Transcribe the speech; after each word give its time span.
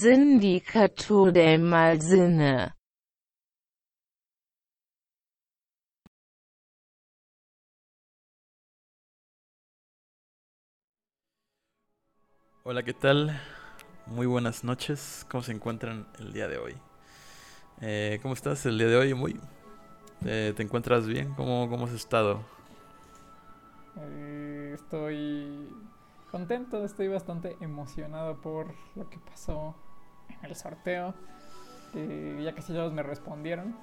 Sindicato 0.00 1.30
del 1.30 1.60
Malsinne 1.60 2.74
Hola, 12.64 12.82
¿qué 12.82 12.92
tal? 12.92 13.40
Muy 14.06 14.26
buenas 14.26 14.64
noches. 14.64 15.24
¿Cómo 15.30 15.42
se 15.44 15.52
encuentran 15.52 16.08
el 16.18 16.32
día 16.32 16.48
de 16.48 16.58
hoy? 16.58 16.74
Eh, 17.80 18.18
¿Cómo 18.22 18.34
estás 18.34 18.66
el 18.66 18.78
día 18.78 18.88
de 18.88 18.96
hoy? 18.96 19.14
Muy. 19.14 19.38
Eh, 20.24 20.52
¿Te 20.56 20.62
encuentras 20.64 21.06
bien? 21.06 21.34
¿Cómo, 21.34 21.68
cómo 21.68 21.86
has 21.86 21.92
estado? 21.92 22.40
Eh, 23.96 24.72
estoy 24.74 25.68
contento, 26.32 26.84
estoy 26.84 27.06
bastante 27.06 27.56
emocionado 27.60 28.40
por 28.40 28.74
lo 28.96 29.08
que 29.08 29.18
pasó 29.18 29.76
en 30.28 30.44
el 30.44 30.54
sorteo. 30.54 31.14
ya 31.94 32.54
casi 32.54 32.72
todos 32.72 32.92
me 32.92 33.02
respondieron. 33.02 33.76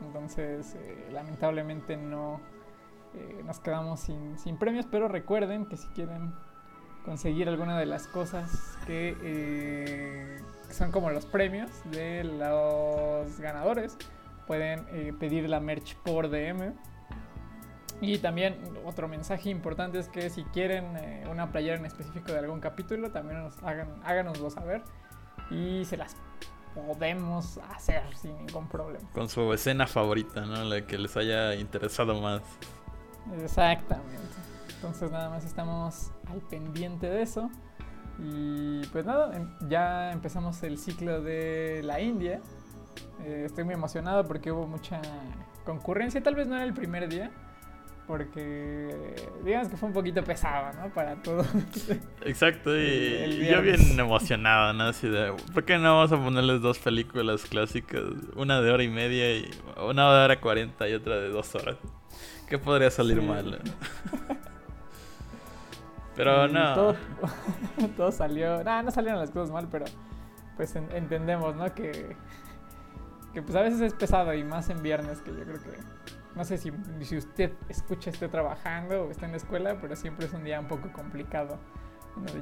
Entonces, 0.00 0.76
lamentablemente 1.12 1.96
no 1.96 2.40
nos 3.44 3.58
quedamos 3.58 4.00
sin, 4.00 4.38
sin 4.38 4.56
premios, 4.56 4.86
pero 4.90 5.08
recuerden 5.08 5.66
que 5.66 5.76
si 5.76 5.88
quieren 5.88 6.32
conseguir 7.04 7.48
alguna 7.48 7.78
de 7.78 7.86
las 7.86 8.06
cosas 8.06 8.78
que, 8.86 9.16
eh, 9.22 10.38
son 10.70 10.92
como 10.92 11.10
los 11.10 11.26
premios 11.26 11.70
de 11.90 12.24
los 12.24 13.38
ganadores. 13.40 13.96
Pueden 14.46 14.86
eh, 14.90 15.12
pedir 15.18 15.48
la 15.48 15.60
merch 15.60 15.96
por 15.96 16.28
DM. 16.28 16.74
Y 18.00 18.18
también 18.18 18.56
otro 18.84 19.08
mensaje 19.08 19.50
importante 19.50 19.98
es 19.98 20.08
que 20.08 20.30
si 20.30 20.44
quieren 20.44 20.96
eh, 20.96 21.24
una 21.30 21.52
playera 21.52 21.76
en 21.76 21.86
específico 21.86 22.32
de 22.32 22.38
algún 22.38 22.60
capítulo, 22.60 23.10
también 23.10 23.48
háganoslo 24.04 24.48
saber 24.50 24.82
y 25.50 25.84
se 25.84 25.96
las 25.96 26.16
podemos 26.74 27.58
hacer 27.70 28.02
sin 28.16 28.36
ningún 28.46 28.68
problema. 28.68 29.08
Con 29.12 29.28
su 29.28 29.52
escena 29.52 29.86
favorita, 29.86 30.42
¿no? 30.42 30.64
La 30.64 30.86
que 30.86 30.98
les 30.98 31.16
haya 31.16 31.54
interesado 31.54 32.20
más. 32.20 32.42
Exactamente. 33.42 34.36
Entonces 34.76 35.10
nada 35.10 35.28
más 35.28 35.44
estamos 35.44 36.10
al 36.28 36.40
pendiente 36.40 37.08
de 37.08 37.22
eso. 37.22 37.50
Y 38.18 38.86
pues 38.88 39.04
nada, 39.04 39.34
em, 39.36 39.48
ya 39.68 40.12
empezamos 40.12 40.62
el 40.62 40.78
ciclo 40.78 41.22
de 41.22 41.82
la 41.84 42.00
India. 42.00 42.40
Eh, 43.24 43.44
estoy 43.46 43.64
muy 43.64 43.74
emocionado 43.74 44.24
porque 44.24 44.52
hubo 44.52 44.66
mucha 44.66 45.00
concurrencia. 45.64 46.22
Tal 46.22 46.34
vez 46.34 46.46
no 46.46 46.56
era 46.56 46.64
el 46.64 46.74
primer 46.74 47.08
día, 47.08 47.30
porque 48.06 49.14
digamos 49.44 49.68
que 49.68 49.76
fue 49.76 49.88
un 49.88 49.94
poquito 49.94 50.22
pesado, 50.24 50.72
¿no? 50.78 50.92
Para 50.92 51.16
todo. 51.22 51.44
Exacto, 52.24 52.76
y 52.76 53.46
yo 53.48 53.62
bien 53.62 53.98
emocionado, 53.98 54.72
¿no? 54.72 54.84
Así 54.84 55.08
de, 55.08 55.32
¿por 55.54 55.64
qué 55.64 55.78
no 55.78 55.96
vamos 55.96 56.12
a 56.12 56.16
ponerles 56.16 56.60
dos 56.60 56.78
películas 56.78 57.42
clásicas? 57.42 58.02
Una 58.34 58.60
de 58.60 58.70
hora 58.72 58.82
y 58.82 58.88
media 58.88 59.36
y 59.36 59.50
una 59.80 60.12
de 60.12 60.24
hora 60.24 60.40
cuarenta 60.40 60.88
y 60.88 60.94
otra 60.94 61.16
de 61.16 61.28
dos 61.28 61.54
horas. 61.54 61.76
¿Qué 62.48 62.58
podría 62.58 62.90
salir 62.90 63.22
mal? 63.22 63.60
Pero 66.16 66.48
no. 66.48 66.74
Todo, 67.96 68.12
salió. 68.12 68.62
Nada, 68.62 68.82
no 68.82 68.90
salieron 68.90 69.20
las 69.20 69.30
cosas 69.30 69.50
mal, 69.50 69.68
pero 69.70 69.86
pues 70.56 70.76
entendemos, 70.76 71.56
¿no? 71.56 71.74
Que, 71.74 72.14
que 73.32 73.40
pues 73.40 73.56
a 73.56 73.62
veces 73.62 73.80
es 73.80 73.94
pesado 73.94 74.34
y 74.34 74.44
más 74.44 74.68
en 74.68 74.82
viernes, 74.82 75.22
que 75.22 75.30
yo 75.30 75.44
creo 75.44 75.62
que. 75.62 75.78
No 76.34 76.44
sé 76.44 76.58
si, 76.58 76.72
si 77.00 77.16
usted 77.16 77.52
escucha, 77.68 78.10
esté 78.10 78.28
trabajando 78.28 79.04
o 79.04 79.10
está 79.10 79.26
en 79.26 79.32
la 79.32 79.38
escuela, 79.38 79.78
pero 79.80 79.96
siempre 79.96 80.26
es 80.26 80.32
un 80.32 80.44
día 80.44 80.60
un 80.60 80.68
poco 80.68 80.92
complicado. 80.92 81.58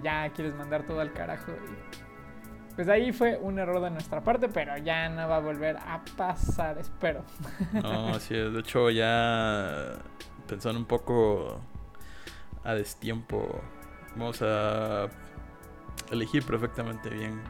Ya 0.03 0.31
quieres 0.31 0.55
mandar 0.55 0.85
todo 0.85 1.01
al 1.01 1.13
carajo. 1.13 1.53
Y, 1.53 2.75
pues 2.79 2.89
ahí 2.89 3.13
fue 3.13 3.37
un 3.39 3.59
error 3.59 3.83
de 3.83 3.91
nuestra 3.91 4.23
parte, 4.23 4.49
pero 4.49 4.77
ya 4.79 5.09
no 5.09 5.29
va 5.29 5.37
a 5.37 5.41
volver 5.41 5.77
a 5.79 6.01
pasar, 6.17 6.79
espero. 6.79 7.25
No, 7.73 8.15
sí, 8.21 8.35
de 8.35 8.61
hecho 8.61 8.91
ya 8.91 9.95
pensando 10.47 10.79
un 10.79 10.87
poco 10.87 11.61
a 12.63 12.75
destiempo. 12.75 13.61
Vamos 14.15 14.43
a 14.43 15.09
elegir 16.11 16.45
perfectamente 16.45 17.11
bien 17.11 17.41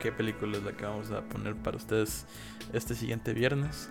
qué 0.00 0.12
película 0.12 0.58
es 0.58 0.64
la 0.64 0.72
que 0.72 0.84
vamos 0.84 1.10
a 1.10 1.22
poner 1.22 1.56
para 1.56 1.78
ustedes 1.78 2.26
este 2.74 2.94
siguiente 2.94 3.32
viernes. 3.32 3.90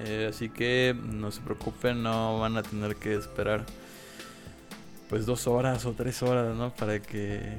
Eh, 0.00 0.28
así 0.30 0.48
que 0.48 0.96
no 1.02 1.30
se 1.30 1.40
preocupen, 1.40 2.02
no 2.02 2.40
van 2.40 2.56
a 2.56 2.62
tener 2.62 2.96
que 2.96 3.14
esperar 3.14 3.64
pues 5.08 5.26
dos 5.26 5.46
horas 5.46 5.84
o 5.84 5.92
tres 5.92 6.22
horas, 6.22 6.56
¿no? 6.56 6.74
Para 6.74 7.00
que 7.00 7.58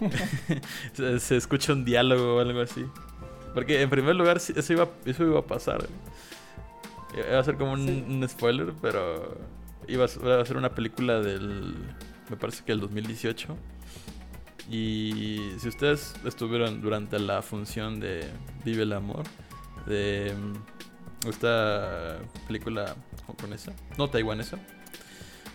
se, 1.18 1.36
escuche 1.36 1.72
un 1.72 1.84
diálogo 1.84 2.36
o 2.36 2.40
algo 2.40 2.60
así. 2.60 2.84
Porque 3.54 3.82
en 3.82 3.90
primer 3.90 4.16
lugar 4.16 4.38
eso 4.38 4.72
iba, 4.72 4.88
eso 5.04 5.24
iba 5.24 5.40
a 5.40 5.46
pasar. 5.46 5.86
Iba 7.16 7.38
a 7.38 7.44
ser 7.44 7.56
como 7.56 7.72
un 7.72 8.26
spoiler, 8.28 8.72
pero 8.80 9.36
iba 9.88 10.04
a 10.04 10.44
ser 10.44 10.56
una 10.56 10.70
película 10.70 11.20
del, 11.20 11.74
me 12.28 12.36
parece 12.36 12.64
que 12.64 12.72
el 12.72 12.80
2018. 12.80 13.56
Y 14.70 15.50
si 15.58 15.68
ustedes 15.68 16.14
estuvieron 16.24 16.80
durante 16.80 17.18
la 17.18 17.42
función 17.42 17.98
de 17.98 18.28
Vive 18.64 18.84
el 18.84 18.92
Amor, 18.92 19.24
de 19.86 20.32
esta 21.28 22.18
película 22.46 22.94
hongkonesa, 23.26 23.72
no 23.98 24.08
taiwanesa, 24.08 24.58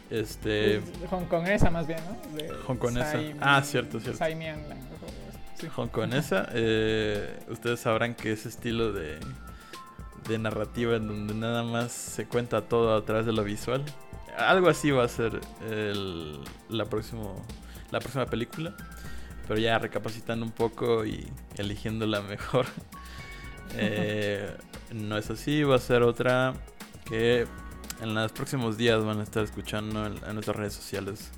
este... 0.09 0.81
Hongkonesa 1.09 1.71
más 1.71 1.87
bien, 1.87 1.99
¿no? 2.05 2.37
De 2.37 2.51
hongkonesa. 2.67 3.19
ah, 3.41 3.61
cierto, 3.63 3.99
cierto. 3.99 4.23
Sí. 5.55 5.67
Hongkonesa, 5.75 6.49
eh, 6.51 7.39
ustedes 7.49 7.79
sabrán 7.79 8.13
que 8.13 8.33
ese 8.33 8.49
estilo 8.49 8.91
de, 8.91 9.19
de 10.27 10.37
narrativa 10.37 10.97
en 10.97 11.07
donde 11.07 11.33
nada 11.33 11.63
más 11.63 11.91
se 11.91 12.25
cuenta 12.25 12.61
todo 12.61 12.95
a 12.95 13.05
través 13.05 13.25
de 13.25 13.31
lo 13.31 13.43
visual 13.43 13.83
algo 14.37 14.69
así 14.69 14.91
va 14.91 15.03
a 15.03 15.07
ser 15.07 15.39
el, 15.69 16.39
la, 16.69 16.85
próximo, 16.85 17.35
la 17.91 17.99
próxima 17.99 18.25
película. 18.25 18.75
Pero 19.47 19.59
ya 19.59 19.77
recapacitando 19.77 20.45
un 20.45 20.51
poco 20.51 21.05
y 21.05 21.27
eligiendo 21.57 22.05
la 22.05 22.21
mejor. 22.21 22.65
Eh, 23.73 24.55
no 24.93 25.17
es 25.17 25.29
así, 25.29 25.63
va 25.63 25.75
a 25.75 25.79
ser 25.79 26.03
otra 26.03 26.53
que 27.05 27.45
en 28.01 28.13
los 28.13 28.31
próximos 28.31 28.77
días 28.77 29.03
van 29.03 29.19
a 29.19 29.23
estar 29.23 29.43
escuchando 29.43 30.05
en, 30.05 30.33
nuestras 30.33 30.55
redes 30.55 30.73
sociales 30.73 31.31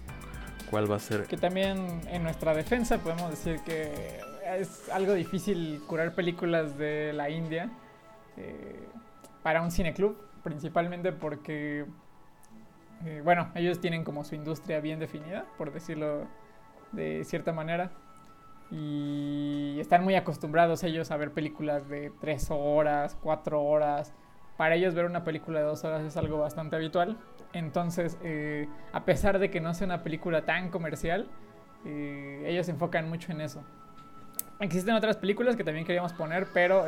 cuál 0.70 0.90
va 0.92 0.98
a 0.98 1.00
ser. 1.00 1.24
Que 1.24 1.38
también 1.38 2.02
en 2.10 2.24
nuestra 2.24 2.54
defensa 2.54 2.98
podemos 3.00 3.30
decir 3.30 3.60
que 3.66 4.20
es 4.46 4.90
algo 4.90 5.14
difícil 5.14 5.82
curar 5.88 6.14
películas 6.16 6.78
de 6.78 7.14
la 7.14 7.30
India 7.30 7.70
eh, 8.38 8.88
para 9.44 9.62
un 9.62 9.72
cineclub, 9.72 10.18
principalmente 10.44 11.12
porque 11.12 11.86
eh, 13.06 13.22
bueno, 13.24 13.52
ellos 13.56 13.80
tienen 13.80 14.04
como 14.04 14.24
su 14.24 14.36
industria 14.36 14.80
bien 14.80 15.00
definida, 15.00 15.46
por 15.58 15.72
decirlo 15.72 16.28
de 16.92 17.24
cierta 17.26 17.54
manera. 17.54 17.92
Y 18.72 19.78
están 19.80 20.04
muy 20.04 20.16
acostumbrados 20.16 20.84
ellos 20.84 21.12
a 21.12 21.18
ver 21.18 21.32
películas 21.32 21.88
de 21.88 22.12
3 22.20 22.48
horas, 22.52 23.18
4 23.22 23.64
horas. 23.64 24.14
Para 24.58 24.76
ellos 24.76 24.94
ver 24.94 25.06
una 25.06 25.24
película 25.24 25.60
de 25.60 25.66
2 25.66 25.84
horas 25.86 26.04
es 26.04 26.18
algo 26.18 26.40
bastante 26.40 26.76
habitual. 26.76 27.18
Entonces, 27.54 28.18
eh, 28.24 28.68
a 28.92 29.06
pesar 29.06 29.40
de 29.40 29.50
que 29.50 29.62
no 29.62 29.74
sea 29.74 29.86
una 29.86 30.04
película 30.04 30.46
tan 30.46 30.70
comercial, 30.70 31.28
eh, 31.86 32.44
ellos 32.48 32.66
se 32.66 32.74
enfocan 32.74 33.10
mucho 33.10 33.32
en 33.32 33.42
eso. 33.42 33.64
Existen 34.60 34.96
otras 34.96 35.18
películas 35.18 35.56
que 35.56 35.64
también 35.64 35.86
queríamos 35.86 36.14
poner, 36.14 36.48
pero 36.54 36.86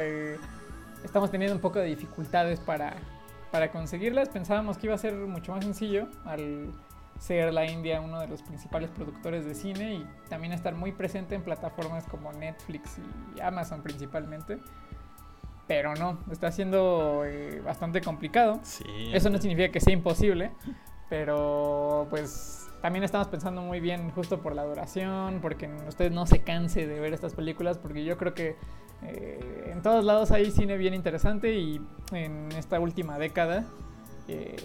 estamos 1.03 1.29
teniendo 1.31 1.55
un 1.55 1.61
poco 1.61 1.79
de 1.79 1.85
dificultades 1.85 2.59
para, 2.59 2.95
para 3.51 3.71
conseguirlas 3.71 4.29
pensábamos 4.29 4.77
que 4.77 4.87
iba 4.87 4.95
a 4.95 4.97
ser 4.97 5.13
mucho 5.13 5.53
más 5.53 5.63
sencillo 5.63 6.07
al 6.25 6.71
ser 7.19 7.53
la 7.53 7.65
India 7.65 8.01
uno 8.01 8.19
de 8.19 8.27
los 8.27 8.41
principales 8.41 8.89
productores 8.89 9.45
de 9.45 9.53
cine 9.53 9.95
y 9.95 10.07
también 10.29 10.53
estar 10.53 10.73
muy 10.73 10.93
presente 10.93 11.35
en 11.35 11.43
plataformas 11.43 12.05
como 12.05 12.31
Netflix 12.31 12.97
y 13.35 13.41
Amazon 13.41 13.83
principalmente. 13.83 14.57
Pero 15.67 15.93
no, 15.93 16.17
está 16.31 16.51
siendo 16.51 17.23
eh, 17.25 17.61
bastante 17.63 18.01
complicado. 18.01 18.59
Eso 19.13 19.29
no 19.29 19.37
significa 19.37 19.71
que 19.71 19.79
sea 19.79 19.93
imposible, 19.93 20.51
pero 21.09 22.07
pues 22.09 22.67
también 22.81 23.03
estamos 23.03 23.27
pensando 23.27 23.61
muy 23.61 23.79
bien 23.79 24.09
justo 24.11 24.41
por 24.41 24.55
la 24.55 24.63
duración, 24.63 25.39
porque 25.41 25.69
usted 25.87 26.11
no 26.11 26.25
se 26.25 26.41
canse 26.41 26.87
de 26.87 26.99
ver 26.99 27.13
estas 27.13 27.35
películas, 27.35 27.77
porque 27.77 28.03
yo 28.03 28.17
creo 28.17 28.33
que 28.33 28.55
eh, 29.03 29.69
en 29.71 29.81
todos 29.81 30.03
lados 30.03 30.31
hay 30.31 30.49
cine 30.49 30.77
bien 30.77 30.93
interesante 30.93 31.53
y 31.53 31.81
en 32.13 32.51
esta 32.53 32.79
última 32.79 33.19
década 33.19 33.65
eh, 34.27 34.55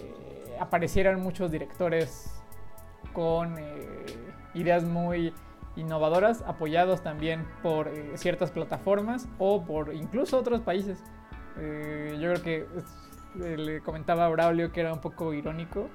aparecieron 0.59 1.21
muchos 1.21 1.51
directores 1.51 2.34
con 3.15 3.57
eh, 3.57 4.05
ideas 4.53 4.83
muy 4.83 5.33
innovadoras, 5.75 6.43
apoyados 6.45 7.01
también 7.01 7.47
por 7.63 7.89
ciertas 8.13 8.51
plataformas 8.51 9.27
o 9.39 9.65
por 9.65 9.93
incluso 9.95 10.37
otros 10.37 10.61
países. 10.61 11.03
yo 11.57 12.31
creo 12.31 12.43
que 12.43 12.67
le 13.57 13.81
comentaba 13.81 14.25
a 14.25 14.29
Braulio 14.29 14.71
que 14.71 14.81
era 14.81 14.93
un 14.93 15.01
poco 15.01 15.33
irónico 15.33 15.89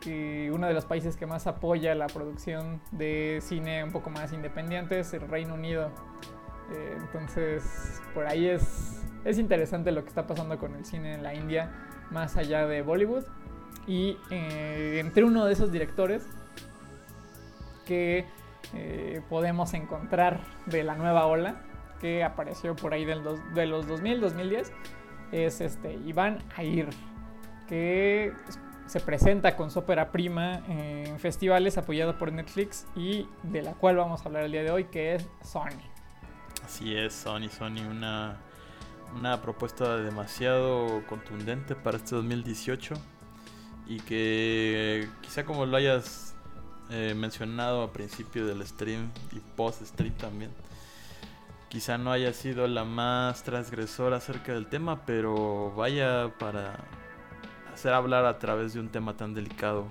que 0.00 0.50
uno 0.52 0.66
de 0.66 0.74
los 0.74 0.84
países 0.84 1.16
que 1.16 1.26
más 1.26 1.46
apoya 1.46 1.94
la 1.94 2.06
producción 2.06 2.80
de 2.92 3.38
cine 3.42 3.84
un 3.84 3.90
poco 3.90 4.10
más 4.10 4.32
independiente 4.32 5.00
es 5.00 5.12
el 5.12 5.28
Reino 5.28 5.54
Unido. 5.54 5.90
Eh, 6.72 6.94
entonces, 6.98 8.00
por 8.14 8.26
ahí 8.26 8.46
es, 8.46 9.02
es 9.24 9.38
interesante 9.38 9.90
lo 9.92 10.02
que 10.02 10.08
está 10.08 10.26
pasando 10.26 10.58
con 10.58 10.74
el 10.74 10.84
cine 10.84 11.14
en 11.14 11.22
la 11.22 11.34
India, 11.34 11.70
más 12.10 12.36
allá 12.36 12.66
de 12.66 12.82
Bollywood. 12.82 13.24
Y 13.86 14.18
eh, 14.30 14.98
entre 15.00 15.24
uno 15.24 15.46
de 15.46 15.52
esos 15.52 15.72
directores 15.72 16.28
que 17.88 18.26
eh, 18.74 19.22
podemos 19.30 19.72
encontrar 19.72 20.40
de 20.66 20.84
la 20.84 20.94
nueva 20.94 21.24
ola, 21.26 21.62
que 22.00 22.22
apareció 22.22 22.76
por 22.76 22.92
ahí 22.92 23.06
del 23.06 23.24
de 23.54 23.66
los 23.66 23.88
2000, 23.88 24.20
2010, 24.20 24.72
es 25.32 25.60
este 25.62 25.94
Iván 25.94 26.44
Air, 26.58 26.90
que 27.66 28.34
se 28.86 29.00
presenta 29.00 29.56
con 29.56 29.70
su 29.70 29.78
ópera 29.78 30.12
prima 30.12 30.62
en 30.68 31.18
festivales 31.18 31.78
apoyado 31.78 32.18
por 32.18 32.30
Netflix 32.30 32.86
y 32.94 33.26
de 33.42 33.62
la 33.62 33.72
cual 33.72 33.96
vamos 33.96 34.20
a 34.20 34.24
hablar 34.26 34.44
el 34.44 34.52
día 34.52 34.62
de 34.62 34.70
hoy, 34.70 34.84
que 34.84 35.14
es 35.14 35.28
Sony. 35.42 35.80
Así 36.64 36.94
es, 36.94 37.14
Sony, 37.14 37.48
Sony, 37.48 37.86
una, 37.90 38.36
una 39.14 39.40
propuesta 39.40 39.96
demasiado 39.96 41.06
contundente 41.06 41.74
para 41.74 41.96
este 41.96 42.14
2018 42.16 42.94
y 43.86 44.00
que 44.00 45.08
quizá 45.22 45.44
como 45.46 45.64
lo 45.64 45.76
hayas 45.76 46.34
eh, 46.90 47.14
mencionado 47.14 47.82
a 47.82 47.92
principio 47.92 48.46
del 48.46 48.66
stream 48.66 49.10
y 49.32 49.40
post 49.56 49.82
stream 49.82 50.14
también, 50.14 50.50
quizá 51.68 51.98
no 51.98 52.12
haya 52.12 52.32
sido 52.32 52.66
la 52.66 52.84
más 52.84 53.42
transgresora 53.42 54.16
acerca 54.16 54.52
del 54.52 54.66
tema, 54.66 55.04
pero 55.04 55.72
vaya 55.76 56.32
para 56.38 56.76
hacer 57.72 57.92
hablar 57.92 58.24
a 58.24 58.38
través 58.38 58.74
de 58.74 58.80
un 58.80 58.88
tema 58.88 59.16
tan 59.16 59.34
delicado 59.34 59.86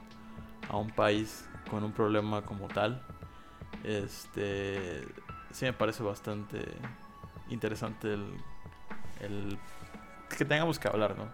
a 0.70 0.78
un 0.78 0.90
país 0.90 1.48
con 1.70 1.84
un 1.84 1.92
problema 1.92 2.42
como 2.44 2.68
tal. 2.68 3.02
Este 3.84 5.06
sí 5.52 5.66
me 5.66 5.74
parece 5.74 6.04
bastante 6.04 6.60
interesante 7.50 8.14
el, 8.14 8.26
el 9.22 9.58
que 10.36 10.46
tengamos 10.46 10.80
que 10.80 10.88
hablar, 10.88 11.18
¿no? 11.18 11.26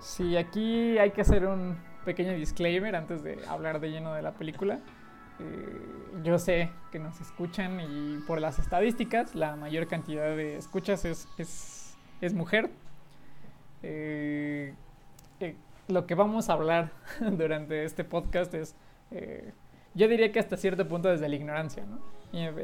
Sí, 0.00 0.36
aquí 0.36 0.98
hay 0.98 1.10
que 1.10 1.20
hacer 1.20 1.46
un 1.46 1.76
pequeño 2.04 2.32
disclaimer 2.34 2.94
antes 2.94 3.22
de 3.22 3.38
hablar 3.48 3.80
de 3.80 3.90
lleno 3.90 4.14
de 4.14 4.22
la 4.22 4.32
película. 4.32 4.80
Eh, 5.40 6.22
yo 6.22 6.38
sé 6.38 6.70
que 6.92 6.98
nos 6.98 7.20
escuchan 7.20 7.80
y 7.80 8.18
por 8.26 8.40
las 8.40 8.58
estadísticas 8.60 9.34
la 9.34 9.56
mayor 9.56 9.88
cantidad 9.88 10.36
de 10.36 10.56
escuchas 10.56 11.04
es, 11.04 11.28
es, 11.38 11.96
es 12.20 12.34
mujer. 12.34 12.70
Eh, 13.82 14.74
eh, 15.40 15.56
lo 15.88 16.06
que 16.06 16.14
vamos 16.14 16.48
a 16.48 16.52
hablar 16.52 16.92
durante 17.20 17.84
este 17.84 18.04
podcast 18.04 18.54
es, 18.54 18.76
yo 19.94 20.08
diría 20.08 20.32
que 20.32 20.40
hasta 20.40 20.56
cierto 20.56 20.88
punto 20.88 21.08
desde 21.08 21.28
la 21.28 21.36
ignorancia, 21.36 21.84
¿no? 21.84 22.14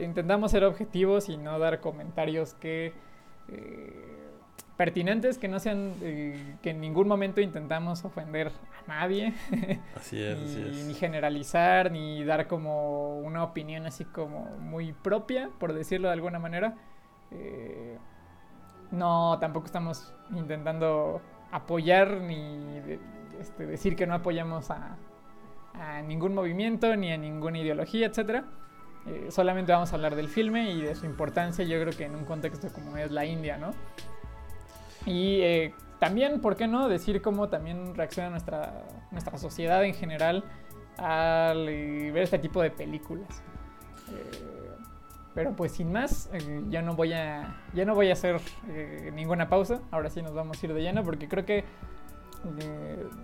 intentamos 0.01 0.51
ser 0.51 0.65
objetivos 0.65 1.29
y 1.29 1.37
no 1.37 1.61
dar 1.61 1.81
comentarios 1.81 2.55
que 2.55 2.93
pertinentes, 4.81 5.37
que 5.37 5.47
no 5.47 5.61
sean, 5.61 5.93
eh, 6.01 6.57
que 6.63 6.71
en 6.71 6.81
ningún 6.81 7.07
momento 7.07 7.43
intentamos 7.43 8.03
ofender 8.07 8.47
a 8.49 8.89
nadie. 8.89 9.35
Así 9.95 10.23
es, 10.23 10.39
ni, 10.39 10.85
ni, 10.85 10.95
generalizar, 10.95 11.93
ni 11.93 12.25
dar 12.25 12.47
como 12.47 13.19
una 13.19 13.45
opinión 13.45 13.85
así 13.85 14.07
como 14.07 14.47
muy 14.59 14.95
propia, 14.95 15.51
por 15.59 15.75
decirlo 15.75 16.09
de 16.09 16.15
alguna 16.15 16.39
manera. 16.39 16.77
Eh, 17.31 17.99
no, 18.91 19.37
tampoco 19.39 19.67
estamos 19.67 20.15
intentando 20.35 21.21
apoyar 21.53 22.23
ni 22.23 22.81
este, 23.39 23.67
decir 23.67 23.97
que 23.97 24.07
no 24.07 24.15
apoyamos 24.15 24.71
a, 24.71 24.97
a 25.75 26.01
ningún 26.01 26.35
movimiento 26.35 26.97
ni 26.97 27.13
a 27.13 27.19
ninguna 27.19 27.59
ideología, 27.59 28.07
etcétera. 28.07 28.47
Eh, 29.07 29.27
solamente 29.29 29.73
vamos 29.73 29.93
a 29.93 29.97
hablar 29.97 30.17
del 30.17 30.29
filme 30.29 30.73
y 30.73 30.81
de 30.81 30.95
su 30.95 31.05
importancia, 31.05 31.67
yo 31.67 31.79
creo 31.83 31.93
que 31.93 32.07
en 32.07 32.15
un 32.15 32.25
contexto 32.25 32.73
como 32.73 32.97
es 32.97 33.11
la 33.11 33.27
India, 33.27 33.59
¿no? 33.59 33.73
Y 35.07 35.41
eh, 35.41 35.75
también, 35.99 36.41
¿por 36.41 36.57
qué 36.57 36.67
no? 36.67 36.89
Decir 36.89 37.23
cómo 37.23 37.49
también 37.49 37.95
reacciona 37.95 38.31
nuestra, 38.31 38.85
nuestra 39.11 39.39
sociedad 39.39 39.85
en 39.85 39.95
general 39.95 40.45
al 40.99 41.69
eh, 41.69 42.11
ver 42.13 42.23
este 42.25 42.39
tipo 42.39 42.63
de 42.63 42.71
películas. 42.71 43.43
pero 45.35 45.55
pues 45.55 45.73
sin 45.73 45.93
más, 45.93 46.31
ya, 46.69 46.83
no 46.83 46.95
voy 46.95 47.13
a, 47.13 47.63
ya 47.73 47.85
no 47.85 47.95
voy 47.95 48.11
a 48.11 48.13
hacer 48.15 48.41
ninguna 49.15 49.49
pausa. 49.49 49.81
Ahora 49.91 50.11
sí 50.11 50.21
nos 50.23 50.35
vamos 50.35 50.63
a 50.63 50.67
ir 50.67 50.75
de 50.75 50.83
lleno 50.83 51.03
porque 51.05 51.29
creo 51.29 51.45
que 51.45 51.65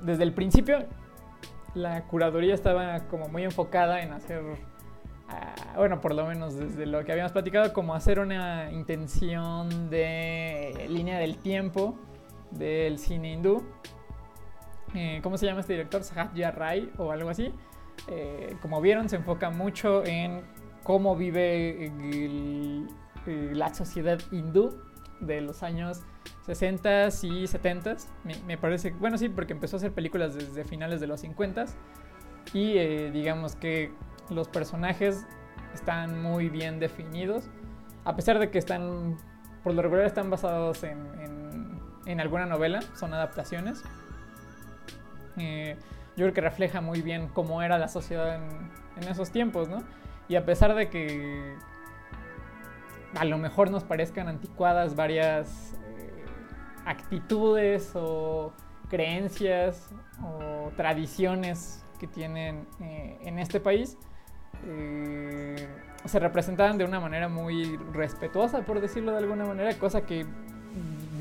desde 0.02 0.22
el 0.22 0.32
principio 0.32 0.86
la 1.74 2.04
curaduría 2.04 2.54
estaba 2.54 3.00
como 3.08 3.28
muy 3.28 3.44
enfocada 3.44 4.02
en 4.02 4.12
hacer 4.12 4.42
bueno, 5.76 6.00
por 6.00 6.14
lo 6.14 6.26
menos 6.26 6.54
desde 6.56 6.86
lo 6.86 7.04
que 7.04 7.12
habíamos 7.12 7.32
platicado, 7.32 7.72
como 7.72 7.94
hacer 7.94 8.18
una 8.18 8.70
intención 8.72 9.90
de 9.90 10.86
línea 10.88 11.18
del 11.18 11.38
tiempo 11.38 11.98
del 12.50 12.98
cine 12.98 13.32
hindú. 13.32 13.62
Eh, 14.94 15.20
¿Cómo 15.22 15.36
se 15.36 15.46
llama 15.46 15.60
este 15.60 15.74
director? 15.74 16.02
Sahatya 16.02 16.50
Rai 16.50 16.90
o 16.96 17.10
algo 17.10 17.28
así. 17.28 17.52
Eh, 18.08 18.56
como 18.62 18.80
vieron, 18.80 19.08
se 19.08 19.16
enfoca 19.16 19.50
mucho 19.50 20.04
en 20.04 20.42
cómo 20.82 21.16
vive 21.16 21.90
la 23.26 23.74
sociedad 23.74 24.20
hindú 24.30 24.80
de 25.20 25.40
los 25.40 25.62
años 25.62 26.02
60 26.46 27.08
y 27.22 27.46
70. 27.46 27.96
Me, 28.24 28.36
me, 28.46 28.56
parece, 28.56 28.92
bueno, 28.92 29.18
sí, 29.18 29.28
porque 29.28 29.52
empezó 29.52 29.76
a 29.76 29.78
hacer 29.78 29.92
películas 29.92 30.34
desde 30.34 30.64
finales 30.64 31.00
de 31.00 31.06
los 31.06 31.20
50 31.20 31.66
y 32.52 32.78
eh, 32.78 33.10
digamos 33.12 33.56
que 33.56 33.92
los 34.30 34.48
personajes 34.48 35.26
están 35.74 36.22
muy 36.22 36.48
bien 36.48 36.78
definidos, 36.80 37.48
a 38.04 38.16
pesar 38.16 38.38
de 38.38 38.50
que 38.50 38.58
están, 38.58 39.16
por 39.62 39.74
lo 39.74 39.82
regular 39.82 40.06
están 40.06 40.30
basados 40.30 40.82
en, 40.84 41.80
en, 42.06 42.20
alguna 42.20 42.46
novela, 42.46 42.80
son 42.94 43.12
adaptaciones. 43.12 43.82
Eh, 45.36 45.76
yo 46.16 46.24
creo 46.24 46.32
que 46.32 46.40
refleja 46.40 46.80
muy 46.80 47.02
bien 47.02 47.28
cómo 47.28 47.62
era 47.62 47.78
la 47.78 47.88
sociedad 47.88 48.36
en, 48.36 48.70
en, 48.96 49.08
esos 49.08 49.30
tiempos, 49.30 49.68
¿no? 49.68 49.82
Y 50.28 50.36
a 50.36 50.46
pesar 50.46 50.74
de 50.74 50.88
que 50.88 51.56
a 53.16 53.24
lo 53.24 53.38
mejor 53.38 53.70
nos 53.70 53.84
parezcan 53.84 54.28
anticuadas 54.28 54.96
varias 54.96 55.74
eh, 55.98 56.24
actitudes 56.84 57.92
o 57.94 58.52
creencias 58.88 59.90
o 60.22 60.70
tradiciones 60.76 61.84
que 61.98 62.06
tienen 62.06 62.66
eh, 62.80 63.18
en 63.22 63.38
este 63.38 63.60
país, 63.60 63.98
eh, 64.66 65.66
se 66.04 66.18
representaban 66.18 66.78
de 66.78 66.84
una 66.84 67.00
manera 67.00 67.28
muy 67.28 67.76
respetuosa, 67.92 68.62
por 68.62 68.80
decirlo 68.80 69.12
de 69.12 69.18
alguna 69.18 69.44
manera, 69.44 69.74
cosa 69.78 70.02
que 70.02 70.26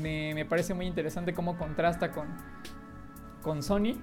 me, 0.00 0.44
parece 0.44 0.74
muy 0.74 0.86
interesante 0.86 1.34
cómo 1.34 1.56
contrasta 1.56 2.10
con, 2.10 2.26
con 3.42 3.62
Sony, 3.62 3.94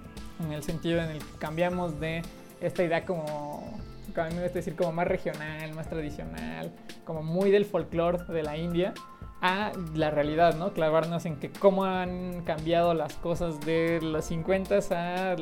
en 0.43 0.51
el 0.51 0.63
sentido 0.63 1.01
en 1.01 1.09
el 1.09 1.19
que 1.19 1.37
cambiamos 1.37 1.99
de 1.99 2.21
esta 2.59 2.83
idea 2.83 3.05
como, 3.05 3.79
me 4.15 4.41
gusta 4.41 4.53
decir, 4.53 4.75
como 4.75 4.91
más 4.91 5.07
regional, 5.07 5.73
más 5.73 5.89
tradicional, 5.89 6.71
como 7.05 7.23
muy 7.23 7.51
del 7.51 7.65
folclore 7.65 8.25
de 8.25 8.43
la 8.43 8.57
India, 8.57 8.93
a 9.41 9.73
la 9.93 10.09
realidad, 10.09 10.55
¿no? 10.55 10.71
Clavarnos 10.71 11.25
en 11.25 11.35
que 11.35 11.49
cómo 11.49 11.83
han 11.83 12.43
cambiado 12.43 12.93
las 12.93 13.15
cosas 13.15 13.59
de 13.61 13.99
los 14.01 14.25
50 14.25 14.79
a 14.91 15.35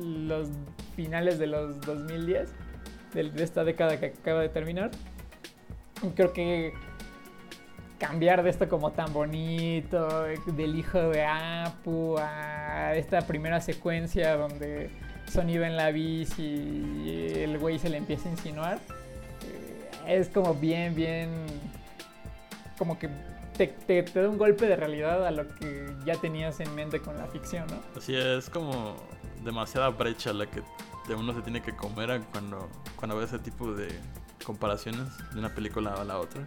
los 0.00 0.48
finales 0.94 1.40
de 1.40 1.48
los 1.48 1.80
2010 1.80 2.54
de, 3.12 3.30
esta 3.42 3.64
década 3.64 3.98
que 3.98 4.06
acaba 4.06 4.40
de 4.40 4.48
terminar. 4.48 4.90
Creo 6.14 6.32
que 6.32 6.72
cambiar 7.98 8.42
de 8.42 8.50
esto 8.50 8.68
como 8.68 8.92
tan 8.92 9.12
bonito, 9.12 10.24
del 10.46 10.74
hijo 10.74 10.98
de 10.98 11.24
Apu, 11.24 12.16
a 12.18 12.94
esta 12.94 13.20
primera 13.20 13.60
secuencia 13.60 14.36
donde 14.36 14.90
Sony 15.30 15.58
va 15.60 15.66
en 15.66 15.76
la 15.76 15.90
bici 15.90 16.42
y 16.42 17.32
el 17.42 17.58
güey 17.58 17.78
se 17.78 17.90
le 17.90 17.98
empieza 17.98 18.28
a 18.28 18.32
insinuar, 18.32 18.78
eh, 19.46 20.18
es 20.18 20.30
como 20.30 20.54
bien, 20.54 20.94
bien, 20.94 21.28
como 22.78 22.98
que 22.98 23.10
te, 23.58 23.66
te, 23.66 24.02
te, 24.02 24.22
da 24.22 24.30
un 24.30 24.38
golpe 24.38 24.66
de 24.66 24.76
realidad 24.76 25.26
a 25.26 25.30
lo 25.30 25.46
que 25.46 25.94
ya 26.06 26.14
tenías 26.14 26.58
en 26.60 26.74
mente 26.74 27.00
con 27.00 27.18
la 27.18 27.26
ficción, 27.26 27.66
¿no? 27.66 27.80
Así 27.98 28.16
es, 28.16 28.48
como 28.48 28.96
demasiada 29.44 29.88
brecha 29.90 30.32
la 30.32 30.46
que 30.46 30.62
uno 31.14 31.34
se 31.34 31.42
tiene 31.42 31.62
que 31.62 31.74
comer 31.74 32.22
cuando, 32.32 32.68
cuando 32.96 33.16
ve 33.16 33.24
ese 33.24 33.38
tipo 33.38 33.72
de 33.72 33.88
comparaciones 34.44 35.08
de 35.32 35.38
una 35.38 35.54
película 35.54 35.94
a 35.94 36.04
la 36.04 36.18
otra. 36.18 36.44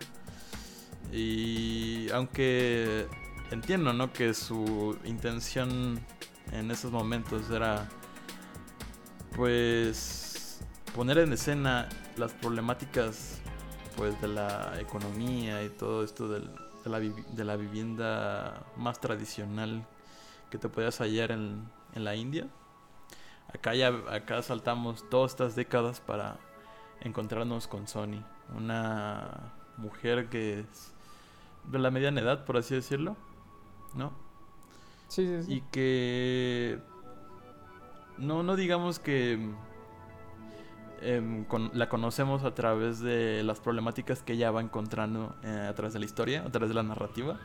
Y 1.12 2.10
aunque 2.12 3.08
entiendo, 3.52 3.94
¿no? 3.94 4.12
Que 4.14 4.34
su 4.34 4.98
intención 5.06 6.00
en 6.52 6.72
esos 6.72 6.92
momentos 6.92 7.50
era, 7.50 7.88
pues, 9.36 10.62
poner 10.96 11.20
en 11.20 11.34
escena 11.34 11.90
las 12.18 12.34
problemáticas, 12.34 13.40
pues, 13.96 14.20
de 14.22 14.30
la 14.30 14.80
economía 14.80 15.64
y 15.64 15.70
todo 15.70 16.04
esto 16.04 16.28
de, 16.30 16.42
la, 16.86 17.00
de 17.00 17.44
la 17.44 17.56
vivienda 17.56 18.66
más 18.78 19.00
tradicional 19.00 19.86
que 20.50 20.58
te 20.58 20.70
podías 20.70 21.00
hallar 21.00 21.32
en, 21.32 21.68
en 21.96 22.04
la 22.04 22.16
India 22.16 22.48
acá 23.54 23.76
ya 23.76 23.90
acá 24.12 24.42
saltamos 24.42 25.08
todas 25.10 25.32
estas 25.32 25.56
décadas 25.56 26.00
para 26.02 26.38
encontrarnos 27.02 27.68
con 27.68 27.88
Sony, 27.88 28.24
una 28.56 29.54
mujer 29.78 30.30
que 30.30 30.60
es 30.62 30.94
de 31.72 31.80
la 31.80 31.92
mediana 31.92 32.22
edad, 32.22 32.46
por 32.46 32.58
así 32.58 32.76
decirlo, 32.76 33.16
¿no? 33.96 34.12
Sí, 35.08 35.26
sí, 35.28 35.44
sí. 35.44 35.54
Y 35.56 35.62
que 35.72 36.80
no, 38.18 38.44
no 38.44 38.56
digamos 38.56 39.00
que 39.00 39.40
em, 41.02 41.44
con- 41.46 41.72
la 41.74 41.90
conocemos 41.90 42.44
a 42.44 42.54
través 42.54 43.00
de 43.00 43.44
las 43.44 43.60
problemáticas 43.60 44.22
que 44.24 44.34
ella 44.34 44.52
va 44.52 44.62
encontrando 44.62 45.36
eh, 45.44 45.68
a 45.70 45.74
través 45.76 45.94
de 45.94 46.00
la 46.00 46.06
historia, 46.06 46.44
a 46.46 46.50
través 46.52 46.70
de 46.70 46.76
la 46.76 46.84
narrativa, 46.84 47.40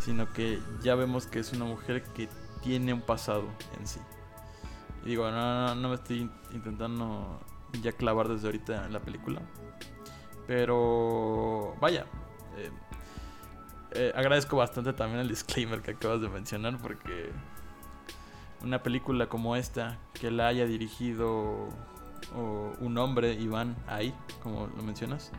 sino 0.00 0.32
que 0.32 0.60
ya 0.82 0.94
vemos 0.94 1.26
que 1.26 1.38
es 1.40 1.52
una 1.52 1.64
mujer 1.66 2.02
que 2.14 2.28
tiene 2.62 2.92
un 2.92 3.02
pasado 3.02 3.44
en 3.78 3.86
sí. 3.86 4.00
Y 5.04 5.10
digo, 5.10 5.30
no, 5.30 5.66
no, 5.68 5.74
no 5.74 5.88
me 5.88 5.94
estoy 5.94 6.20
in- 6.20 6.30
intentando 6.52 7.40
ya 7.82 7.92
clavar 7.92 8.28
desde 8.28 8.46
ahorita 8.48 8.86
en 8.86 8.92
la 8.92 9.00
película. 9.00 9.40
Pero 10.46 11.76
vaya, 11.80 12.06
eh, 12.56 12.70
eh, 13.92 14.12
agradezco 14.14 14.56
bastante 14.56 14.92
también 14.92 15.20
el 15.20 15.28
disclaimer 15.28 15.80
que 15.82 15.92
acabas 15.92 16.20
de 16.20 16.28
mencionar 16.28 16.76
porque 16.78 17.30
una 18.62 18.82
película 18.82 19.28
como 19.28 19.56
esta, 19.56 19.98
que 20.12 20.30
la 20.30 20.48
haya 20.48 20.66
dirigido 20.66 21.68
o 22.36 22.72
un 22.80 22.98
hombre, 22.98 23.32
Iván, 23.34 23.76
ahí, 23.86 24.14
como 24.42 24.66
lo 24.76 24.82
mencionas, 24.82 25.30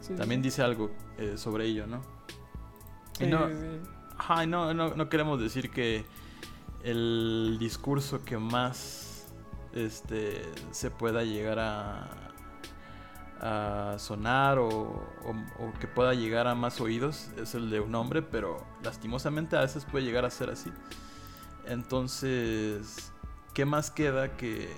Sí, 0.00 0.14
también 0.14 0.40
sí. 0.42 0.48
dice 0.48 0.62
algo 0.62 0.90
eh, 1.18 1.36
sobre 1.36 1.64
ello, 1.66 1.86
¿no? 1.86 2.02
Y 3.18 3.24
Sí, 3.24 3.26
no, 3.26 3.48
sí, 3.48 3.54
sí. 3.54 3.90
Ajá, 4.18 4.44
y 4.44 4.46
no, 4.46 4.72
no, 4.72 4.94
no 4.94 5.08
queremos 5.08 5.40
decir 5.40 5.70
que 5.70 6.04
el 6.86 7.56
discurso 7.58 8.24
que 8.24 8.38
más 8.38 9.26
este, 9.74 10.42
se 10.70 10.90
pueda 10.90 11.24
llegar 11.24 11.58
a, 11.58 12.22
sonar 13.98 14.58
o, 14.58 15.04
que 15.78 15.86
pueda 15.86 16.14
llegar 16.14 16.46
a 16.46 16.54
más 16.54 16.80
oídos 16.80 17.30
es 17.36 17.54
el 17.54 17.70
de 17.70 17.80
un 17.80 17.94
hombre, 17.94 18.22
pero 18.22 18.64
lastimosamente 18.82 19.56
a 19.56 19.60
veces 19.60 19.84
puede 19.84 20.04
llegar 20.04 20.24
a 20.24 20.30
ser 20.30 20.48
así. 20.48 20.72
Entonces, 21.66 23.12
¿qué 23.52 23.64
más 23.64 23.90
queda 23.90 24.36
que, 24.36 24.72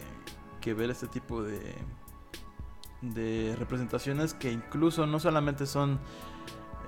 ver 0.77 0.91
este 0.91 1.07
tipo 1.07 1.43
de, 1.43 1.75
de 3.01 3.55
representaciones 3.59 4.35
que 4.35 4.53
incluso 4.53 5.07
no 5.07 5.19
solamente 5.19 5.65
son 5.65 5.99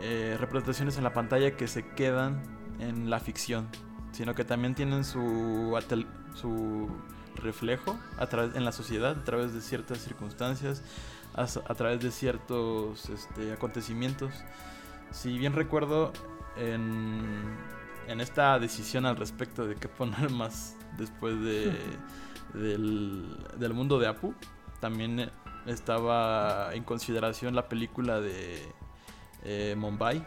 eh, 0.00 0.36
representaciones 0.38 0.98
en 0.98 1.04
la 1.04 1.14
pantalla 1.14 1.56
que 1.56 1.66
se 1.66 1.86
quedan 1.94 2.42
en 2.78 3.08
la 3.08 3.20
ficción, 3.20 3.68
sino 4.12 4.34
que 4.34 4.44
también 4.44 4.74
tienen 4.74 5.04
su, 5.04 5.78
su 6.34 6.88
reflejo 7.36 7.98
a 8.18 8.28
en 8.54 8.64
la 8.64 8.72
sociedad 8.72 9.12
a 9.12 9.24
través 9.24 9.54
de 9.54 9.60
ciertas 9.60 9.98
circunstancias, 9.98 10.82
a, 11.34 11.42
a 11.42 11.74
través 11.74 12.00
de 12.00 12.10
ciertos 12.10 13.08
este, 13.08 13.52
acontecimientos. 13.52 14.32
Si 15.10 15.38
bien 15.38 15.54
recuerdo, 15.54 16.12
en, 16.56 17.56
en 18.06 18.20
esta 18.20 18.58
decisión 18.58 19.06
al 19.06 19.16
respecto 19.16 19.66
de 19.66 19.76
qué 19.76 19.88
poner 19.88 20.30
más 20.30 20.76
después 20.96 21.40
de, 21.40 21.72
del, 22.54 23.36
del 23.56 23.74
mundo 23.74 23.98
de 23.98 24.08
Apu, 24.08 24.34
también 24.80 25.20
eh, 25.20 25.30
estaba 25.66 26.74
en 26.74 26.84
consideración 26.84 27.54
la 27.54 27.68
película 27.68 28.20
de 28.20 28.62
eh, 29.44 29.74
Mumbai, 29.76 30.26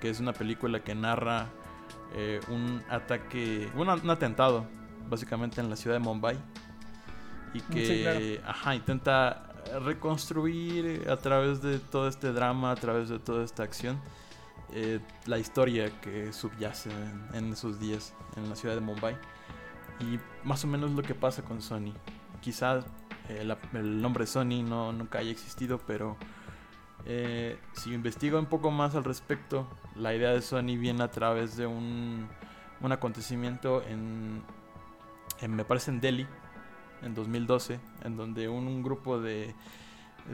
que 0.00 0.10
es 0.10 0.20
una 0.20 0.32
película 0.32 0.82
que 0.82 0.94
narra 0.94 1.48
eh, 2.14 2.40
un 2.48 2.82
ataque, 2.88 3.70
un, 3.74 3.88
un 3.88 4.10
atentado, 4.10 4.66
básicamente 5.08 5.60
en 5.60 5.70
la 5.70 5.76
ciudad 5.76 5.96
de 5.96 6.00
Mumbai, 6.00 6.38
y 7.54 7.60
que 7.60 7.86
Sí, 7.86 8.02
claro. 8.02 8.50
ajá, 8.50 8.74
intenta 8.74 9.46
reconstruir 9.84 11.08
a 11.10 11.16
través 11.16 11.62
de 11.62 11.78
todo 11.78 12.08
este 12.08 12.32
drama, 12.32 12.72
a 12.72 12.76
través 12.76 13.08
de 13.08 13.18
toda 13.18 13.44
esta 13.44 13.62
acción, 13.62 14.00
eh, 14.72 15.00
la 15.26 15.38
historia 15.38 15.90
que 16.00 16.32
subyace 16.32 16.90
en, 16.90 17.28
en 17.34 17.52
esos 17.52 17.78
días 17.80 18.14
en 18.36 18.48
la 18.48 18.56
ciudad 18.56 18.74
de 18.74 18.80
Mumbai. 18.80 19.16
Y 20.00 20.18
más 20.44 20.64
o 20.64 20.66
menos 20.68 20.92
lo 20.92 21.02
que 21.02 21.14
pasa 21.14 21.42
con 21.42 21.60
Sony. 21.60 21.92
Quizás 22.40 22.84
eh, 23.28 23.44
la- 23.44 23.58
el 23.74 24.00
nombre 24.00 24.26
Sony 24.26 24.62
no, 24.64 24.92
nunca 24.92 25.18
haya 25.18 25.30
existido, 25.30 25.78
pero 25.86 26.16
eh, 27.04 27.58
si 27.74 27.92
investigo 27.92 28.38
un 28.38 28.46
poco 28.46 28.70
más 28.70 28.94
al 28.94 29.04
respecto, 29.04 29.66
la 29.96 30.14
idea 30.14 30.30
de 30.30 30.42
Sony 30.42 30.76
viene 30.78 31.02
a 31.02 31.10
través 31.10 31.56
de 31.56 31.66
un, 31.66 32.28
un 32.80 32.92
acontecimiento 32.92 33.82
en, 33.82 34.42
me 35.48 35.64
parece 35.64 35.90
en 35.90 36.00
Delhi, 36.00 36.26
en 37.02 37.14
2012, 37.14 37.80
en 38.04 38.16
donde 38.16 38.48
un, 38.48 38.66
un 38.66 38.82
grupo 38.82 39.20
de, 39.20 39.54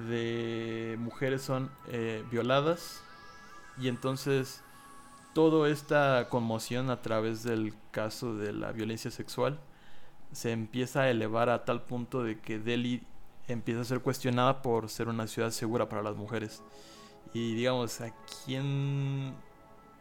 de 0.09 0.97
mujeres 0.99 1.43
son 1.43 1.71
eh, 1.89 2.25
violadas 2.31 3.03
y 3.79 3.89
entonces 3.89 4.63
toda 5.35 5.69
esta 5.69 6.29
conmoción 6.31 6.91
a 6.91 7.03
través 7.03 7.43
del 7.43 7.75
caso 7.91 8.35
de 8.35 8.53
la 8.53 8.73
violencia 8.73 9.11
sexual 9.11 9.61
se 10.33 10.53
empieza 10.53 11.03
a 11.03 11.11
elevar 11.11 11.51
a 11.51 11.65
tal 11.65 11.83
punto 11.83 12.23
de 12.23 12.41
que 12.41 12.59
Delhi 12.59 13.07
empieza 13.47 13.83
a 13.83 13.85
ser 13.85 14.01
cuestionada 14.01 14.63
por 14.63 14.89
ser 14.89 15.09
una 15.09 15.27
ciudad 15.27 15.51
segura 15.51 15.89
para 15.89 16.03
las 16.03 16.17
mujeres. 16.17 16.63
Y 17.33 17.55
digamos, 17.55 18.01
¿a 18.01 18.13
quién 18.45 19.35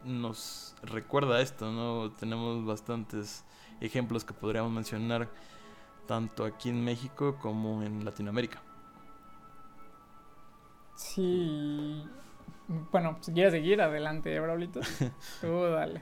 nos 0.06 0.76
recuerda 0.84 1.42
esto? 1.42 1.72
¿no? 1.72 2.12
Tenemos 2.12 2.66
bastantes 2.66 3.44
ejemplos 3.82 4.24
que 4.26 4.34
podríamos 4.34 4.72
mencionar 4.72 5.30
tanto 6.08 6.46
aquí 6.46 6.70
en 6.70 6.84
México 6.84 7.38
como 7.42 7.84
en 7.84 8.06
Latinoamérica. 8.06 8.62
Sí. 10.96 12.04
Bueno, 12.92 13.18
si 13.22 13.32
quieres 13.34 13.54
seguir, 13.54 13.82
adelante, 13.82 14.40
Braulito. 14.40 14.80
Tú 15.42 15.64
dale. 15.64 16.02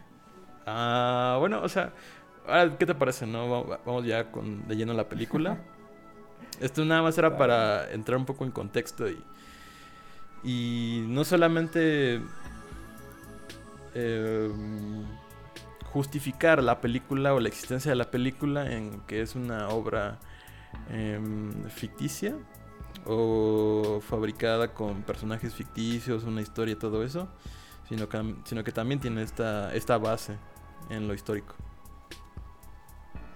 Ah, 0.66 1.38
bueno, 1.40 1.62
o 1.62 1.70
sea, 1.70 1.94
ahora, 2.48 2.78
¿qué 2.78 2.86
te 2.86 2.96
parece? 2.96 3.26
No, 3.28 3.50
Va- 3.68 3.80
vamos 3.86 4.06
ya 4.06 4.32
con 4.32 4.68
de 4.68 4.76
lleno 4.76 4.94
a 4.94 4.96
la 4.96 5.10
película. 5.10 5.58
Esto 6.60 6.86
nada 6.86 7.02
más 7.02 7.18
era 7.18 7.38
para 7.38 7.92
entrar 7.92 8.18
un 8.18 8.26
poco 8.26 8.46
en 8.46 8.52
contexto 8.52 9.10
y 9.10 9.24
y 10.44 11.06
no 11.08 11.24
solamente 11.24 12.22
eh, 13.96 14.52
justificar 15.92 16.64
la 16.64 16.82
película 16.82 17.34
o 17.34 17.40
la 17.40 17.50
existencia 17.50 17.92
de 17.92 17.96
la 17.96 18.10
película 18.10 18.72
en 18.72 19.02
que 19.02 19.22
es 19.22 19.36
una 19.36 19.70
obra 19.70 20.20
em, 20.90 21.52
ficticia 21.70 22.36
o 23.06 24.00
fabricada 24.02 24.74
con 24.74 25.04
personajes 25.04 25.54
ficticios, 25.54 26.24
una 26.24 26.42
historia 26.42 26.78
todo 26.78 27.04
eso, 27.04 27.28
sino 27.88 28.10
que, 28.10 28.36
sino 28.46 28.64
que 28.64 28.72
también 28.72 29.00
tiene 29.00 29.22
esta, 29.22 29.74
esta 29.74 29.98
base 29.98 30.38
en 30.90 31.08
lo 31.08 31.14
histórico. 31.14 31.56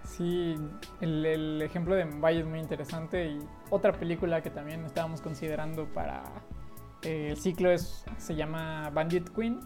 Sí, 0.03 0.55
el, 1.01 1.25
el 1.25 1.61
ejemplo 1.61 1.93
de 1.93 2.05
Mumbai 2.05 2.39
es 2.39 2.45
muy 2.45 2.59
interesante 2.59 3.27
y 3.27 3.39
otra 3.69 3.91
película 3.91 4.41
que 4.41 4.49
también 4.49 4.83
estábamos 4.85 5.21
considerando 5.21 5.85
para 5.93 6.23
eh, 7.03 7.29
el 7.31 7.37
ciclo 7.37 7.71
es 7.71 8.03
se 8.17 8.35
llama 8.35 8.89
Bandit 8.89 9.29
Queen, 9.29 9.59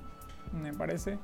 me 0.53 0.73
parece. 0.73 1.19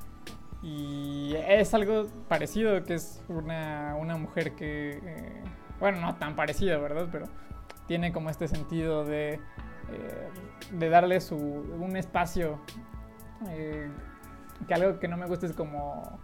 Y 0.63 1.35
es 1.35 1.73
algo 1.73 2.07
parecido, 2.27 2.83
que 2.83 2.95
es 2.95 3.23
una, 3.27 3.95
una 3.95 4.17
mujer 4.17 4.53
que, 4.55 4.99
eh, 5.03 5.43
bueno, 5.79 6.01
no 6.01 6.15
tan 6.15 6.35
parecido, 6.35 6.81
¿verdad? 6.81 7.07
Pero 7.11 7.27
tiene 7.85 8.11
como 8.11 8.29
este 8.29 8.47
sentido 8.47 9.05
de, 9.05 9.35
eh, 9.91 10.29
de 10.71 10.89
darle 10.89 11.21
su, 11.21 11.35
un 11.35 11.95
espacio, 11.95 12.59
eh, 13.49 13.89
que 14.67 14.73
algo 14.73 14.99
que 14.99 15.07
no 15.07 15.17
me 15.17 15.27
gusta 15.27 15.45
es 15.45 15.53
como 15.53 16.19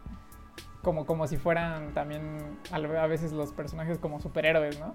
como, 0.82 1.06
como 1.06 1.28
si 1.28 1.38
fueran 1.38 1.94
también 1.94 2.60
a 2.74 3.08
veces 3.08 3.32
los 3.32 3.54
personajes 3.54 4.00
como 4.00 4.20
superhéroes, 4.20 4.82
¿no? 4.82 4.94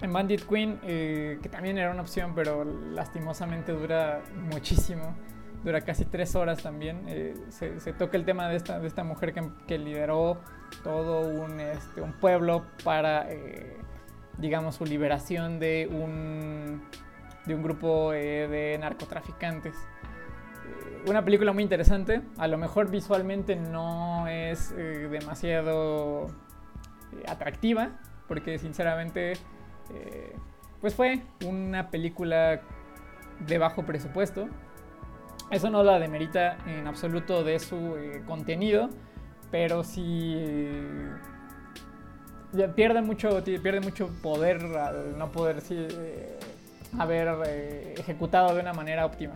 En 0.00 0.12
Bandit 0.12 0.44
Queen, 0.48 0.80
que 0.80 1.48
también 1.48 1.78
era 1.78 1.92
una 1.92 2.02
opción, 2.02 2.32
pero 2.34 2.64
lastimosamente 2.64 3.70
dura 3.70 4.20
muchísimo, 4.50 5.14
dura 5.64 5.80
casi 5.82 6.04
tres 6.04 6.34
horas 6.34 6.62
también, 6.62 7.04
eh, 7.06 7.34
se, 7.50 7.92
toca 7.92 8.16
el 8.16 8.24
tema 8.24 8.48
de 8.48 8.56
esta, 8.56 8.80
de 8.80 8.86
esta 8.86 9.04
mujer 9.04 9.32
que, 9.32 9.42
que 9.66 9.78
lideró 9.78 10.38
todo 10.82 11.20
un, 11.20 11.60
este, 11.60 12.00
un 12.00 12.12
pueblo 12.14 12.64
para, 12.84 13.30
eh, 13.30 13.76
digamos, 14.38 14.76
su 14.76 14.84
liberación 14.84 15.60
de 15.60 15.88
un, 15.90 16.82
de 17.46 17.54
un 17.54 17.62
grupo 17.62 18.12
eh, 18.12 18.48
de 18.48 18.78
narcotraficantes 18.78 19.74
una 21.04 21.24
película 21.24 21.52
muy 21.52 21.64
interesante. 21.64 22.22
A 22.38 22.46
lo 22.46 22.58
mejor 22.58 22.88
visualmente 22.88 23.56
no 23.56 24.28
es 24.28 24.72
demasiado 24.76 26.28
atractiva, 27.26 27.90
porque 28.28 28.56
sinceramente, 28.56 29.32
pues 30.80 30.94
fue 30.94 31.22
una 31.44 31.90
película 31.90 32.60
de 33.40 33.58
bajo 33.58 33.84
presupuesto. 33.84 34.48
Eso 35.52 35.68
no 35.68 35.82
la 35.82 35.98
demerita 35.98 36.56
en 36.66 36.86
absoluto 36.86 37.44
de 37.44 37.58
su 37.58 37.76
eh, 37.98 38.22
contenido, 38.26 38.88
pero 39.50 39.84
sí, 39.84 40.34
eh, 40.38 41.10
pierde 42.74 43.02
mucho, 43.02 43.44
pierde 43.44 43.82
mucho 43.82 44.08
poder 44.22 44.64
al 44.64 45.18
no 45.18 45.30
poder 45.30 45.62
eh, 45.68 46.38
haber 46.98 47.98
ejecutado 47.98 48.54
de 48.54 48.62
una 48.62 48.72
manera 48.72 49.04
óptima. 49.04 49.34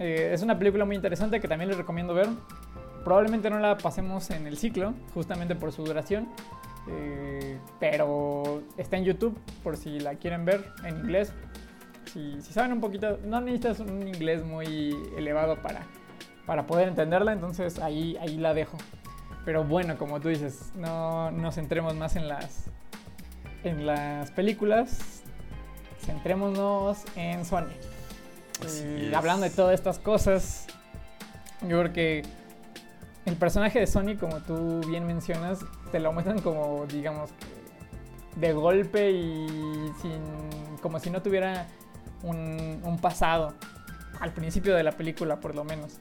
Es 0.00 0.42
una 0.42 0.58
película 0.58 0.84
muy 0.84 0.96
interesante 0.96 1.40
que 1.40 1.46
también 1.46 1.68
les 1.68 1.78
recomiendo 1.78 2.12
ver. 2.12 2.26
Probablemente 3.04 3.48
no 3.50 3.60
la 3.60 3.78
pasemos 3.78 4.28
en 4.30 4.48
el 4.48 4.58
ciclo, 4.58 4.94
justamente 5.14 5.54
por 5.54 5.70
su 5.70 5.84
duración. 5.84 6.26
pero 7.78 8.64
está 8.76 8.96
en 8.96 9.04
YouTube 9.04 9.38
por 9.62 9.76
si 9.76 10.00
la 10.00 10.16
quieren 10.16 10.44
ver 10.44 10.72
en 10.82 10.96
inglés. 10.96 11.32
Si, 12.14 12.40
si 12.40 12.52
saben 12.52 12.72
un 12.72 12.80
poquito, 12.80 13.18
no 13.24 13.40
necesitas 13.40 13.80
un 13.80 14.06
inglés 14.06 14.44
muy 14.44 14.96
elevado 15.16 15.60
para, 15.60 15.82
para 16.46 16.64
poder 16.64 16.86
entenderla, 16.86 17.32
entonces 17.32 17.80
ahí, 17.80 18.16
ahí 18.20 18.36
la 18.36 18.54
dejo. 18.54 18.78
Pero 19.44 19.64
bueno, 19.64 19.98
como 19.98 20.20
tú 20.20 20.28
dices, 20.28 20.70
no 20.76 21.32
nos 21.32 21.56
centremos 21.56 21.96
más 21.96 22.14
en 22.14 22.28
las, 22.28 22.66
en 23.64 23.84
las 23.84 24.30
películas, 24.30 25.22
centrémonos 26.00 27.02
en 27.16 27.44
Sony. 27.44 27.66
Así 28.64 28.82
Eh, 28.84 29.12
hablando 29.14 29.44
de 29.44 29.50
todas 29.50 29.74
estas 29.74 29.98
cosas, 29.98 30.66
yo 31.62 31.80
creo 31.80 31.92
que 31.92 32.22
el 33.26 33.36
personaje 33.36 33.80
de 33.80 33.86
Sony, 33.88 34.16
como 34.18 34.40
tú 34.40 34.80
bien 34.86 35.06
mencionas, 35.06 35.64
te 35.90 35.98
lo 35.98 36.12
muestran 36.12 36.40
como, 36.40 36.86
digamos, 36.86 37.30
de 38.36 38.52
golpe 38.52 39.10
y 39.10 39.46
sin, 40.00 40.20
como 40.80 41.00
si 41.00 41.10
no 41.10 41.20
tuviera 41.20 41.66
un, 42.24 42.98
pasado, 43.00 43.54
al 44.20 44.32
principio 44.32 44.74
de 44.74 44.82
la 44.82 44.92
película 44.92 45.40
por 45.40 45.54
lo 45.54 45.64
menos. 45.64 46.00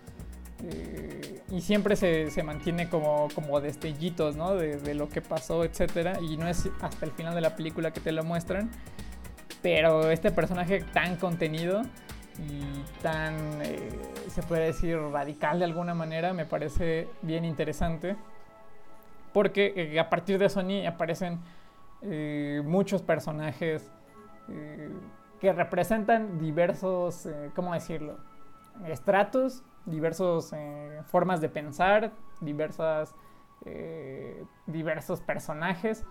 Eh, 0.63 1.41
y 1.51 1.61
siempre 1.61 1.95
se, 1.95 2.31
se 2.31 2.41
mantiene 2.41 2.87
como, 2.87 3.27
como 3.35 3.59
destellitos, 3.59 4.37
¿no? 4.37 4.55
De, 4.55 4.93
lo 4.93 5.09
que 5.09 5.21
pasó, 5.21 5.63
etcétera. 5.63 6.19
Y 6.21 6.37
no 6.37 6.47
es 6.47 6.69
hasta 6.81 7.05
el 7.05 7.11
final 7.11 7.35
de 7.35 7.41
la 7.41 7.55
película 7.55 7.91
que 7.91 7.99
te 7.99 8.11
lo 8.11 8.23
muestran. 8.23 8.71
Pero 9.61 10.09
este 10.09 10.31
personaje 10.31 10.83
tan 10.93 11.17
contenido 11.17 11.81
y 12.39 13.01
tan, 13.01 13.61
eh, 13.61 13.89
se 14.29 14.41
puede 14.43 14.65
decir, 14.67 14.97
radical 14.97 15.59
de 15.59 15.65
alguna 15.65 15.93
manera, 15.93 16.33
me 16.33 16.45
parece 16.45 17.07
bien 17.21 17.43
interesante. 17.45 18.15
Porque 19.33 19.73
eh, 19.75 19.99
a 19.99 20.09
partir 20.09 20.39
de 20.39 20.49
Sony 20.49 20.87
aparecen 20.87 21.39
muchos 22.65 23.01
personajes 23.01 23.89
que 25.43 25.51
representan 25.51 26.39
diversos, 26.39 27.25
eh, 27.25 27.51
¿cómo 27.53 27.73
decirlo? 27.73 28.15
Estratos, 28.87 29.61
diversas 29.85 30.55
formas 31.07 31.41
de 31.41 31.49
pensar, 31.49 32.13
diversas, 32.39 33.13
eh, 33.65 34.45
diversos 34.67 35.19
personajes 35.19 36.05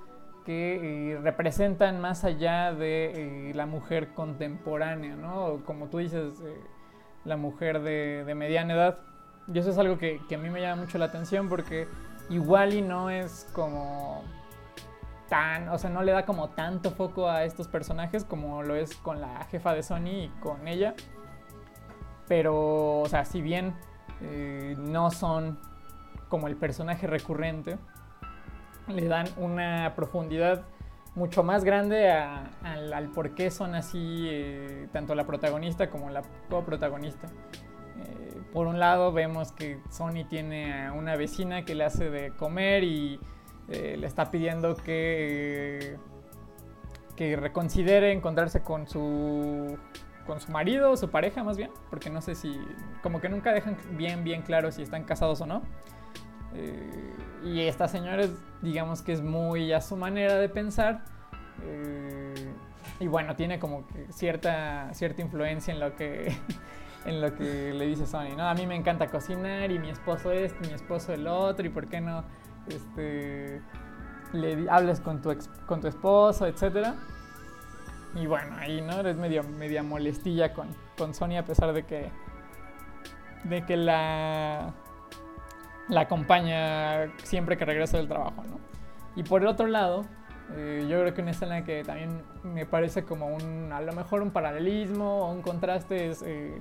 que 0.44 1.12
eh, 1.12 1.18
representan 1.22 1.98
más 1.98 2.24
allá 2.24 2.74
de 2.74 3.48
eh, 3.48 3.54
la 3.54 3.64
mujer 3.64 4.12
contemporánea, 4.12 5.16
¿no? 5.16 5.62
Como 5.64 5.86
tú 5.86 5.96
dices, 5.96 6.42
eh, 6.44 6.60
la 7.24 7.38
mujer 7.38 7.80
de, 7.80 8.24
de 8.26 8.34
mediana 8.34 8.74
edad. 8.74 8.98
Y 9.48 9.58
eso 9.58 9.70
es 9.70 9.78
algo 9.78 9.96
que, 9.96 10.20
que 10.28 10.34
a 10.34 10.38
mí 10.38 10.50
me 10.50 10.60
llama 10.60 10.82
mucho 10.82 10.98
la 10.98 11.06
atención 11.06 11.48
porque 11.48 11.88
igual 12.28 12.74
y 12.74 12.82
no 12.82 13.08
es 13.08 13.48
como 13.54 14.24
o 15.70 15.78
sea, 15.78 15.88
no 15.88 16.02
le 16.02 16.12
da 16.12 16.26
como 16.26 16.50
tanto 16.50 16.90
foco 16.90 17.28
a 17.28 17.44
estos 17.44 17.66
personajes 17.66 18.24
como 18.24 18.62
lo 18.62 18.74
es 18.74 18.94
con 18.96 19.20
la 19.20 19.44
jefa 19.44 19.72
de 19.72 19.82
Sony 19.82 20.24
y 20.24 20.28
con 20.40 20.68
ella. 20.68 20.94
Pero, 22.28 23.00
o 23.00 23.06
sea, 23.08 23.24
si 23.24 23.40
bien 23.40 23.74
eh, 24.20 24.76
no 24.78 25.10
son 25.10 25.58
como 26.28 26.48
el 26.48 26.56
personaje 26.56 27.06
recurrente, 27.06 27.78
le 28.88 29.06
dan 29.06 29.26
una 29.36 29.94
profundidad 29.94 30.64
mucho 31.14 31.42
más 31.42 31.64
grande 31.64 32.10
al 32.10 33.08
por 33.14 33.34
qué 33.34 33.50
son 33.50 33.74
así 33.74 34.26
eh, 34.30 34.88
tanto 34.92 35.14
la 35.14 35.24
protagonista 35.24 35.90
como 35.90 36.10
la 36.10 36.22
coprotagonista. 36.48 37.26
Eh, 37.98 38.40
por 38.52 38.66
un 38.66 38.78
lado 38.78 39.12
vemos 39.12 39.52
que 39.52 39.80
Sony 39.90 40.24
tiene 40.28 40.86
a 40.86 40.92
una 40.92 41.16
vecina 41.16 41.64
que 41.64 41.74
le 41.74 41.84
hace 41.84 42.10
de 42.10 42.32
comer 42.32 42.84
y 42.84 43.20
eh, 43.68 43.96
le 43.98 44.06
está 44.06 44.30
pidiendo 44.30 44.76
que, 44.76 45.96
que 47.16 47.36
reconsidere 47.36 48.12
encontrarse 48.12 48.62
con 48.62 48.86
su, 48.88 49.78
con 50.26 50.40
su 50.40 50.50
marido 50.52 50.92
o 50.92 50.96
su 50.96 51.10
pareja 51.10 51.42
más 51.44 51.56
bien, 51.56 51.70
porque 51.90 52.10
no 52.10 52.20
sé 52.20 52.34
si, 52.34 52.58
como 53.02 53.20
que 53.20 53.28
nunca 53.28 53.52
dejan 53.52 53.76
bien, 53.92 54.24
bien 54.24 54.42
claro 54.42 54.72
si 54.72 54.82
están 54.82 55.04
casados 55.04 55.40
o 55.40 55.46
no. 55.46 55.62
Eh, 56.54 57.14
y 57.44 57.60
esta 57.62 57.88
señora, 57.88 58.22
es, 58.22 58.30
digamos 58.60 59.02
que 59.02 59.12
es 59.12 59.22
muy 59.22 59.72
a 59.72 59.80
su 59.80 59.96
manera 59.96 60.36
de 60.36 60.48
pensar. 60.48 61.04
eh, 61.64 62.34
y 63.00 63.08
bueno, 63.08 63.34
tiene 63.34 63.58
como 63.58 63.84
cierta, 64.10 64.90
cierta 64.94 65.22
influencia 65.22 65.74
en 65.74 65.80
lo 65.80 65.96
que 65.96 66.32
en 67.04 67.20
lo 67.20 67.34
que 67.34 67.72
le 67.74 67.86
dice 67.86 68.06
Sony, 68.06 68.36
¿no? 68.36 68.48
A 68.48 68.54
mí 68.54 68.66
me 68.66 68.76
encanta 68.76 69.08
cocinar 69.08 69.70
y 69.70 69.78
mi 69.78 69.90
esposo 69.90 70.30
este, 70.30 70.68
mi 70.68 70.74
esposo 70.74 71.12
el 71.12 71.26
otro, 71.26 71.66
y 71.66 71.68
por 71.68 71.88
qué 71.88 72.00
no 72.00 72.24
este, 72.68 73.60
le 74.32 74.70
hables 74.70 75.00
con 75.00 75.20
tu, 75.22 75.36
con 75.66 75.80
tu 75.80 75.88
esposo, 75.88 76.46
etcétera. 76.46 76.94
Y 78.14 78.26
bueno, 78.26 78.56
ahí, 78.58 78.82
¿no? 78.82 79.00
Eres 79.00 79.16
medio, 79.16 79.42
media 79.42 79.82
molestilla 79.82 80.52
con, 80.52 80.68
con 80.98 81.14
Sony 81.14 81.36
a 81.38 81.44
pesar 81.44 81.72
de 81.72 81.84
que, 81.84 82.10
de 83.44 83.64
que 83.64 83.76
la, 83.76 84.74
la 85.88 86.00
acompaña 86.00 87.10
siempre 87.22 87.56
que 87.56 87.64
regresa 87.64 87.96
del 87.96 88.08
trabajo, 88.08 88.42
¿no? 88.48 88.58
Y 89.16 89.22
por 89.22 89.42
el 89.42 89.48
otro 89.48 89.66
lado, 89.66 90.04
eh, 90.54 90.86
yo 90.88 91.00
creo 91.00 91.14
que 91.14 91.22
una 91.22 91.30
escena 91.30 91.64
que 91.64 91.84
también 91.84 92.22
me 92.42 92.66
parece 92.66 93.04
como 93.04 93.28
un, 93.28 93.72
a 93.72 93.80
lo 93.80 93.92
mejor 93.92 94.22
un 94.22 94.30
paralelismo 94.30 95.26
o 95.26 95.32
un 95.32 95.42
contraste 95.42 96.10
es 96.10 96.22
eh, 96.22 96.60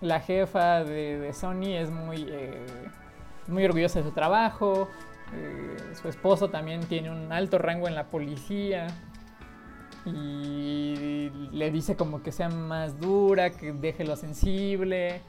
la 0.00 0.20
jefa 0.20 0.84
de, 0.84 1.18
de 1.18 1.32
Sony 1.32 1.76
es 1.76 1.90
muy, 1.90 2.26
eh, 2.28 2.66
muy 3.48 3.64
orgullosa 3.64 4.00
de 4.00 4.04
su 4.04 4.12
trabajo, 4.12 4.88
eh, 5.34 5.76
su 6.00 6.08
esposo 6.08 6.48
también 6.48 6.80
tiene 6.80 7.10
un 7.10 7.32
alto 7.32 7.58
rango 7.58 7.88
en 7.88 7.94
la 7.94 8.08
policía 8.08 8.86
y 10.04 11.30
le 11.52 11.70
dice 11.70 11.96
como 11.96 12.22
que 12.22 12.32
sea 12.32 12.48
más 12.48 12.98
dura, 13.00 13.50
que 13.50 13.72
deje 13.72 14.04
lo 14.04 14.16
sensible. 14.16 15.20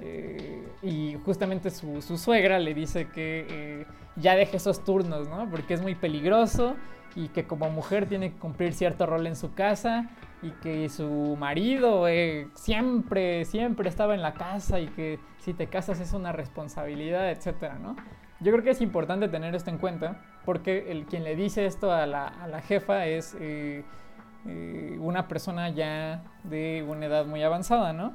Eh, 0.00 0.66
y 0.82 1.16
justamente 1.24 1.70
su, 1.70 2.02
su 2.02 2.18
suegra 2.18 2.58
le 2.58 2.74
dice 2.74 3.08
que 3.08 3.46
eh, 3.48 3.86
ya 4.16 4.34
deje 4.34 4.56
esos 4.56 4.84
turnos, 4.84 5.28
¿no? 5.28 5.48
Porque 5.50 5.74
es 5.74 5.82
muy 5.82 5.94
peligroso 5.94 6.76
y 7.16 7.28
que 7.28 7.46
como 7.46 7.70
mujer 7.70 8.06
tiene 8.06 8.32
que 8.32 8.38
cumplir 8.38 8.74
cierto 8.74 9.06
rol 9.06 9.26
en 9.26 9.36
su 9.36 9.54
casa 9.54 10.10
y 10.42 10.50
que 10.50 10.88
su 10.88 11.36
marido 11.38 12.08
eh, 12.08 12.48
siempre, 12.54 13.44
siempre 13.44 13.88
estaba 13.88 14.14
en 14.14 14.22
la 14.22 14.34
casa 14.34 14.80
y 14.80 14.88
que 14.88 15.18
si 15.38 15.54
te 15.54 15.68
casas 15.68 16.00
es 16.00 16.12
una 16.12 16.32
responsabilidad, 16.32 17.30
etcétera, 17.30 17.78
¿no? 17.78 17.96
Yo 18.40 18.52
creo 18.52 18.64
que 18.64 18.70
es 18.70 18.80
importante 18.80 19.28
tener 19.28 19.54
esto 19.54 19.70
en 19.70 19.78
cuenta 19.78 20.20
porque 20.44 20.90
el 20.90 21.06
quien 21.06 21.24
le 21.24 21.36
dice 21.36 21.66
esto 21.66 21.92
a 21.92 22.04
la, 22.04 22.26
a 22.26 22.48
la 22.48 22.60
jefa 22.60 23.06
es 23.06 23.36
eh, 23.40 23.84
eh, 24.46 24.98
una 25.00 25.28
persona 25.28 25.70
ya 25.70 26.22
de 26.42 26.84
una 26.86 27.06
edad 27.06 27.26
muy 27.26 27.42
avanzada, 27.42 27.92
¿no? 27.92 28.14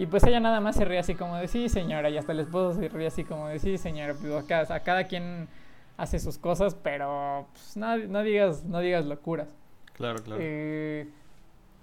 Y 0.00 0.06
pues 0.06 0.24
ella 0.24 0.40
nada 0.40 0.62
más 0.62 0.76
se 0.76 0.86
ríe 0.86 0.98
así 0.98 1.14
como 1.14 1.36
de 1.36 1.46
sí, 1.46 1.68
señora, 1.68 2.08
y 2.08 2.16
hasta 2.16 2.32
el 2.32 2.40
esposo 2.40 2.72
se 2.80 2.88
ríe 2.88 3.08
así 3.08 3.22
como 3.22 3.48
de 3.48 3.58
sí, 3.58 3.76
señora, 3.76 4.14
pues 4.14 4.70
a 4.70 4.80
cada 4.80 5.04
quien 5.04 5.46
hace 5.98 6.18
sus 6.18 6.38
cosas, 6.38 6.74
pero 6.74 7.46
pues, 7.52 7.76
no, 7.76 7.98
no 7.98 8.22
digas, 8.22 8.64
no 8.64 8.80
digas 8.80 9.04
locuras. 9.04 9.54
Claro, 9.92 10.22
claro. 10.22 10.40
Eh, 10.42 11.06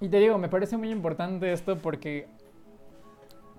y 0.01 0.09
te 0.09 0.17
digo, 0.17 0.39
me 0.39 0.49
parece 0.49 0.77
muy 0.77 0.89
importante 0.89 1.53
esto 1.53 1.77
porque 1.77 2.27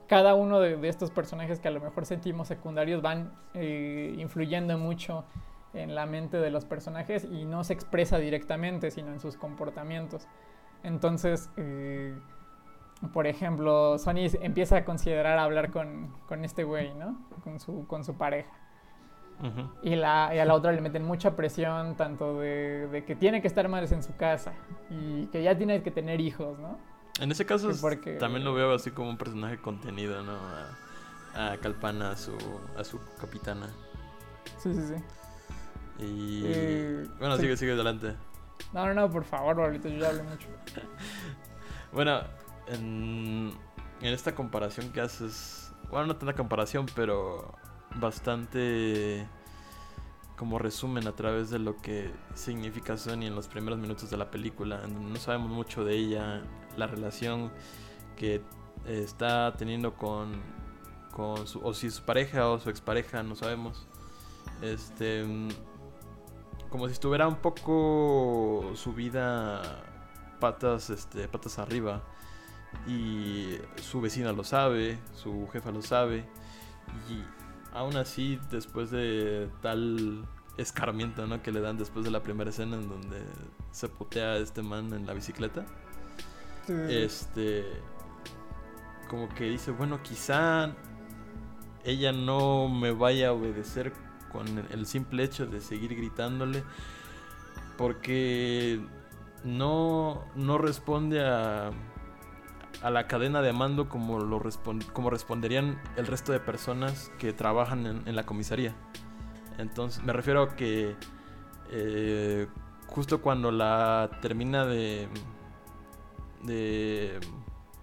cada 0.08 0.34
uno 0.34 0.58
de, 0.58 0.76
de 0.76 0.88
estos 0.88 1.12
personajes 1.12 1.60
que 1.60 1.68
a 1.68 1.70
lo 1.70 1.80
mejor 1.80 2.04
sentimos 2.04 2.48
secundarios 2.48 3.00
van 3.00 3.30
eh, 3.54 4.12
influyendo 4.18 4.76
mucho 4.76 5.24
en 5.72 5.94
la 5.94 6.04
mente 6.04 6.36
de 6.38 6.50
los 6.50 6.64
personajes 6.64 7.22
y 7.30 7.44
no 7.44 7.62
se 7.62 7.74
expresa 7.74 8.18
directamente, 8.18 8.90
sino 8.90 9.12
en 9.12 9.20
sus 9.20 9.36
comportamientos. 9.36 10.26
Entonces, 10.82 11.48
eh, 11.56 12.12
por 13.12 13.26
ejemplo, 13.26 13.98
Sony 13.98 14.26
empieza 14.40 14.78
a 14.78 14.84
considerar 14.84 15.38
hablar 15.38 15.70
con, 15.70 16.12
con 16.26 16.44
este 16.44 16.64
güey, 16.64 16.94
¿no? 16.94 17.18
Con 17.44 17.60
su, 17.60 17.86
con 17.86 18.04
su 18.04 18.14
pareja. 18.16 18.50
Y, 19.82 19.94
la, 19.94 20.32
y 20.34 20.38
a 20.40 20.44
la 20.44 20.52
otra 20.54 20.72
le 20.72 20.80
meten 20.80 21.04
mucha 21.04 21.36
presión, 21.36 21.96
tanto 21.96 22.40
de, 22.40 22.88
de 22.88 23.04
que 23.04 23.14
tiene 23.14 23.40
que 23.40 23.46
estar 23.46 23.68
más 23.68 23.92
en 23.92 24.02
su 24.02 24.16
casa 24.16 24.52
y 24.90 25.26
que 25.26 25.44
ya 25.44 25.56
tiene 25.56 25.80
que 25.84 25.92
tener 25.92 26.20
hijos, 26.20 26.58
¿no? 26.58 26.76
En 27.20 27.30
ese 27.30 27.46
caso 27.46 27.70
es- 27.70 27.80
porque- 27.80 28.14
también 28.14 28.44
lo 28.44 28.52
veo 28.52 28.74
así 28.74 28.90
como 28.90 29.10
un 29.10 29.16
personaje 29.16 29.58
contenido, 29.58 30.24
¿no? 30.24 30.32
A, 31.36 31.52
a 31.52 31.56
Calpana, 31.58 32.10
a 32.10 32.16
su, 32.16 32.36
a 32.76 32.82
su 32.82 32.98
capitana. 33.20 33.68
Sí, 34.56 34.74
sí, 34.74 34.82
sí. 34.88 36.04
Y... 36.04 36.42
Eh, 36.46 37.06
bueno, 37.20 37.36
sí. 37.36 37.42
sigue, 37.42 37.56
sigue 37.56 37.72
adelante. 37.74 38.14
No, 38.72 38.86
no, 38.86 38.94
no, 38.94 39.08
por 39.08 39.22
favor, 39.22 39.60
ahorita 39.60 39.88
yo 39.88 39.98
ya 40.00 40.08
hablé 40.08 40.24
mucho. 40.24 40.48
Bueno, 41.92 42.20
en, 42.70 43.52
esta 44.00 44.34
comparación 44.34 44.92
que 44.92 45.00
haces, 45.00 45.72
bueno, 45.90 46.06
no 46.06 46.16
tanta 46.16 46.34
comparación, 46.34 46.86
pero 46.94 47.54
bastante 47.96 49.26
como 50.36 50.58
resumen 50.58 51.08
a 51.08 51.12
través 51.16 51.50
de 51.50 51.58
lo 51.58 51.76
que 51.76 52.12
significa 52.34 52.96
Sony 52.96 53.24
en 53.24 53.34
los 53.34 53.48
primeros 53.48 53.78
minutos 53.78 54.08
de 54.10 54.16
la 54.16 54.30
película. 54.30 54.86
No 54.86 55.16
sabemos 55.16 55.50
mucho 55.50 55.84
de 55.84 55.96
ella, 55.96 56.42
la 56.76 56.86
relación 56.86 57.50
que 58.16 58.40
está 58.86 59.54
teniendo 59.56 59.94
con, 59.96 60.40
con 61.12 61.46
su, 61.48 61.60
o 61.60 61.74
si 61.74 61.90
su 61.90 62.04
pareja 62.04 62.48
o 62.48 62.60
su 62.60 62.70
expareja, 62.70 63.22
no 63.24 63.34
sabemos. 63.34 63.88
Este, 64.62 65.24
como 66.70 66.86
si 66.86 66.92
estuviera 66.92 67.26
un 67.26 67.36
poco 67.36 68.70
su 68.74 68.92
vida 68.92 69.84
patas, 70.38 70.90
este, 70.90 71.28
patas 71.28 71.58
arriba. 71.58 72.02
Y 72.86 73.58
su 73.82 74.00
vecina 74.00 74.32
lo 74.32 74.44
sabe, 74.44 74.98
su 75.14 75.48
jefa 75.52 75.70
lo 75.70 75.82
sabe. 75.82 76.24
Y 77.10 77.22
aún 77.72 77.96
así, 77.96 78.38
después 78.50 78.90
de 78.90 79.48
tal 79.60 80.26
escarmiento 80.56 81.26
¿no? 81.26 81.40
que 81.42 81.52
le 81.52 81.60
dan 81.60 81.78
después 81.78 82.04
de 82.04 82.10
la 82.10 82.22
primera 82.22 82.50
escena 82.50 82.76
en 82.76 82.88
donde 82.88 83.22
se 83.70 83.88
putea 83.88 84.32
a 84.32 84.36
este 84.38 84.62
man 84.62 84.92
en 84.92 85.06
la 85.06 85.14
bicicleta, 85.14 85.64
este, 86.88 87.64
como 89.08 89.28
que 89.30 89.44
dice, 89.44 89.70
bueno, 89.70 90.02
quizá 90.02 90.74
ella 91.84 92.12
no 92.12 92.68
me 92.68 92.90
vaya 92.90 93.28
a 93.28 93.32
obedecer 93.32 93.92
con 94.30 94.46
el 94.70 94.86
simple 94.86 95.24
hecho 95.24 95.46
de 95.46 95.60
seguir 95.60 95.94
gritándole, 95.94 96.62
porque 97.78 98.80
no, 99.44 100.24
no 100.34 100.58
responde 100.58 101.24
a 101.24 101.70
a 102.82 102.90
la 102.90 103.06
cadena 103.06 103.42
de 103.42 103.52
mando 103.52 103.88
como, 103.88 104.20
lo 104.20 104.40
como 104.92 105.10
responderían 105.10 105.80
el 105.96 106.06
resto 106.06 106.32
de 106.32 106.40
personas 106.40 107.10
que 107.18 107.32
trabajan 107.32 108.02
en, 108.06 108.16
la 108.16 108.24
comisaría. 108.24 108.74
Entonces, 109.58 110.02
me 110.04 110.12
refiero 110.12 110.42
a 110.42 110.56
que 110.56 110.96
eh, 111.70 112.46
justo 112.86 113.20
cuando 113.20 113.50
la 113.50 114.10
termina 114.22 114.64
de, 114.64 115.08
de 116.44 117.18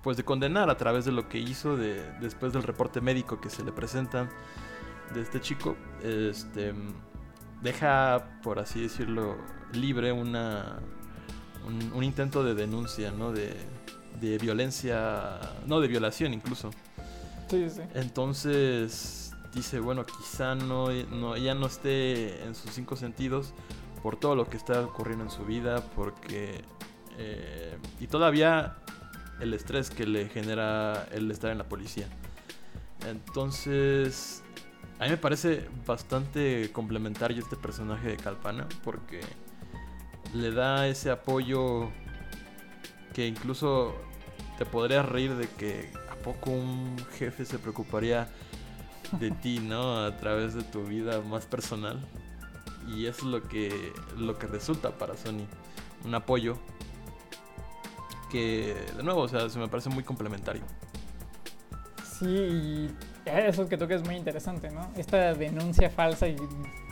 pues 0.01 0.17
de 0.17 0.23
condenar 0.23 0.69
a 0.69 0.77
través 0.77 1.03
de 1.05 1.11
lo 1.11 1.27
que 1.27 1.39
hizo 1.39 1.75
de, 1.75 2.11
después 2.21 2.53
del 2.53 2.63
reporte 2.63 3.01
médico 3.01 3.41
que 3.41 3.49
se 3.49 3.63
le 3.63 3.71
presenta 3.71 4.29
de 5.13 5.21
este 5.21 5.41
chico, 5.41 5.75
este 6.01 6.73
deja, 7.61 8.39
por 8.43 8.59
así 8.59 8.81
decirlo, 8.81 9.35
libre 9.73 10.11
una 10.11 10.79
un, 11.65 11.91
un 11.93 12.03
intento 12.03 12.43
de 12.43 12.53
denuncia, 12.53 13.11
¿no? 13.11 13.31
De, 13.31 13.55
de 14.19 14.37
violencia, 14.37 15.39
no, 15.65 15.79
de 15.79 15.87
violación 15.87 16.33
incluso. 16.33 16.71
Sí, 17.49 17.69
sí. 17.69 17.81
Entonces 17.93 19.31
dice, 19.53 19.79
bueno, 19.79 20.05
quizá 20.05 20.55
no, 20.55 20.91
no, 20.91 21.35
ella 21.35 21.53
no 21.53 21.67
esté 21.67 22.43
en 22.43 22.55
sus 22.55 22.71
cinco 22.71 22.95
sentidos 22.95 23.53
por 24.03 24.17
todo 24.17 24.35
lo 24.35 24.47
que 24.47 24.57
está 24.57 24.81
ocurriendo 24.81 25.23
en 25.25 25.31
su 25.31 25.45
vida, 25.45 25.83
porque... 25.95 26.61
Eh, 27.17 27.77
y 28.01 28.07
todavía 28.07 28.75
el 29.39 29.53
estrés 29.53 29.89
que 29.89 30.05
le 30.05 30.27
genera 30.27 31.07
el 31.11 31.31
estar 31.31 31.51
en 31.51 31.57
la 31.57 31.63
policía. 31.63 32.07
Entonces, 33.07 34.43
a 34.99 35.05
mí 35.05 35.11
me 35.11 35.17
parece 35.17 35.69
bastante 35.85 36.71
complementario 36.71 37.41
este 37.41 37.55
personaje 37.55 38.09
de 38.09 38.17
Calpana, 38.17 38.67
porque 38.83 39.21
le 40.33 40.51
da 40.51 40.87
ese 40.87 41.11
apoyo 41.11 41.89
que 43.15 43.25
incluso 43.25 43.95
te 44.57 44.65
podrías 44.65 45.07
reír 45.07 45.35
de 45.35 45.47
que 45.47 45.89
a 46.11 46.15
poco 46.15 46.51
un 46.51 46.97
jefe 47.17 47.45
se 47.45 47.57
preocuparía 47.57 48.27
de 49.13 49.31
ti, 49.31 49.59
¿no? 49.63 50.03
A 50.03 50.17
través 50.17 50.53
de 50.53 50.63
tu 50.63 50.83
vida 50.83 51.21
más 51.21 51.45
personal. 51.45 52.05
Y 52.87 53.05
es 53.05 53.23
lo 53.23 53.47
que, 53.47 53.93
lo 54.17 54.37
que 54.37 54.47
resulta 54.47 54.91
para 54.91 55.15
Sony. 55.15 55.47
Un 56.03 56.13
apoyo 56.13 56.59
que, 58.29 58.75
de 58.97 59.01
nuevo, 59.01 59.21
o 59.21 59.27
sea, 59.29 59.49
se 59.49 59.57
me 59.59 59.69
parece 59.69 59.89
muy 59.89 60.03
complementario. 60.03 60.61
Sí, 62.03 62.27
y 62.27 62.95
eso 63.25 63.67
que 63.69 63.77
toca 63.77 63.95
es 63.95 64.03
muy 64.03 64.15
interesante, 64.15 64.69
¿no? 64.71 64.91
Esta 64.97 65.33
denuncia 65.33 65.89
falsa 65.89 66.27
y 66.27 66.35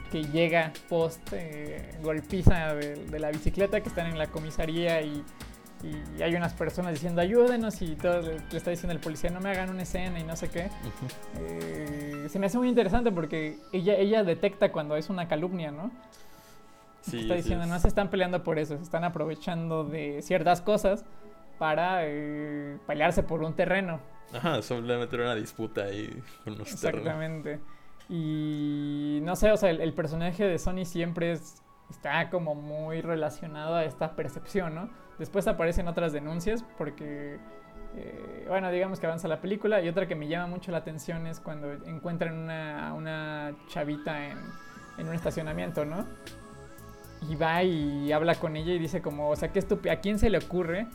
que 0.09 0.23
llega 0.23 0.71
post 0.89 1.33
eh, 1.33 1.97
golpiza 2.01 2.75
de, 2.75 3.19
la 3.19 3.29
bicicleta 3.29 3.81
que 3.81 3.89
están 3.89 4.07
en 4.07 4.17
la 4.17 4.27
comisaría 4.27 5.01
y 5.01 5.23
y 5.83 6.21
hay 6.21 6.35
unas 6.35 6.53
personas 6.53 6.93
diciendo 6.93 7.21
ayúdenos 7.21 7.81
y 7.81 7.95
todo 7.95 8.21
le, 8.21 8.37
está 8.51 8.71
diciendo 8.71 8.93
el 8.93 8.99
policía 8.99 9.29
no 9.29 9.41
me 9.41 9.49
hagan 9.49 9.69
una 9.69 9.83
escena 9.83 10.19
y 10.19 10.23
no 10.23 10.35
sé 10.35 10.49
qué. 10.49 10.69
Eh, 11.39 12.27
se 12.29 12.39
me 12.39 12.45
hace 12.45 12.57
muy 12.57 12.69
interesante 12.69 13.11
porque 13.11 13.57
ella, 13.73 13.95
ella 13.95 14.23
detecta 14.23 14.71
cuando 14.71 14.95
es 14.95 15.09
una 15.09 15.27
calumnia, 15.27 15.71
¿no? 15.71 15.91
Sí, 17.01 17.21
está 17.21 17.35
diciendo, 17.35 17.65
no 17.65 17.77
se 17.79 17.89
están 17.89 18.09
peleando 18.09 18.43
por 18.43 18.59
eso, 18.59 18.77
se 18.77 18.83
están 18.83 19.03
aprovechando 19.03 19.83
de 19.83 20.21
ciertas 20.21 20.61
cosas 20.61 21.03
para 21.59 22.05
eh, 22.05 22.77
pelearse 22.87 23.23
por 23.23 23.43
un 23.43 23.53
terreno. 23.53 23.99
Ajá, 24.33 24.61
simplemente 24.61 25.15
una 25.15 25.35
disputa 25.35 25.83
ahí 25.83 26.09
con 26.45 26.57
los 26.57 26.71
Exactamente. 26.71 27.59
Y 28.09 29.19
no 29.23 29.35
sé, 29.35 29.51
o 29.51 29.57
sea, 29.57 29.69
el, 29.69 29.93
personaje 29.93 30.45
de 30.45 30.59
Sony 30.59 30.85
siempre 30.85 31.37
está 31.93 32.29
como 32.29 32.55
muy 32.55 33.01
relacionado 33.01 33.75
a 33.75 33.85
esta 33.85 34.15
percepción, 34.15 34.75
¿no? 34.75 34.89
Después 35.19 35.47
aparecen 35.47 35.87
otras 35.87 36.11
denuncias 36.11 36.65
porque, 36.77 37.37
eh, 37.95 38.45
bueno, 38.47 38.71
digamos 38.71 38.99
que 38.99 39.05
avanza 39.05 39.27
la 39.27 39.39
película. 39.39 39.81
Y 39.81 39.87
otra 39.87 40.07
que 40.07 40.15
me 40.15 40.27
llama 40.27 40.47
mucho 40.47 40.71
la 40.71 40.79
atención 40.79 41.27
es 41.27 41.39
cuando 41.39 41.71
encuentran 41.71 42.37
una, 42.37 42.93
una 42.93 43.53
chavita 43.67 44.25
en, 44.27 44.37
en 44.97 45.07
un 45.07 45.13
estacionamiento, 45.13 45.85
¿no? 45.85 46.05
Y 47.29 47.35
va 47.35 47.63
y 47.63 48.11
habla 48.11 48.35
con 48.35 48.57
ella 48.57 48.73
y 48.73 48.79
dice 48.79 49.01
como, 49.01 49.29
o 49.29 49.35
sea, 49.35 49.51
¿qué 49.51 49.63
¿a 49.89 49.95
quién 49.97 50.19
se 50.19 50.29
le 50.29 50.39
ocurre 50.39 50.87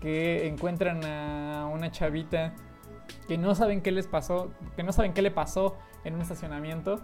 que 0.00 0.48
encuentran 0.48 1.04
a 1.04 1.66
una 1.66 1.90
chavita 1.90 2.54
que 3.26 3.36
no 3.36 3.54
saben 3.54 3.82
qué 3.82 3.92
les 3.92 4.06
pasó, 4.06 4.50
que 4.76 4.82
no 4.82 4.92
saben 4.92 5.12
qué 5.12 5.22
le 5.22 5.30
pasó 5.30 5.76
en 6.04 6.14
un 6.14 6.22
estacionamiento 6.22 7.00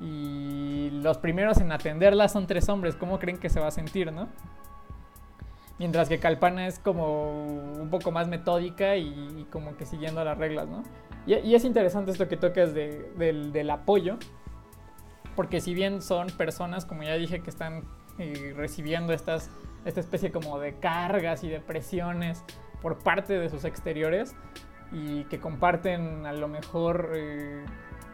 y 0.00 0.90
los 0.90 1.18
primeros 1.18 1.58
en 1.58 1.72
atenderla 1.72 2.28
son 2.28 2.46
tres 2.46 2.68
hombres, 2.68 2.94
¿cómo 2.94 3.18
creen 3.18 3.38
que 3.38 3.48
se 3.48 3.60
va 3.60 3.68
a 3.68 3.70
sentir, 3.70 4.12
no? 4.12 4.28
Mientras 5.78 6.08
que 6.08 6.18
Calpana 6.18 6.66
es 6.66 6.78
como 6.78 7.36
un 7.44 7.88
poco 7.90 8.10
más 8.10 8.28
metódica 8.28 8.96
y, 8.96 9.46
como 9.50 9.76
que 9.76 9.86
siguiendo 9.86 10.24
las 10.24 10.36
reglas, 10.36 10.68
¿no? 10.68 10.82
Y, 11.26 11.54
es 11.54 11.64
interesante 11.64 12.10
esto 12.10 12.28
que 12.28 12.36
tocas 12.36 12.74
del, 12.74 13.70
apoyo, 13.70 14.18
porque 15.36 15.60
si 15.60 15.74
bien 15.74 16.02
son 16.02 16.28
personas, 16.28 16.84
como 16.84 17.02
ya 17.02 17.14
dije, 17.14 17.40
que 17.40 17.50
están 17.50 17.84
eh, 18.18 18.54
recibiendo 18.56 19.12
estas, 19.12 19.50
esta 19.84 20.00
especie 20.00 20.32
como 20.32 20.58
de 20.58 20.74
cargas 20.74 21.44
y 21.44 21.48
de 21.48 21.60
presiones 21.60 22.44
por 22.82 22.98
parte 22.98 23.38
de 23.38 23.48
sus 23.48 23.64
exteriores 23.64 24.34
y 24.92 25.24
que 25.24 25.38
comparten 25.38 26.26
a 26.26 26.32
lo 26.32 26.48
mejor 26.48 27.12
eh, 27.14 27.64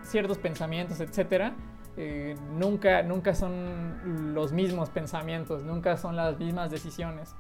ciertos 0.03 0.39
pensamientos, 0.39 1.01
etcétera, 1.01 1.55
eh, 1.97 2.37
nunca, 2.59 3.03
nunca 3.03 3.35
son 3.35 4.35
los 4.35 4.53
mismos 4.53 4.91
pensamientos, 4.91 5.63
nunca 5.65 5.97
son 5.97 6.17
las 6.17 6.39
mismas 6.39 6.71
decisiones. 6.71 7.35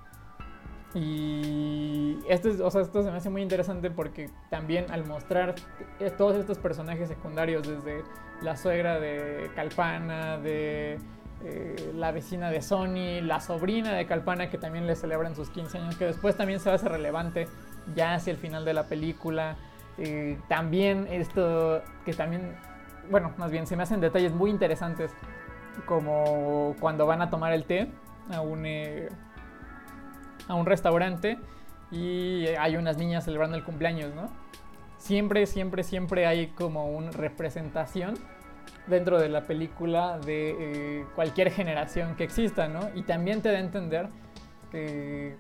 Y 0.95 2.19
esto, 2.29 2.51
o 2.65 2.71
sea, 2.71 2.83
esto 2.83 3.03
se 3.03 3.11
me 3.11 3.17
hace 3.17 3.29
muy 3.29 3.43
interesante 3.43 3.91
porque 3.91 4.31
también 4.49 4.87
al 4.93 5.05
mostrar 5.05 5.57
todos 6.17 6.37
estos 6.37 6.59
personajes 6.59 7.09
secundarios, 7.09 7.67
desde 7.67 8.05
la 8.43 8.57
suegra 8.57 9.01
de 9.01 9.51
Calpana, 9.57 10.39
de 10.39 10.99
eh, 11.45 11.93
la 11.95 12.11
vecina 12.11 12.51
de 12.51 12.63
Sony, 12.63 13.21
la 13.23 13.41
sobrina 13.41 13.93
de 13.93 14.07
Calpana 14.07 14.49
que 14.49 14.57
también 14.57 14.87
le 14.87 14.97
celebran 14.97 15.35
sus 15.35 15.51
15 15.51 15.79
años, 15.79 15.97
que 15.97 16.07
después 16.07 16.37
también 16.37 16.59
se 16.59 16.71
hacer 16.71 16.91
relevante 16.91 17.49
ya 17.95 18.15
hacia 18.15 18.31
el 18.31 18.39
final 18.39 18.65
de 18.65 18.73
la 18.73 18.85
película. 18.85 19.57
Eh, 19.99 20.39
también 20.49 21.07
esto 21.11 21.83
que 22.07 22.15
también, 22.15 22.57
bueno, 23.11 23.33
más 23.37 23.51
bien 23.51 23.67
se 23.67 23.77
me 23.77 23.83
hacen 23.83 24.01
detalles 24.01 24.33
muy 24.33 24.51
interesantes 24.51 25.13
como 25.87 26.77
cuando 26.81 27.07
van 27.07 27.23
a 27.23 27.31
tomar 27.31 27.53
el 27.53 27.65
té 27.65 27.89
a 28.33 28.41
un... 28.41 28.67
Eh, 28.67 29.09
a 30.49 30.55
un 30.55 30.67
restaurante 30.67 31.39
y 31.91 32.47
hay 32.59 32.77
unas 32.77 32.97
niñas 32.97 33.25
celebrando 33.25 33.57
el 33.57 33.65
cumpleaños, 33.65 34.15
¿no? 34.15 34.29
Siempre, 34.99 35.47
siempre, 35.47 35.83
siempre 35.83 36.27
hay 36.27 36.49
como 36.49 36.89
una 36.89 37.11
representación 37.11 38.15
dentro 38.87 39.21
de 39.21 39.29
la 39.29 39.43
película 39.43 40.19
de 40.19 40.57
eh, 40.59 41.07
cualquier 41.15 41.51
generación 41.51 42.17
que 42.17 42.25
exista, 42.25 42.69
¿no? 42.69 42.81
Y 42.95 43.03
también 43.03 43.43
te 43.43 43.51
da 43.51 43.59
a 43.59 43.61
entender 43.61 44.09
que 44.71 45.37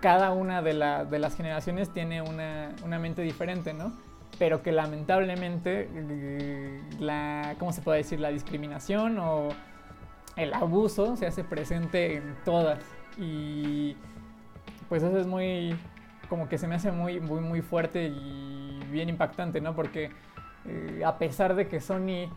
cada 0.00 0.32
una 0.32 0.62
de, 0.62 0.72
las 0.72 1.36
generaciones 1.36 1.92
tiene 1.92 2.22
una, 2.22 2.98
mente 2.98 3.22
diferente, 3.22 3.74
¿no? 3.74 3.92
Pero 4.38 4.62
que 4.62 4.72
lamentablemente 4.72 5.88
eh, 5.92 6.80
la, 6.98 7.56
¿cómo 7.58 7.72
se 7.72 7.82
puede 7.82 7.98
decir? 7.98 8.20
La 8.20 8.30
discriminación 8.30 9.18
o 9.18 9.48
el 10.36 10.54
abuso 10.54 11.16
se 11.16 11.26
hace 11.26 11.44
presente 11.44 12.16
en 12.16 12.36
todas. 12.44 12.82
Y 13.18 13.96
pues 14.88 15.02
eso 15.02 15.18
es 15.18 15.26
muy, 15.26 15.76
como 16.28 16.48
que 16.48 16.58
se 16.58 16.66
me 16.66 16.76
hace 16.76 16.90
muy, 16.90 17.20
muy, 17.20 17.40
muy 17.40 17.60
fuerte 17.60 18.06
y 18.06 18.80
bien 18.90 19.08
impactante, 19.08 19.60
¿no? 19.60 19.74
Porque 19.74 20.10
eh, 20.66 21.02
a 21.04 21.18
pesar 21.18 21.54
de 21.54 21.68
que 21.68 21.80
Sony 21.80 22.30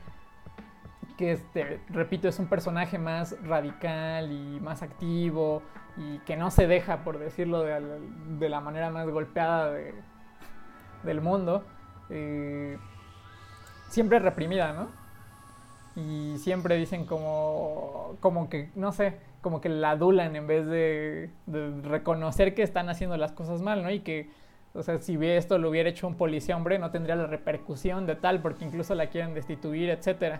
que 1.18 1.34
este, 1.34 1.80
repito, 1.90 2.28
es 2.28 2.40
un 2.40 2.48
personaje 2.48 2.98
más 2.98 3.36
radical 3.44 4.32
y 4.32 4.60
más 4.60 4.82
activo 4.82 5.62
y 5.98 6.20
que 6.20 6.36
no 6.36 6.50
se 6.50 6.68
deja, 6.68 7.04
por 7.04 7.20
decirlo 7.20 7.62
de, 7.62 8.50
la 8.50 8.62
manera 8.62 8.90
más 8.90 9.08
golpeada 9.08 9.74
del 11.04 11.22
mundo, 11.22 11.66
eh, 12.10 12.78
siempre 13.90 14.20
reprimida, 14.20 14.74
¿no? 14.74 14.88
Y 15.96 16.38
siempre 16.40 16.76
dicen 16.76 17.06
como, 17.06 18.18
como 18.20 18.50
que, 18.50 18.72
no 18.76 18.92
sé, 18.92 19.20
como 19.42 19.62
que 19.62 19.70
la 19.70 19.92
adulan 19.92 20.36
en 20.36 20.48
vez 20.48 20.66
de, 20.66 21.30
de 21.46 21.82
reconocer 21.82 22.56
que 22.56 22.64
están 22.64 22.90
haciendo 22.90 23.18
las 23.18 23.32
cosas 23.32 23.62
mal, 23.62 23.84
¿no? 23.84 23.92
Y 23.92 24.00
que 24.00 24.30
o 24.76 24.82
sea, 24.82 24.98
si 24.98 25.18
esto 25.24 25.58
lo 25.60 25.70
hubiera 25.70 25.90
hecho 25.90 26.08
un 26.08 26.16
policía 26.16 26.58
hombre, 26.58 26.80
no 26.80 26.90
tendría 26.90 27.16
la 27.16 27.28
repercusión 27.28 28.08
de 28.08 28.16
tal, 28.16 28.42
porque 28.42 28.66
incluso 28.66 28.96
la 28.96 29.08
quieren 29.08 29.36
destituir, 29.36 29.90
etc. 29.92 30.40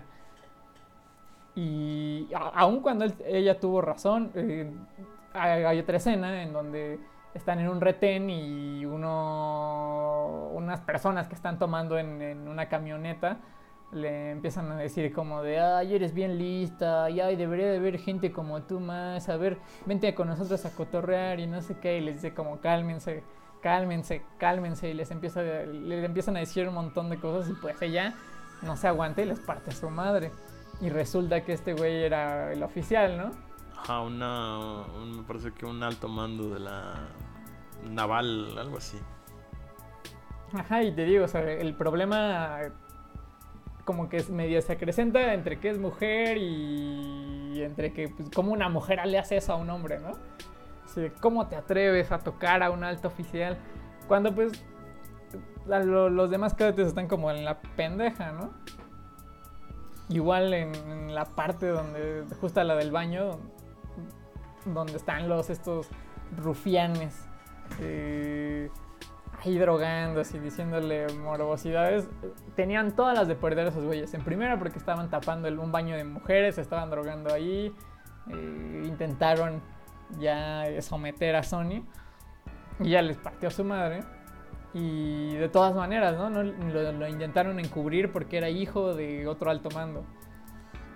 Y 1.54 2.28
aun 2.34 2.80
cuando 2.80 3.06
ella 3.24 3.60
tuvo 3.60 3.80
razón, 3.80 4.32
eh, 4.34 4.72
hay 5.34 5.78
otra 5.78 5.98
escena 5.98 6.42
en 6.42 6.52
donde 6.52 6.98
están 7.34 7.58
en 7.58 7.68
un 7.68 7.80
retén 7.80 8.30
y 8.30 8.86
uno, 8.86 10.50
unas 10.52 10.80
personas 10.80 11.28
que 11.28 11.34
están 11.34 11.58
tomando 11.58 11.98
en, 11.98 12.48
una 12.48 12.68
camioneta 12.68 13.38
le 13.92 14.32
empiezan 14.32 14.72
a 14.72 14.76
decir 14.76 15.12
como 15.12 15.42
de, 15.42 15.60
ay, 15.60 15.94
eres 15.94 16.14
bien 16.14 16.36
lista, 16.36 17.08
y 17.10 17.20
ay, 17.20 17.36
debería 17.36 17.70
de 17.70 17.76
haber 17.76 17.98
gente 17.98 18.32
como 18.32 18.62
tú 18.62 18.80
más, 18.80 19.28
a 19.28 19.36
ver, 19.36 19.58
vente 19.86 20.12
con 20.14 20.26
nosotros 20.26 20.64
a 20.66 20.70
cotorrear 20.74 21.38
y 21.38 21.46
no 21.46 21.60
sé 21.60 21.78
qué, 21.78 21.98
y 21.98 22.00
les 22.00 22.16
dice 22.16 22.34
como 22.34 22.60
cálmense 22.60 23.22
cálmense, 23.64 24.22
cálmense, 24.36 24.90
y 24.90 24.92
les, 24.92 25.10
empieza, 25.10 25.42
les 25.42 26.04
empiezan 26.04 26.36
a 26.36 26.40
decir 26.40 26.68
un 26.68 26.74
montón 26.74 27.08
de 27.08 27.16
cosas 27.16 27.50
y 27.50 27.54
pues 27.54 27.80
ella 27.80 28.12
no 28.60 28.76
se 28.76 28.88
aguanta 28.88 29.22
y 29.22 29.24
les 29.24 29.40
parte 29.40 29.72
su 29.72 29.88
madre. 29.88 30.30
Y 30.82 30.90
resulta 30.90 31.42
que 31.42 31.54
este 31.54 31.72
güey 31.72 32.04
era 32.04 32.52
el 32.52 32.62
oficial, 32.62 33.16
¿no? 33.16 33.30
Ajá, 33.84 34.00
una, 34.00 34.84
me 35.04 35.22
parece 35.22 35.52
que 35.52 35.66
un 35.66 35.82
alto 35.82 36.08
mando 36.08 36.48
de 36.48 36.60
la 36.60 37.08
naval, 37.88 38.56
algo 38.58 38.78
así. 38.78 38.98
Ajá, 40.52 40.82
y 40.82 40.92
te 40.92 41.04
digo, 41.04 41.24
o 41.24 41.28
sea, 41.28 41.42
el 41.42 41.74
problema 41.74 42.60
como 43.84 44.08
que 44.08 44.16
es 44.16 44.30
medio 44.30 44.62
se 44.62 44.72
acrecenta 44.72 45.34
entre 45.34 45.60
que 45.60 45.68
es 45.68 45.78
mujer 45.78 46.38
y 46.38 47.62
entre 47.62 47.92
que 47.92 48.08
pues, 48.08 48.30
como 48.30 48.52
una 48.52 48.70
mujer 48.70 49.04
le 49.06 49.18
hace 49.18 49.36
eso 49.36 49.52
a 49.52 49.56
un 49.56 49.68
hombre, 49.70 50.00
¿no? 50.00 50.12
¿cómo 51.20 51.48
te 51.48 51.56
atreves 51.56 52.12
a 52.12 52.18
tocar 52.18 52.62
a 52.62 52.70
un 52.70 52.84
alto 52.84 53.08
oficial? 53.08 53.58
Cuando 54.06 54.34
pues 54.34 54.64
los 55.66 56.30
demás 56.30 56.54
cadetes 56.54 56.88
están 56.88 57.08
como 57.08 57.30
en 57.30 57.44
la 57.44 57.60
pendeja, 57.60 58.32
¿no? 58.32 58.50
Igual 60.08 60.52
en, 60.54 61.14
la 61.14 61.24
parte 61.24 61.66
donde, 61.66 62.24
justo 62.40 62.62
la 62.62 62.76
del 62.76 62.92
baño, 62.92 63.38
donde 64.66 64.96
están 64.96 65.28
los 65.28 65.50
estos 65.50 65.88
rufianes 66.36 67.28
eh, 67.80 68.70
ahí 69.42 69.58
drogándose 69.58 70.36
y 70.36 70.40
diciéndole 70.40 71.06
morbosidades, 71.14 72.08
tenían 72.56 72.94
todas 72.96 73.16
las 73.16 73.28
de 73.28 73.34
perder 73.34 73.68
esos 73.68 73.84
güeyes. 73.84 74.12
En 74.14 74.22
primera 74.22 74.58
porque 74.58 74.78
estaban 74.78 75.10
tapando 75.10 75.48
un 75.48 75.72
baño 75.72 75.96
de 75.96 76.04
mujeres, 76.04 76.58
estaban 76.58 76.90
drogando 76.90 77.32
ahí, 77.32 77.74
eh, 78.30 78.82
intentaron 78.86 79.60
ya 80.18 80.64
someter 80.80 81.36
a 81.36 81.42
Sony. 81.42 81.84
Y 82.80 82.90
ya 82.90 83.02
les 83.02 83.16
partió 83.16 83.50
su 83.50 83.64
madre. 83.64 84.00
Y 84.72 85.34
de 85.36 85.48
todas 85.48 85.74
maneras, 85.74 86.16
¿no? 86.16 86.30
lo, 86.30 87.08
intentaron 87.08 87.60
encubrir 87.60 88.10
porque 88.10 88.38
era 88.38 88.48
hijo 88.48 88.94
de 88.94 89.28
otro 89.28 89.50
alto 89.50 89.68
mando. 89.70 90.04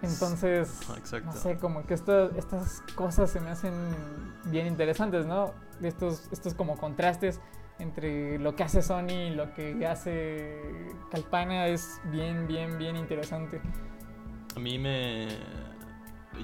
Entonces, 0.02 0.80
no 1.24 1.32
sé, 1.32 1.58
como 1.58 1.84
que 1.84 1.94
estas 1.94 2.82
cosas 2.94 3.30
se 3.30 3.40
me 3.40 3.50
hacen 3.50 3.72
bien 4.44 4.66
interesantes, 4.66 5.26
¿no? 5.26 5.52
Estos, 5.82 6.28
estos 6.30 6.54
como 6.54 6.76
contrastes 6.76 7.40
entre 7.78 8.38
lo 8.38 8.54
que 8.54 8.64
hace 8.64 8.82
Sony 8.82 9.28
y 9.28 9.30
lo 9.30 9.54
que 9.54 9.86
hace 9.86 10.60
Calpana 11.10 11.66
es 11.66 12.00
bien, 12.04 12.46
bien, 12.46 12.78
bien 12.78 12.96
interesante. 12.96 13.60
A 14.56 14.60
mí 14.60 14.78
me... 14.78 15.28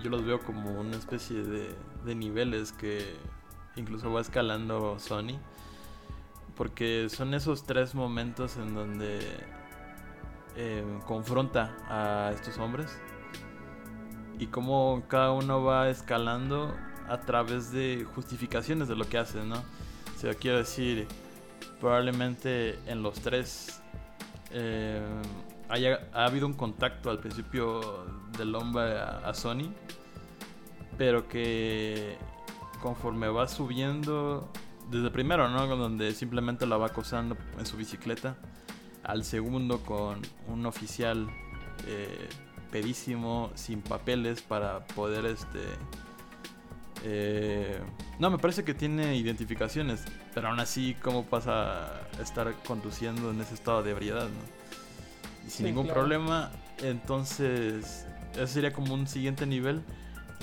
Yo 0.02 0.10
los 0.10 0.24
veo 0.24 0.40
como 0.40 0.80
una 0.80 0.96
especie 0.96 1.42
de 1.42 1.76
de 2.04 2.14
niveles 2.14 2.72
que 2.72 3.16
incluso 3.76 4.12
va 4.12 4.20
escalando 4.20 4.98
Sony. 4.98 5.38
Porque 6.56 7.08
son 7.08 7.34
esos 7.34 7.64
tres 7.64 7.94
momentos 7.94 8.56
en 8.56 8.74
donde 8.74 9.20
eh, 10.56 10.84
confronta 11.06 11.76
a 11.88 12.30
estos 12.32 12.58
hombres. 12.58 12.96
Y 14.38 14.46
cómo 14.46 15.02
cada 15.08 15.32
uno 15.32 15.62
va 15.62 15.88
escalando 15.88 16.74
a 17.08 17.20
través 17.20 17.70
de 17.72 18.06
justificaciones 18.14 18.88
de 18.88 18.96
lo 18.96 19.08
que 19.08 19.18
hace, 19.18 19.44
¿no? 19.44 19.56
O 19.56 20.18
sea, 20.18 20.34
quiero 20.34 20.58
decir, 20.58 21.06
probablemente 21.80 22.78
en 22.86 23.02
los 23.02 23.20
tres 23.20 23.80
eh, 24.50 25.02
haya, 25.68 26.08
ha 26.12 26.24
habido 26.24 26.46
un 26.46 26.54
contacto 26.54 27.10
al 27.10 27.18
principio 27.18 28.06
del 28.36 28.54
hombre 28.54 28.98
a 28.98 29.32
Sony 29.34 29.72
pero 30.96 31.28
que 31.28 32.16
conforme 32.80 33.28
va 33.28 33.48
subiendo, 33.48 34.50
desde 34.90 35.10
primero, 35.10 35.48
¿no? 35.48 35.66
Donde 35.66 36.12
simplemente 36.12 36.66
la 36.66 36.76
va 36.76 36.86
acosando 36.86 37.36
en 37.58 37.66
su 37.66 37.76
bicicleta, 37.76 38.36
al 39.02 39.24
segundo 39.24 39.80
con 39.80 40.20
un 40.48 40.66
oficial 40.66 41.28
eh, 41.86 42.28
pedísimo, 42.74 43.52
sin 43.54 43.82
papeles 43.82 44.42
para 44.42 44.84
poder, 44.84 45.26
este... 45.26 45.60
Eh, 47.04 47.78
no, 48.18 48.30
me 48.30 48.38
parece 48.38 48.64
que 48.64 48.74
tiene 48.74 49.14
identificaciones, 49.14 50.02
pero 50.34 50.48
aún 50.48 50.58
así, 50.58 50.96
¿cómo 51.00 51.24
pasa 51.24 51.86
a 51.86 52.20
estar 52.20 52.52
conduciendo 52.66 53.30
en 53.30 53.40
ese 53.40 53.54
estado 53.54 53.84
de 53.84 53.92
ebriedad, 53.92 54.24
¿no? 54.24 55.46
Y 55.46 55.50
sin 55.50 55.66
ningún 55.66 55.86
problema, 55.86 56.50
entonces, 56.82 58.08
ese 58.32 58.46
sería 58.48 58.72
como 58.72 58.92
un 58.92 59.06
siguiente 59.06 59.46
nivel 59.46 59.80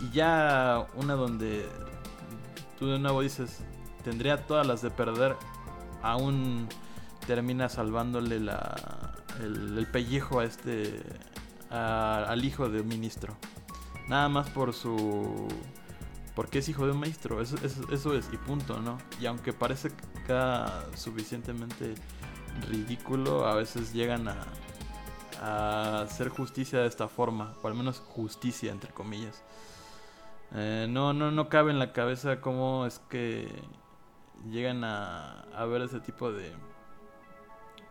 y 0.01 0.15
ya 0.15 0.87
una 0.95 1.15
donde 1.15 1.67
tú 2.79 2.87
de 2.87 2.99
nuevo 2.99 3.23
dices, 3.23 3.57
tendría 4.05 4.47
todas 4.47 4.65
las 4.65 4.81
de 4.81 4.89
perder, 4.89 5.35
aún 6.01 6.69
termina 7.27 7.67
salvándole 7.67 8.39
la, 8.39 9.11
el, 9.41 9.85
pellejo 9.91 10.39
a 10.39 10.45
este, 10.45 11.01
al 11.71 12.43
hijo 12.43 12.69
de 12.69 12.81
un 12.81 12.87
ministro. 12.87 13.35
Nada 14.07 14.29
más 14.29 14.49
por 14.49 14.73
su... 14.73 15.47
Porque 16.35 16.59
es 16.59 16.69
hijo 16.69 16.85
de 16.85 16.93
un 16.93 16.99
maestro, 16.99 17.41
eso, 17.41 17.57
eso, 17.91 18.13
es, 18.13 18.29
y 18.31 18.37
punto, 18.37 18.79
¿no? 18.79 18.97
Y 19.19 19.25
aunque 19.25 19.51
parece 19.51 19.91
queda 20.25 20.85
suficientemente 20.95 21.95
ridículo, 22.69 23.45
a 23.45 23.55
veces 23.55 23.93
llegan 23.93 24.29
a, 24.29 24.37
a 25.41 26.01
hacer 26.01 26.29
justicia 26.29 26.79
de 26.79 26.87
esta 26.87 27.09
forma, 27.09 27.53
o 27.61 27.67
al 27.67 27.73
menos 27.73 27.99
justicia 27.99 28.71
entre 28.71 28.91
comillas. 28.93 29.43
Eh, 30.53 30.87
no, 30.89 31.13
no, 31.13 31.31
no 31.31 31.49
cabe 31.49 31.71
en 31.71 31.79
la 31.79 31.91
cabeza 31.91 32.39
cómo 32.39 32.85
es 32.85 32.99
que 33.09 33.47
llegan 34.49 34.83
a, 34.83 35.41
a 35.55 35.65
ver 35.65 35.81
ese 35.81 35.99
tipo 35.99 36.31
de 36.31 36.51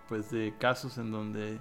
pues 0.09 0.31
de 0.31 0.55
casos 0.59 0.99
en 0.99 1.13
donde 1.13 1.61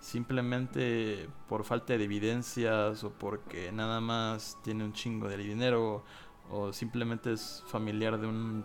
simplemente 0.00 1.28
por 1.48 1.64
falta 1.64 1.96
de 1.96 2.04
evidencias 2.04 3.04
o 3.04 3.10
porque 3.10 3.70
nada 3.72 4.00
más 4.00 4.58
tiene 4.62 4.84
un 4.84 4.92
chingo 4.92 5.28
de 5.28 5.36
dinero 5.36 6.04
o 6.50 6.72
simplemente 6.72 7.32
es 7.32 7.62
familiar 7.68 8.18
de, 8.18 8.26
un 8.26 8.64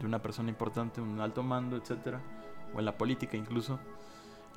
de 0.00 0.06
una 0.06 0.20
persona 0.20 0.48
importante, 0.48 1.00
un 1.00 1.20
alto 1.20 1.42
mando, 1.42 1.76
etcétera, 1.76 2.20
o 2.74 2.80
en 2.80 2.84
la 2.84 2.98
política 2.98 3.36
incluso, 3.36 3.78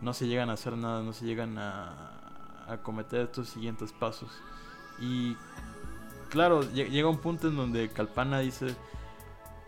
no 0.01 0.13
se 0.13 0.27
llegan 0.27 0.49
a 0.49 0.53
hacer 0.53 0.75
nada, 0.75 1.03
no 1.03 1.13
se 1.13 1.25
llegan 1.25 1.57
a, 1.59 2.65
a 2.67 2.77
cometer 2.81 3.21
estos 3.21 3.49
siguientes 3.49 3.91
pasos. 3.91 4.31
Y 4.99 5.35
claro, 6.29 6.61
llega 6.71 7.07
un 7.07 7.19
punto 7.19 7.47
en 7.47 7.55
donde 7.55 7.89
Calpana 7.89 8.39
dice 8.39 8.75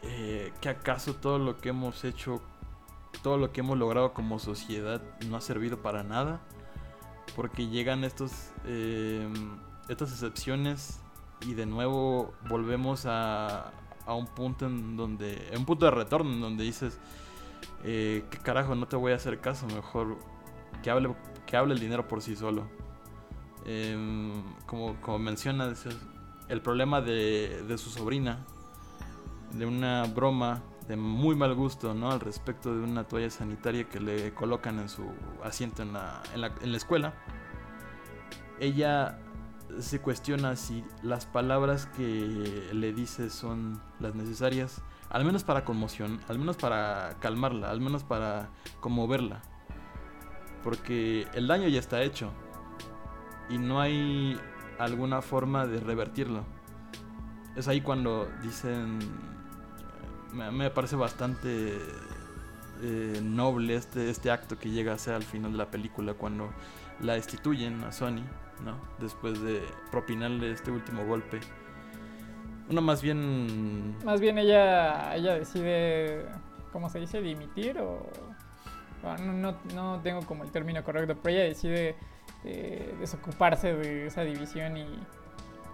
eh, 0.02 0.54
que 0.62 0.70
acaso 0.70 1.16
todo 1.16 1.40
lo 1.40 1.58
que 1.58 1.70
hemos 1.70 2.04
hecho, 2.04 2.42
todo 3.22 3.38
lo 3.38 3.52
que 3.52 3.62
hemos 3.62 3.78
logrado 3.78 4.14
como 4.14 4.40
sociedad 4.40 5.02
no 5.28 5.38
ha 5.38 5.42
servido 5.42 5.82
para 5.82 6.04
nada, 6.04 6.40
porque 7.36 7.68
llegan 7.68 8.04
estos, 8.04 8.32
eh, 8.66 9.28
estas 9.90 10.12
excepciones 10.12 11.00
y 11.42 11.54
de 11.54 11.66
nuevo 11.66 12.34
volvemos 12.48 13.06
a, 13.06 13.72
a 14.06 14.14
un 14.14 14.28
punto 14.28 14.68
en 14.68 14.96
donde, 14.96 15.52
un 15.58 15.66
punto 15.66 15.86
de 15.86 15.92
retorno 15.92 16.32
en 16.34 16.42
donde 16.42 16.64
dices, 16.64 17.00
eh, 17.84 18.26
¿qué 18.30 18.38
carajo? 18.38 18.76
No 18.76 18.88
te 18.88 18.96
voy 18.96 19.12
a 19.12 19.16
hacer 19.16 19.40
caso, 19.40 19.68
mejor 19.68 20.18
que 20.84 20.90
hable, 20.90 21.16
que 21.46 21.58
hable 21.58 21.74
el 21.74 21.80
dinero 21.80 22.08
por 22.08 22.22
sí 22.22 22.36
solo. 22.36 22.68
Em, 23.66 24.44
como, 24.66 25.00
como 25.02 25.20
menciona, 25.20 25.74
el 26.48 26.62
problema 26.62 27.02
de, 27.02 27.64
de 27.68 27.78
su 27.78 27.90
sobrina, 27.90 28.46
de 29.52 29.66
una 29.66 30.04
broma 30.04 30.62
de 30.88 30.96
muy 30.96 31.36
mal 31.36 31.56
gusto, 31.56 31.94
¿no? 31.94 32.12
Al 32.12 32.20
respecto 32.20 32.76
de 32.76 32.84
una 32.84 33.06
toalla 33.06 33.30
sanitaria 33.30 33.90
que 33.90 34.00
le 34.00 34.34
colocan 34.34 34.80
en 34.80 34.90
su 34.90 35.06
asiento 35.44 35.82
en 35.82 35.94
la, 35.94 36.22
en 36.34 36.42
la, 36.42 36.52
en 36.62 36.72
la 36.72 36.78
escuela. 36.78 37.14
Ella 38.60 39.20
se 39.80 40.00
cuestiona 40.00 40.56
si 40.56 40.86
las 41.02 41.26
palabras 41.26 41.88
que 41.88 42.70
le 42.72 42.94
dice 42.94 43.30
son 43.30 43.82
las 44.00 44.16
necesarias, 44.16 44.82
al 45.10 45.26
menos 45.26 45.44
para 45.44 45.66
conmoción, 45.66 46.20
al 46.28 46.40
menos 46.40 46.58
para 46.58 47.18
calmarla, 47.20 47.70
al 47.70 47.82
menos 47.82 48.04
para 48.04 48.50
conmoverla. 48.80 49.42
Porque 50.64 51.28
el 51.34 51.48
daño 51.48 51.68
ya 51.68 51.80
está 51.80 52.02
hecho 52.02 52.32
y 53.50 53.58
no 53.58 53.80
hay 53.80 54.40
alguna 54.80 55.22
forma 55.22 55.68
de 55.68 55.80
revertirlo. 55.80 56.44
Es 57.56 57.68
ahí 57.68 57.82
cuando 57.82 58.28
dicen, 58.42 59.00
me, 60.36 60.70
parece 60.70 60.96
bastante 60.96 61.78
eh, 62.82 63.20
noble 63.24 63.76
este, 63.76 64.10
este 64.10 64.32
acto 64.32 64.58
que 64.58 64.70
llega 64.70 64.94
a 64.94 64.98
ser 64.98 65.16
al 65.16 65.24
final 65.24 65.52
de 65.54 65.58
la 65.58 65.72
película 65.72 66.14
cuando 66.14 66.50
la 67.00 67.14
destituyen 67.14 67.84
a 67.84 67.92
Sony, 67.92 68.24
¿no? 68.64 68.78
Después 69.00 69.42
de 69.42 69.62
propinarle 69.92 70.52
este 70.52 70.72
último 70.72 71.06
golpe. 71.06 71.40
Uno 72.70 72.82
más 72.82 73.02
bien... 73.02 73.96
Más 74.04 74.20
bien 74.20 74.38
ella, 74.38 75.16
ella 75.16 75.36
decide, 75.36 76.26
¿cómo 76.72 76.90
se 76.90 77.00
dice? 77.00 77.22
Dimitir 77.22 77.80
o... 77.80 78.06
No, 79.04 79.34
no, 79.34 79.56
no 79.76 80.00
tengo 80.02 80.22
como 80.22 80.44
el 80.44 80.52
término 80.52 80.84
correcto, 80.84 81.16
pero 81.22 81.36
ella 81.36 81.48
decide 81.48 81.96
eh, 82.44 82.96
desocuparse 83.00 83.76
de 83.76 84.08
esa 84.08 84.24
división 84.24 84.78
y, 84.78 84.88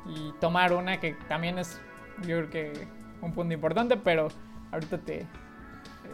y 0.08 0.34
tomar 0.41 0.74
una 0.74 1.00
que 1.00 1.13
también 1.30 1.58
es, 1.58 1.80
yo 2.28 2.39
creo 2.39 2.50
que 2.50 2.88
un 3.21 3.32
punto 3.32 3.54
importante, 3.54 3.95
pero 3.95 4.28
ahorita 4.72 4.98
te, 5.00 5.28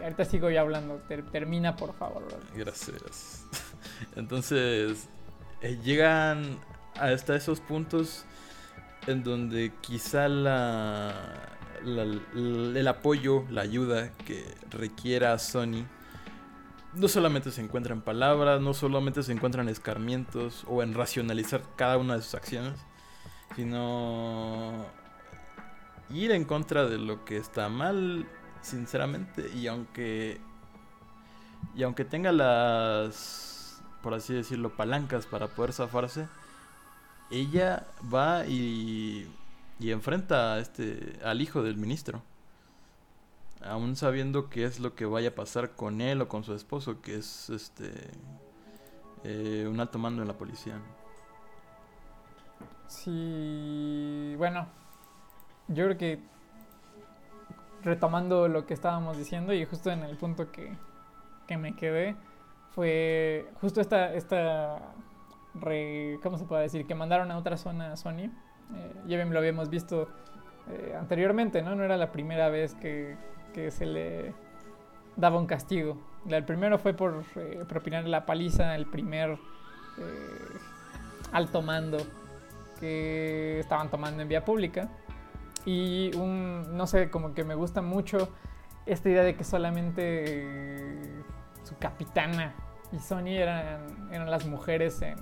ahorita 0.04 0.26
sigo 0.26 0.50
yo 0.50 0.62
hablando. 0.62 1.02
termina, 1.32 1.76
por 1.76 1.94
favor. 1.94 2.26
Gracias. 2.56 3.46
Entonces, 4.16 5.08
eh, 5.62 5.78
llegan 5.84 6.60
hasta 6.96 7.36
esos 7.36 7.60
puntos 7.60 8.26
en 9.08 9.24
donde 9.24 9.72
quizá 9.82 10.28
la, 10.28 11.14
el 11.86 12.88
apoyo, 12.88 13.46
la 13.50 13.62
ayuda 13.62 14.12
que 14.26 14.44
requiera 14.70 15.38
Sony 15.40 15.86
no 16.98 17.08
solamente 17.08 17.52
se 17.52 17.62
encuentra 17.62 17.94
en 17.94 18.02
palabras, 18.02 18.60
no 18.62 18.74
solamente 18.74 19.24
se 19.24 19.32
encuentra 19.32 19.62
en 19.62 19.70
escarmientos 19.70 20.66
o 20.68 20.82
en 20.82 20.94
racionalizar 20.94 21.62
cada 21.76 21.98
una 21.98 22.16
de 22.16 22.22
sus 22.22 22.36
acciones, 22.36 22.80
sino 23.56 24.86
ir 26.10 26.32
en 26.32 26.46
contra 26.46 26.86
de 26.86 26.98
lo 26.98 27.24
que 27.24 27.38
está 27.38 27.70
mal 27.70 28.28
sinceramente. 28.68 29.50
Y 29.56 29.68
aunque. 29.68 30.40
Y 31.76 31.84
aunque 31.84 32.06
tenga 32.06 32.32
las. 32.32 33.82
Por 34.02 34.14
así 34.14 34.34
decirlo, 34.34 34.76
palancas 34.76 35.26
para 35.26 35.48
poder 35.48 35.74
zafarse. 35.74 36.28
Ella 37.32 37.88
va 38.14 38.46
y. 38.46 39.28
Y 39.80 39.92
enfrenta 39.92 40.54
a 40.54 40.60
este. 40.60 41.20
al 41.24 41.42
hijo 41.42 41.64
del 41.64 41.78
ministro. 41.78 42.22
Aún 43.62 43.96
sabiendo 43.96 44.50
qué 44.50 44.66
es 44.66 44.80
lo 44.80 44.94
que 44.94 45.06
vaya 45.06 45.30
a 45.30 45.36
pasar 45.36 45.72
con 45.72 46.00
él 46.00 46.22
o 46.22 46.28
con 46.28 46.44
su 46.44 46.54
esposo, 46.54 47.02
que 47.02 47.18
es 47.18 47.50
este. 47.50 47.92
Eh, 49.24 49.68
un 49.70 49.80
alto 49.80 49.98
mando 49.98 50.22
en 50.22 50.28
la 50.28 50.38
policía. 50.38 50.80
Sí. 52.88 54.36
Bueno. 54.38 54.68
Yo 55.70 55.84
creo 55.84 55.98
que 55.98 56.37
retomando 57.84 58.48
lo 58.48 58.66
que 58.66 58.74
estábamos 58.74 59.18
diciendo 59.18 59.54
y 59.54 59.66
justo 59.66 59.92
en 59.92 60.04
el 60.04 60.18
punto 60.18 60.52
que, 60.52 60.76
que 61.48 61.58
me 61.58 61.76
quedé 61.76 62.16
fue 62.72 63.48
justo 63.62 63.82
esta, 63.82 64.14
esta 64.14 64.94
¿cómo 66.22 66.38
se 66.38 66.46
puede 66.46 66.64
decir? 66.64 66.86
Que 66.86 66.96
mandaron 66.96 67.32
a 67.32 67.38
otra 67.38 67.58
zona 67.58 67.94
a 67.94 67.98
Sony. 67.98 68.30
Eh, 68.76 68.94
ya 69.08 69.18
bien 69.18 69.32
lo 69.32 69.40
habíamos 69.40 69.70
visto 69.70 70.08
eh, 70.70 70.96
anteriormente, 71.00 71.62
¿no? 71.62 71.76
No 71.76 71.84
era 71.84 71.98
la 71.98 72.12
primera 72.12 72.50
vez 72.50 72.76
que, 72.76 73.18
que 73.54 73.72
se 73.72 73.86
le 73.86 74.34
daba 75.16 75.40
un 75.40 75.48
castigo. 75.48 75.98
El 76.30 76.44
primero 76.44 76.78
fue 76.78 76.94
por 76.94 77.24
eh, 77.36 77.64
propinar 77.68 78.06
la 78.06 78.26
paliza, 78.26 78.76
el 78.76 78.86
primer 78.86 79.32
eh, 79.32 80.58
alto 81.32 81.62
mando 81.62 81.98
que 82.80 83.60
estaban 83.60 83.90
tomando 83.90 84.22
en 84.22 84.28
vía 84.28 84.44
pública. 84.44 84.90
Y 85.68 86.16
un, 86.16 86.78
no 86.78 86.88
sé, 86.88 87.10
como 87.10 87.34
que 87.34 87.44
me 87.44 87.54
gusta 87.54 87.82
mucho 87.82 88.30
esta 88.86 89.10
idea 89.10 89.22
de 89.22 89.36
que 89.36 89.44
solamente 89.44 91.04
su 91.64 91.78
capitana 91.78 92.56
y 92.94 93.00
Sony 93.00 93.36
eran, 93.36 94.08
eran 94.14 94.32
las 94.32 94.46
mujeres 94.46 95.02
en, 95.02 95.18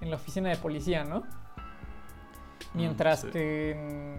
en, 0.00 0.10
la 0.10 0.14
oficina 0.14 0.48
de 0.48 0.56
policía, 0.58 1.02
¿no? 1.02 1.22
Mm, 1.22 2.76
Mientras 2.76 3.24
que 3.24 4.16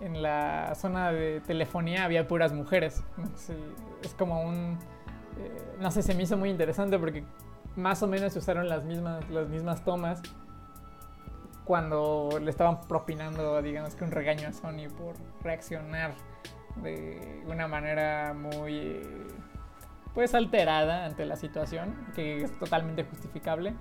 en, 0.00 0.22
la 0.22 0.74
zona 0.74 1.12
de 1.12 1.42
telefonía 1.42 2.06
había 2.06 2.26
puras 2.26 2.54
mujeres. 2.54 3.04
es 4.02 4.14
como 4.14 4.44
un... 4.44 4.78
Eh, 5.38 5.76
no 5.78 5.90
sé, 5.90 6.02
se 6.02 6.14
me 6.14 6.22
hizo 6.22 6.38
muy 6.38 6.48
interesante 6.48 6.98
porque 6.98 7.22
más 7.76 8.02
o 8.02 8.06
menos 8.06 8.32
se 8.32 8.38
usaron 8.38 8.66
las 8.66 8.82
mismas, 8.84 9.28
las 9.28 9.46
mismas 9.50 9.84
tomas 9.84 10.22
cuando 11.66 12.30
le 12.40 12.50
estaban 12.50 12.80
propinando, 12.82 13.60
digamos 13.60 13.94
que 13.96 14.04
un 14.04 14.12
regaño 14.12 14.48
a 14.48 14.52
Sony 14.52 14.88
por 14.96 15.16
reaccionar 15.42 16.14
de 16.76 17.42
una 17.46 17.66
manera 17.66 18.34
muy, 18.34 19.02
pues, 20.14 20.34
alterada 20.34 21.04
ante 21.04 21.26
la 21.26 21.36
situación, 21.36 21.94
que 22.14 22.44
es 22.44 22.58
totalmente 22.58 23.04
justificable. 23.04 23.74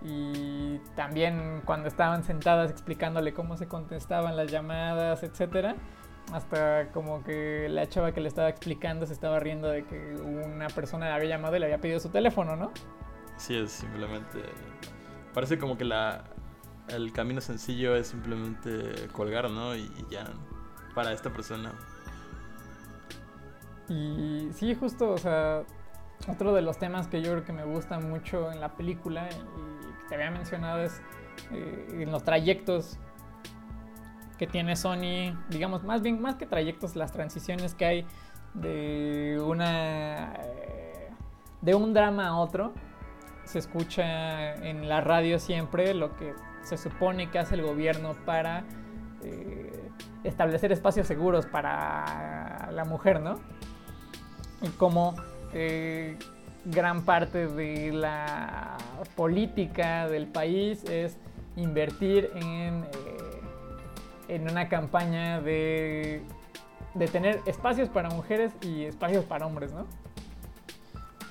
Y 0.00 0.78
también 0.94 1.62
cuando 1.64 1.88
estaban 1.88 2.24
sentadas 2.24 2.70
explicándole 2.70 3.34
cómo 3.34 3.56
se 3.56 3.66
contestaban 3.68 4.36
las 4.36 4.50
llamadas, 4.50 5.22
etcétera, 5.22 5.76
hasta 6.32 6.88
como 6.92 7.22
que 7.24 7.68
la 7.68 7.86
chava 7.88 8.12
que 8.12 8.20
le 8.20 8.28
estaba 8.28 8.48
explicando 8.48 9.06
se 9.06 9.12
estaba 9.12 9.40
riendo 9.40 9.68
de 9.68 9.84
que 9.84 10.14
una 10.14 10.68
persona 10.68 11.06
le 11.06 11.12
había 11.12 11.28
llamado 11.30 11.56
y 11.56 11.58
le 11.58 11.66
había 11.66 11.78
pedido 11.78 12.00
su 12.00 12.10
teléfono, 12.10 12.56
¿no? 12.56 12.72
Sí, 13.36 13.56
es 13.56 13.72
simplemente. 13.72 14.40
Parece 15.34 15.58
como 15.58 15.76
que 15.76 15.84
la, 15.84 16.24
el 16.90 17.12
camino 17.12 17.40
sencillo 17.40 17.94
es 17.94 18.08
simplemente 18.08 19.08
colgar, 19.12 19.50
¿no? 19.50 19.74
Y, 19.74 19.90
ya, 20.10 20.24
para 20.94 21.12
esta 21.12 21.30
persona. 21.30 21.72
Y 23.88 24.48
sí, 24.52 24.74
justo, 24.74 25.10
o 25.10 25.18
sea, 25.18 25.62
otro 26.28 26.54
de 26.54 26.62
los 26.62 26.78
temas 26.78 27.08
que 27.08 27.22
yo 27.22 27.32
creo 27.32 27.44
que 27.44 27.52
me 27.52 27.64
gusta 27.64 27.98
mucho 28.00 28.52
en 28.52 28.60
la 28.60 28.74
película 28.74 29.28
y 29.28 29.86
que 29.86 30.08
te 30.08 30.14
había 30.14 30.30
mencionado 30.30 30.80
es 30.80 31.00
eh, 31.52 32.00
en 32.02 32.10
los 32.10 32.24
trayectos 32.24 32.98
que 34.38 34.46
tiene 34.46 34.76
Sony, 34.76 35.36
digamos, 35.48 35.82
más 35.82 36.02
bien, 36.02 36.20
más 36.20 36.36
que 36.36 36.46
trayectos, 36.46 36.96
las 36.96 37.12
transiciones 37.12 37.74
que 37.74 37.84
hay 37.84 38.06
de 38.54 39.42
una... 39.44 40.34
Eh, 40.34 41.10
de 41.60 41.74
un 41.74 41.92
drama 41.92 42.28
a 42.28 42.36
otro. 42.36 42.72
Se 43.44 43.58
escucha 43.58 44.54
en 44.54 44.88
la 44.88 45.00
radio 45.00 45.38
siempre 45.38 45.94
lo 45.94 46.14
que 46.16 46.34
se 46.68 46.76
supone 46.76 47.30
que 47.30 47.38
hace 47.38 47.54
el 47.54 47.62
gobierno 47.62 48.14
para 48.26 48.64
eh, 49.24 49.90
establecer 50.22 50.70
espacios 50.70 51.06
seguros 51.06 51.46
para 51.46 52.68
la 52.72 52.84
mujer, 52.84 53.20
¿no? 53.20 53.40
Y 54.60 54.68
como 54.70 55.14
eh, 55.54 56.18
gran 56.66 57.04
parte 57.06 57.46
de 57.46 57.92
la 57.92 58.76
política 59.16 60.08
del 60.08 60.26
país 60.26 60.84
es 60.84 61.16
invertir 61.56 62.30
en, 62.34 62.84
eh, 62.84 63.40
en 64.28 64.50
una 64.50 64.68
campaña 64.68 65.40
de, 65.40 66.22
de 66.94 67.08
tener 67.08 67.40
espacios 67.46 67.88
para 67.88 68.10
mujeres 68.10 68.52
y 68.60 68.84
espacios 68.84 69.24
para 69.24 69.46
hombres, 69.46 69.72
¿no? 69.72 69.86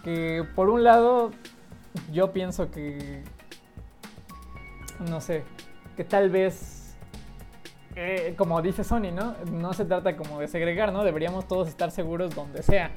Que 0.03 0.43
por 0.55 0.69
un 0.69 0.83
lado 0.83 1.29
yo 2.11 2.31
pienso 2.33 2.71
que 2.71 3.23
no 4.99 5.21
sé, 5.21 5.43
que 5.95 6.03
tal 6.03 6.29
vez, 6.29 6.95
eh, 7.95 8.35
como 8.37 8.61
dice 8.61 8.83
Sony, 8.83 9.11
¿no? 9.13 9.35
No 9.51 9.73
se 9.73 9.85
trata 9.85 10.15
como 10.15 10.39
de 10.39 10.47
segregar, 10.47 10.93
¿no? 10.93 11.03
Deberíamos 11.03 11.47
todos 11.47 11.67
estar 11.67 11.91
seguros 11.91 12.35
donde 12.35 12.63
sea. 12.63 12.91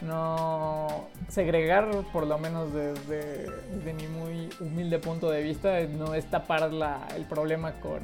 No 0.00 1.08
segregar, 1.28 1.90
por 2.12 2.26
lo 2.26 2.38
menos 2.38 2.72
desde, 2.72 3.46
mi 3.92 4.06
muy 4.06 4.48
humilde 4.60 4.98
punto 4.98 5.30
de 5.30 5.42
vista, 5.42 5.80
no 5.80 6.14
es 6.14 6.26
tapar 6.26 6.70
el 7.16 7.24
problema 7.24 7.72
con... 7.80 8.00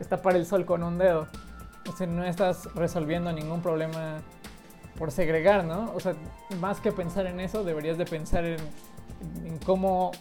es 0.00 0.08
tapar 0.08 0.36
el 0.36 0.46
sol 0.46 0.64
con 0.64 0.82
un 0.82 0.98
dedo. 0.98 1.28
O 1.88 1.92
sea, 1.92 2.06
no 2.06 2.24
estás 2.24 2.72
resolviendo 2.74 3.32
ningún 3.32 3.60
problema 3.60 4.22
por 4.98 5.10
segregar, 5.10 5.64
¿no? 5.64 5.92
O 5.94 6.00
sea, 6.00 6.14
más 6.60 6.80
que 6.80 6.92
pensar 6.92 7.26
en 7.26 7.40
eso, 7.40 7.62
deberías 7.62 7.98
de 7.98 8.06
pensar 8.06 8.44
en, 8.44 8.60
en 9.44 9.58
cómo 9.58 10.12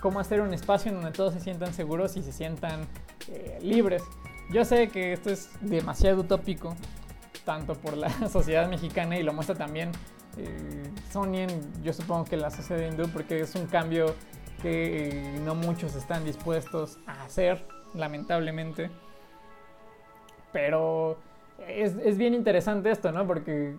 cómo 0.00 0.20
hacer 0.20 0.40
un 0.40 0.52
espacio 0.54 0.90
en 0.90 0.96
donde 0.96 1.12
todos 1.12 1.34
se 1.34 1.40
sientan 1.40 1.74
seguros 1.74 2.16
y 2.16 2.22
se 2.22 2.32
sientan 2.32 2.86
eh, 3.28 3.58
libres. 3.62 4.02
Yo 4.50 4.64
sé 4.64 4.88
que 4.88 5.12
esto 5.12 5.30
es 5.30 5.50
demasiado 5.60 6.20
utópico, 6.20 6.76
tanto 7.44 7.74
por 7.74 7.96
la 7.96 8.10
sociedad 8.28 8.68
mexicana 8.68 9.18
y 9.18 9.22
lo 9.22 9.32
muestra 9.32 9.54
también 9.54 9.90
eh, 10.36 10.90
Sony, 11.10 11.46
yo 11.82 11.92
supongo 11.92 12.24
que 12.24 12.36
la 12.36 12.50
sociedad 12.50 12.86
hindú, 12.86 13.08
porque 13.08 13.40
es 13.40 13.54
un 13.54 13.66
cambio 13.66 14.14
que 14.60 15.08
eh, 15.08 15.40
no 15.44 15.54
muchos 15.54 15.94
están 15.94 16.24
dispuestos 16.24 16.98
a 17.06 17.24
hacer 17.24 17.64
lamentablemente. 17.94 18.90
Pero 20.52 21.18
es, 21.66 21.94
es 21.96 22.18
bien 22.18 22.34
interesante 22.34 22.90
esto, 22.90 23.12
¿no? 23.12 23.26
Porque 23.26 23.76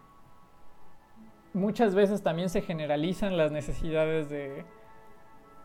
muchas 1.53 1.93
veces 1.93 2.24
también 2.24 2.49
se 2.49 2.62
generalizan 2.62 3.38
las 3.38 3.51
necesidades 3.51 4.30
de, 4.30 4.66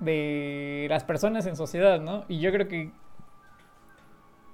de 0.03 0.86
las 0.88 1.05
personas 1.05 1.46
en 1.46 1.57
sociedad, 1.57 2.00
¿no? 2.00 2.24
Y 2.28 2.40
yo 2.40 2.50
creo 2.53 2.68
que 2.68 2.92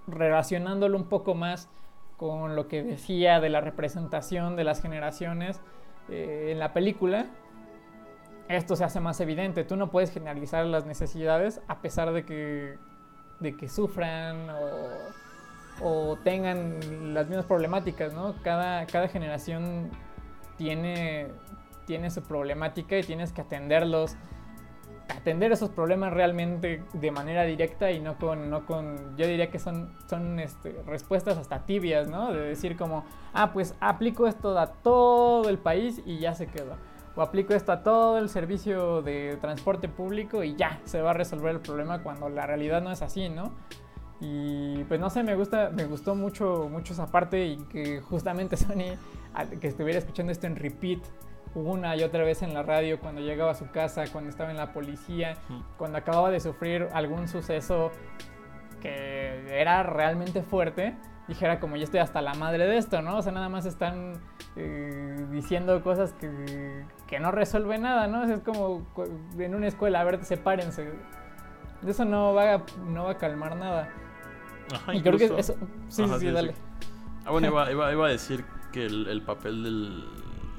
relacionándolo 0.07 0.97
un 0.97 1.09
poco 1.09 1.35
más 1.35 1.69
con 2.17 2.57
lo 2.57 2.69
que 2.69 2.83
decía 2.83 3.41
de 3.41 3.49
la 3.49 3.61
representación 3.61 4.57
de 4.57 4.65
las 4.65 4.83
generaciones 4.83 5.61
eh, 6.09 6.49
en 6.53 6.59
la 6.59 6.73
película, 6.73 7.27
esto 8.49 8.77
se 8.77 8.85
hace 8.85 9.01
más 9.01 9.21
evidente. 9.21 9.65
Tú 9.65 9.77
no 9.77 9.91
puedes 9.91 10.11
generalizar 10.11 10.65
las 10.67 10.87
necesidades 10.87 11.61
a 11.69 11.81
pesar 11.81 12.13
de 12.13 12.25
que, 12.25 12.79
de 13.41 13.57
que 13.57 13.69
sufran 13.69 14.49
o, 14.51 15.83
o 15.83 16.17
tengan 16.25 17.15
las 17.15 17.29
mismas 17.29 17.47
problemáticas, 17.47 18.13
¿no? 18.13 18.35
Cada, 18.43 18.87
cada 18.87 19.09
generación 19.09 19.91
tiene, 20.57 21.29
tiene 21.87 22.11
su 22.11 22.23
problemática 22.23 22.99
y 22.99 23.03
tienes 23.03 23.33
que 23.33 23.43
atenderlos 23.43 24.17
atender 25.09 25.53
esos 25.53 25.71
problemas 25.71 26.13
realmente 26.13 26.83
de 26.93 27.11
manera 27.11 27.45
directa 27.45 27.91
y 27.91 28.01
no 28.01 28.19
con, 28.19 28.51
no 28.51 28.67
con 28.67 29.17
yo 29.17 29.27
diría 29.27 29.51
que 29.51 29.59
son, 29.59 29.95
son 30.07 30.39
este, 30.39 30.83
respuestas 30.87 31.39
hasta 31.39 31.65
tibias, 31.65 32.09
¿no? 32.09 32.33
De 32.33 32.41
decir 32.41 32.77
como, 32.77 33.05
ah, 33.33 33.53
pues 33.53 33.75
aplico 33.81 34.27
esto 34.27 34.59
a 34.59 34.67
todo 34.67 35.49
el 35.49 35.59
país 35.59 36.03
y 36.05 36.19
ya 36.19 36.35
se 36.35 36.47
quedó. 36.47 36.77
O 37.17 37.23
aplico 37.23 37.55
esto 37.55 37.73
a 37.73 37.83
todo 37.83 38.19
el 38.19 38.29
servicio 38.29 39.03
de 39.03 39.39
transporte 39.41 39.89
público 39.89 40.45
y 40.45 40.55
ya 40.55 40.81
se 40.85 41.03
va 41.03 41.11
a 41.11 41.15
resolver 41.15 41.53
el 41.53 41.61
problema 41.61 42.03
cuando 42.03 42.29
la 42.29 42.47
realidad 42.47 42.81
no 42.81 42.93
es 42.93 43.03
así, 43.03 43.29
¿no? 43.29 43.53
Y 44.21 44.85
pues 44.85 45.01
no 45.01 45.11
sé, 45.11 45.23
me 45.23 45.35
gusta, 45.35 45.71
me 45.71 45.85
gustó 45.85 46.15
mucho, 46.15 46.69
mucho 46.71 46.93
esa 46.93 47.07
parte 47.07 47.47
y 47.47 47.57
que 47.65 48.01
justamente 48.01 48.57
Sony, 48.57 48.97
que 49.61 49.69
estuviera 49.69 49.99
escuchando 49.99 50.33
esto 50.33 50.47
en 50.47 50.57
repeat 50.57 51.01
una 51.55 51.97
y 51.97 52.03
otra 52.03 52.25
vez 52.25 52.43
en 52.43 52.55
la 52.55 52.63
radio 52.63 52.99
cuando 53.01 53.21
llegaba 53.21 53.53
a 53.53 53.55
su 53.55 53.71
casa, 53.71 54.05
cuando 54.13 54.31
estaba 54.31 54.51
en 54.51 54.57
la 54.57 54.73
policía, 54.73 55.37
cuando 55.77 55.99
acababa 55.99 56.31
de 56.31 56.41
sufrir 56.41 56.89
algún 56.93 57.29
suceso 57.29 57.91
que 58.81 59.61
era 59.61 59.83
realmente 59.83 60.43
fuerte, 60.43 60.97
dijera 61.29 61.61
como 61.61 61.77
yo 61.77 61.85
estoy 61.85 62.01
hasta 62.01 62.23
la 62.23 62.35
madre 62.35 62.67
de 62.67 62.79
esto, 62.79 63.03
¿no? 63.03 63.19
O 63.19 63.23
sea, 63.23 63.33
nada 63.33 63.49
más 63.49 63.67
están 63.67 64.15
eh, 64.57 65.27
diciendo 65.31 65.83
cosas 65.83 66.15
que, 66.15 66.85
que, 67.07 67.21
no 67.21 67.31
resuelven 67.31 67.83
nada, 67.83 68.07
¿no? 68.07 68.25
es 68.25 68.41
como 68.41 68.87
en 69.39 69.55
una 69.55 69.69
escuela, 69.69 70.01
a 70.01 70.05
ver, 70.05 70.25
sepárense. 70.25 70.91
Eso 71.87 72.05
no 72.05 72.35
va 72.35 72.55
a, 72.55 72.63
no 72.89 73.05
va 73.05 73.13
a 73.13 73.19
calmar 73.19 73.57
nada. 73.57 73.91
Ajá, 74.75 74.95
y 74.95 75.03
creo 75.03 75.19
que 75.19 75.27
eso... 75.39 75.55
Sí, 75.89 76.03
Ajá, 76.03 76.15
sí, 76.15 76.27
sí, 76.27 76.33
dale. 76.33 76.55
Ah, 77.25 77.31
bueno, 77.31 77.49
iba, 77.49 77.71
iba, 77.71 77.93
iba, 77.93 78.07
a 78.07 78.11
decir 78.11 78.45
que 78.73 78.87
el, 78.87 79.07
el 79.07 79.23
papel 79.23 79.63
del, 79.63 80.05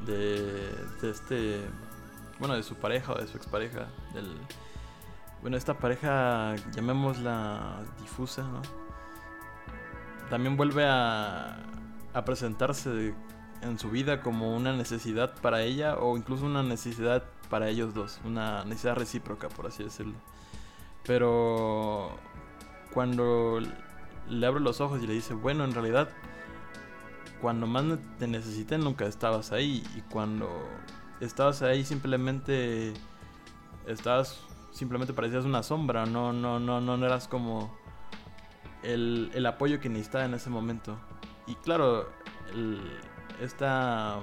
de, 0.06 0.76
este, 1.04 1.62
bueno, 2.40 2.56
de 2.56 2.64
su 2.64 2.76
pareja 2.76 3.14
o 3.14 3.18
de 3.20 3.28
su 3.28 3.38
expareja, 3.38 3.88
del, 4.14 4.28
bueno, 5.42 5.58
esta 5.58 5.78
pareja, 5.78 6.56
llamémosla 6.72 7.82
difusa, 8.02 8.44
¿no? 8.44 8.62
También 10.30 10.58
vuelve 10.58 10.86
a, 10.86 11.58
a 12.14 12.26
presentarse 12.26 13.14
en 13.62 13.80
su 13.80 13.90
vida 13.90 14.22
como 14.22 14.56
una 14.56 14.74
necesidad 14.74 15.36
para 15.42 15.64
ella 15.64 15.98
o 15.98 16.18
incluso 16.18 16.46
una 16.46 16.64
necesidad 16.64 17.24
para 17.50 17.70
ellos 17.70 17.94
dos, 17.94 18.20
una 18.24 18.64
necesidad 18.66 18.96
recíproca, 18.96 19.50
por 19.50 19.68
así 19.68 19.84
decirlo. 19.84 20.16
Pero 21.06 22.12
cuando 22.94 23.60
le 24.30 24.46
abre 24.46 24.60
los 24.60 24.82
ojos 24.82 25.02
y 25.02 25.08
le 25.08 25.14
dice, 25.14 25.34
bueno, 25.34 25.64
en 25.64 25.74
realidad 25.74 26.10
cuando 27.42 27.68
más 27.68 27.86
te 28.18 28.28
necesité 28.28 28.78
nunca 28.78 29.06
estabas 29.06 29.52
ahí. 29.52 29.84
Y 29.96 30.02
cuando 30.02 30.50
estabas 31.20 31.62
ahí 31.62 31.84
simplemente 31.84 32.94
estabas 33.88 34.42
simplemente 34.72 35.14
parecías 35.14 35.46
una 35.46 35.64
sombra, 35.64 36.06
no 36.06 36.32
no 36.34 36.60
no 36.60 36.80
no, 36.80 37.06
eras 37.06 37.28
como 37.28 37.76
el, 38.84 39.32
el, 39.34 39.46
apoyo 39.46 39.80
que 39.80 39.90
necesitaba 39.90 40.26
en 40.26 40.34
ese 40.34 40.50
momento. 40.50 40.98
Y 41.48 41.56
claro, 41.56 42.10
esta 43.42 44.20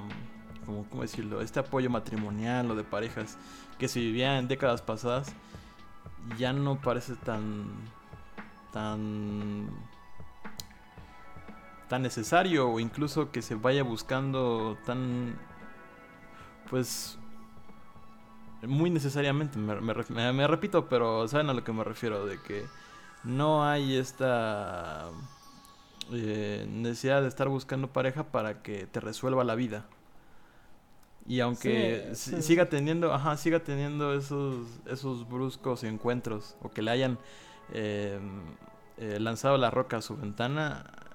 cómo 0.64 1.02
decirlo, 1.02 1.40
este 1.40 1.60
apoyo 1.60 1.90
matrimonial 1.90 2.70
o 2.70 2.74
de 2.74 2.84
parejas 2.84 3.38
que 3.78 3.88
se 3.88 4.00
vivía 4.00 4.38
en 4.38 4.48
décadas 4.48 4.82
pasadas 4.82 5.32
ya 6.38 6.52
no 6.52 6.80
parece 6.80 7.14
tan 7.14 7.66
tan 8.72 9.68
tan 11.88 12.02
necesario 12.02 12.68
o 12.68 12.80
incluso 12.80 13.30
que 13.30 13.42
se 13.42 13.54
vaya 13.54 13.82
buscando 13.82 14.76
tan 14.84 15.38
pues 16.68 17.18
muy 18.62 18.90
necesariamente 18.90 19.58
me, 19.58 19.80
me, 19.80 20.32
me, 20.32 20.46
repito 20.46 20.88
pero 20.88 21.28
saben 21.28 21.50
a 21.50 21.54
lo 21.54 21.62
que 21.62 21.72
me 21.72 21.84
refiero 21.84 22.26
de 22.26 22.40
que 22.40 22.64
no 23.22 23.64
hay 23.64 23.96
esta 23.96 25.10
eh, 26.12 26.66
necesidad 26.68 27.22
de 27.22 27.28
estar 27.28 27.48
buscando 27.48 27.92
pareja 27.92 28.24
para 28.24 28.62
que 28.62 28.86
te 28.86 29.00
resuelva 29.00 29.44
la 29.44 29.54
vida 29.54 29.86
y 31.28 31.40
aunque 31.40 32.10
sí, 32.14 32.30
sí. 32.36 32.42
siga 32.42 32.68
teniendo 32.68 33.12
ajá 33.12 33.36
siga 33.36 33.60
teniendo 33.60 34.14
esos 34.14 34.66
esos 34.86 35.28
bruscos 35.28 35.84
encuentros 35.84 36.56
o 36.62 36.70
que 36.70 36.82
le 36.82 36.90
hayan 36.90 37.18
eh, 37.72 38.18
eh, 38.98 39.18
lanzado 39.20 39.56
la 39.58 39.70
roca 39.70 39.98
a 39.98 40.02
su 40.02 40.16
ventana 40.16 41.05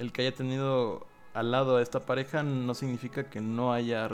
el 0.00 0.12
que 0.12 0.22
haya 0.22 0.34
tenido 0.34 1.06
al 1.34 1.52
lado 1.52 1.76
a 1.76 1.82
esta 1.82 2.00
pareja 2.00 2.42
no 2.42 2.74
significa 2.74 3.30
que 3.30 3.40
no 3.40 3.72
haya 3.72 4.08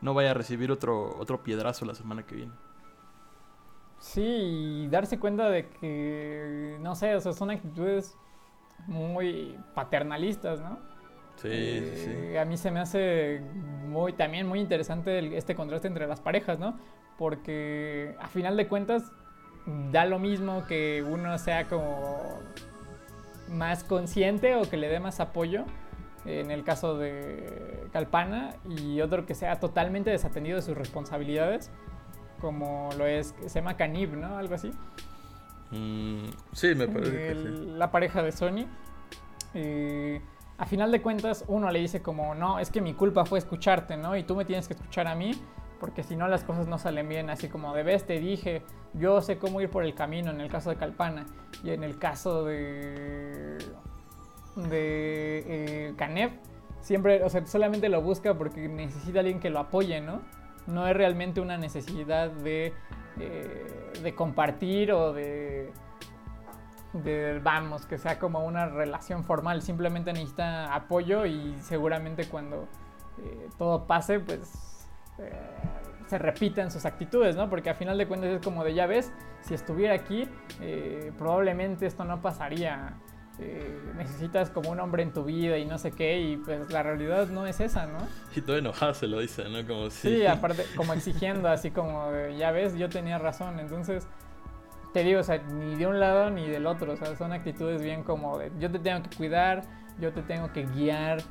no 0.00 0.14
vaya 0.14 0.32
a 0.32 0.34
recibir 0.34 0.72
otro 0.72 1.16
otro 1.18 1.42
piedrazo 1.42 1.84
la 1.84 1.94
semana 1.94 2.24
que 2.26 2.34
viene. 2.34 2.52
Sí, 3.98 4.22
y 4.22 4.88
darse 4.88 5.18
cuenta 5.20 5.50
de 5.50 5.68
que 5.68 6.78
no 6.80 6.94
sé, 6.94 7.14
o 7.14 7.20
sea, 7.20 7.34
son 7.34 7.50
actitudes 7.50 8.16
muy 8.86 9.58
paternalistas, 9.74 10.60
¿no? 10.60 10.78
Sí, 11.36 11.48
eh, 11.52 12.30
sí, 12.32 12.36
A 12.36 12.44
mí 12.46 12.56
se 12.56 12.70
me 12.70 12.80
hace 12.80 13.42
muy 13.86 14.14
también 14.14 14.46
muy 14.46 14.58
interesante 14.58 15.18
el, 15.18 15.34
este 15.34 15.54
contraste 15.54 15.86
entre 15.86 16.06
las 16.06 16.20
parejas, 16.20 16.58
¿no? 16.58 16.78
Porque 17.18 18.16
a 18.20 18.28
final 18.28 18.56
de 18.56 18.68
cuentas 18.68 19.12
da 19.92 20.06
lo 20.06 20.18
mismo 20.18 20.64
que 20.66 21.04
uno 21.06 21.36
sea 21.38 21.64
como 21.64 22.38
más 23.50 23.84
consciente 23.84 24.54
o 24.56 24.62
que 24.62 24.76
le 24.76 24.88
dé 24.88 25.00
más 25.00 25.20
apoyo, 25.20 25.64
en 26.24 26.50
el 26.50 26.64
caso 26.64 26.98
de 26.98 27.86
Calpana, 27.92 28.54
y 28.68 29.00
otro 29.00 29.26
que 29.26 29.34
sea 29.34 29.58
totalmente 29.58 30.10
desatendido 30.10 30.56
de 30.56 30.62
sus 30.62 30.76
responsabilidades, 30.76 31.70
como 32.40 32.90
lo 32.96 33.06
es, 33.06 33.34
se 33.46 33.60
llama 33.60 33.76
Canib, 33.76 34.14
¿no? 34.14 34.36
Algo 34.36 34.54
así. 34.54 34.70
Mm, 35.70 36.30
sí, 36.52 36.74
me 36.74 36.88
parece. 36.88 37.30
El, 37.30 37.42
que 37.42 37.58
sí. 37.58 37.66
La 37.76 37.90
pareja 37.90 38.22
de 38.22 38.32
Sony. 38.32 38.66
Eh, 39.54 40.20
a 40.58 40.66
final 40.66 40.92
de 40.92 41.00
cuentas, 41.00 41.44
uno 41.48 41.70
le 41.70 41.78
dice 41.78 42.02
como, 42.02 42.34
no, 42.34 42.58
es 42.58 42.70
que 42.70 42.80
mi 42.80 42.94
culpa 42.94 43.24
fue 43.24 43.38
escucharte, 43.38 43.96
¿no? 43.96 44.16
Y 44.16 44.24
tú 44.24 44.36
me 44.36 44.44
tienes 44.44 44.68
que 44.68 44.74
escuchar 44.74 45.06
a 45.06 45.14
mí, 45.14 45.32
porque 45.80 46.02
si 46.02 46.14
no 46.14 46.28
las 46.28 46.44
cosas 46.44 46.68
no 46.68 46.78
salen 46.78 47.08
bien, 47.08 47.30
así 47.30 47.48
como 47.48 47.74
de 47.74 47.82
vez 47.82 48.06
te 48.06 48.20
dije, 48.20 48.62
yo 48.92 49.20
sé 49.22 49.38
cómo 49.38 49.60
ir 49.60 49.70
por 49.70 49.82
el 49.82 49.94
camino 49.94 50.30
en 50.30 50.40
el 50.40 50.50
caso 50.50 50.70
de 50.70 50.76
Calpana 50.76 51.26
y 51.64 51.70
en 51.70 51.82
el 51.82 51.98
caso 51.98 52.44
de 52.44 53.58
de 54.56 55.44
eh, 55.46 56.30
siempre, 56.80 57.22
o 57.24 57.28
sea, 57.28 57.46
solamente 57.46 57.88
lo 57.88 58.02
busca 58.02 58.34
porque 58.34 58.68
necesita 58.68 59.20
alguien 59.20 59.40
que 59.40 59.50
lo 59.50 59.58
apoye, 59.58 60.00
¿no? 60.00 60.22
No 60.66 60.86
es 60.86 60.96
realmente 60.96 61.40
una 61.40 61.56
necesidad 61.56 62.30
de, 62.30 62.74
eh, 63.18 63.92
de 64.02 64.14
compartir 64.14 64.92
o 64.92 65.12
de, 65.12 65.72
de, 66.92 67.40
vamos, 67.42 67.86
que 67.86 67.98
sea 67.98 68.18
como 68.18 68.44
una 68.44 68.66
relación 68.66 69.24
formal, 69.24 69.62
simplemente 69.62 70.12
necesita 70.12 70.74
apoyo 70.74 71.26
y 71.26 71.56
seguramente 71.60 72.28
cuando 72.28 72.68
eh, 73.18 73.48
todo 73.58 73.86
pase, 73.86 74.20
pues 74.20 74.69
eh, 75.20 75.32
se 76.06 76.18
repiten 76.18 76.70
sus 76.70 76.84
actitudes, 76.84 77.36
¿no? 77.36 77.48
Porque 77.48 77.70
a 77.70 77.74
final 77.74 77.96
de 77.96 78.06
cuentas 78.06 78.30
es 78.30 78.42
como 78.42 78.64
de 78.64 78.74
ya 78.74 78.86
ves, 78.86 79.12
si 79.42 79.54
estuviera 79.54 79.94
aquí, 79.94 80.28
eh, 80.60 81.12
probablemente 81.16 81.86
esto 81.86 82.04
no 82.04 82.20
pasaría. 82.20 82.94
Eh, 83.38 83.80
necesitas 83.96 84.50
como 84.50 84.70
un 84.70 84.80
hombre 84.80 85.02
en 85.02 85.14
tu 85.14 85.24
vida 85.24 85.56
y 85.56 85.64
no 85.64 85.78
sé 85.78 85.92
qué, 85.92 86.20
y 86.20 86.36
pues 86.36 86.70
la 86.70 86.82
realidad 86.82 87.28
no 87.28 87.46
es 87.46 87.60
esa, 87.60 87.86
¿no? 87.86 87.98
Y 88.36 88.42
todo 88.42 88.58
enojado 88.58 88.92
se 88.92 89.06
lo 89.06 89.18
dice, 89.20 89.48
¿no? 89.48 89.66
Como 89.66 89.88
si... 89.88 90.16
Sí, 90.16 90.26
aparte, 90.26 90.66
como 90.76 90.92
exigiendo, 90.92 91.48
así 91.48 91.70
como 91.70 92.10
de, 92.10 92.36
ya 92.36 92.50
ves, 92.50 92.76
yo 92.76 92.90
tenía 92.90 93.16
razón, 93.16 93.58
entonces 93.58 94.06
te 94.92 95.04
digo, 95.04 95.20
o 95.20 95.22
sea, 95.22 95.38
ni 95.38 95.76
de 95.76 95.86
un 95.86 96.00
lado 96.00 96.30
ni 96.30 96.48
del 96.48 96.66
otro, 96.66 96.92
o 96.92 96.96
sea, 96.96 97.16
son 97.16 97.32
actitudes 97.32 97.80
bien 97.80 98.02
como 98.02 98.36
de 98.36 98.50
yo 98.58 98.70
te 98.70 98.78
tengo 98.78 99.02
que 99.08 99.16
cuidar, 99.16 99.62
yo 99.98 100.12
te 100.12 100.22
tengo 100.22 100.52
que 100.52 100.66
guiar, 100.66 101.22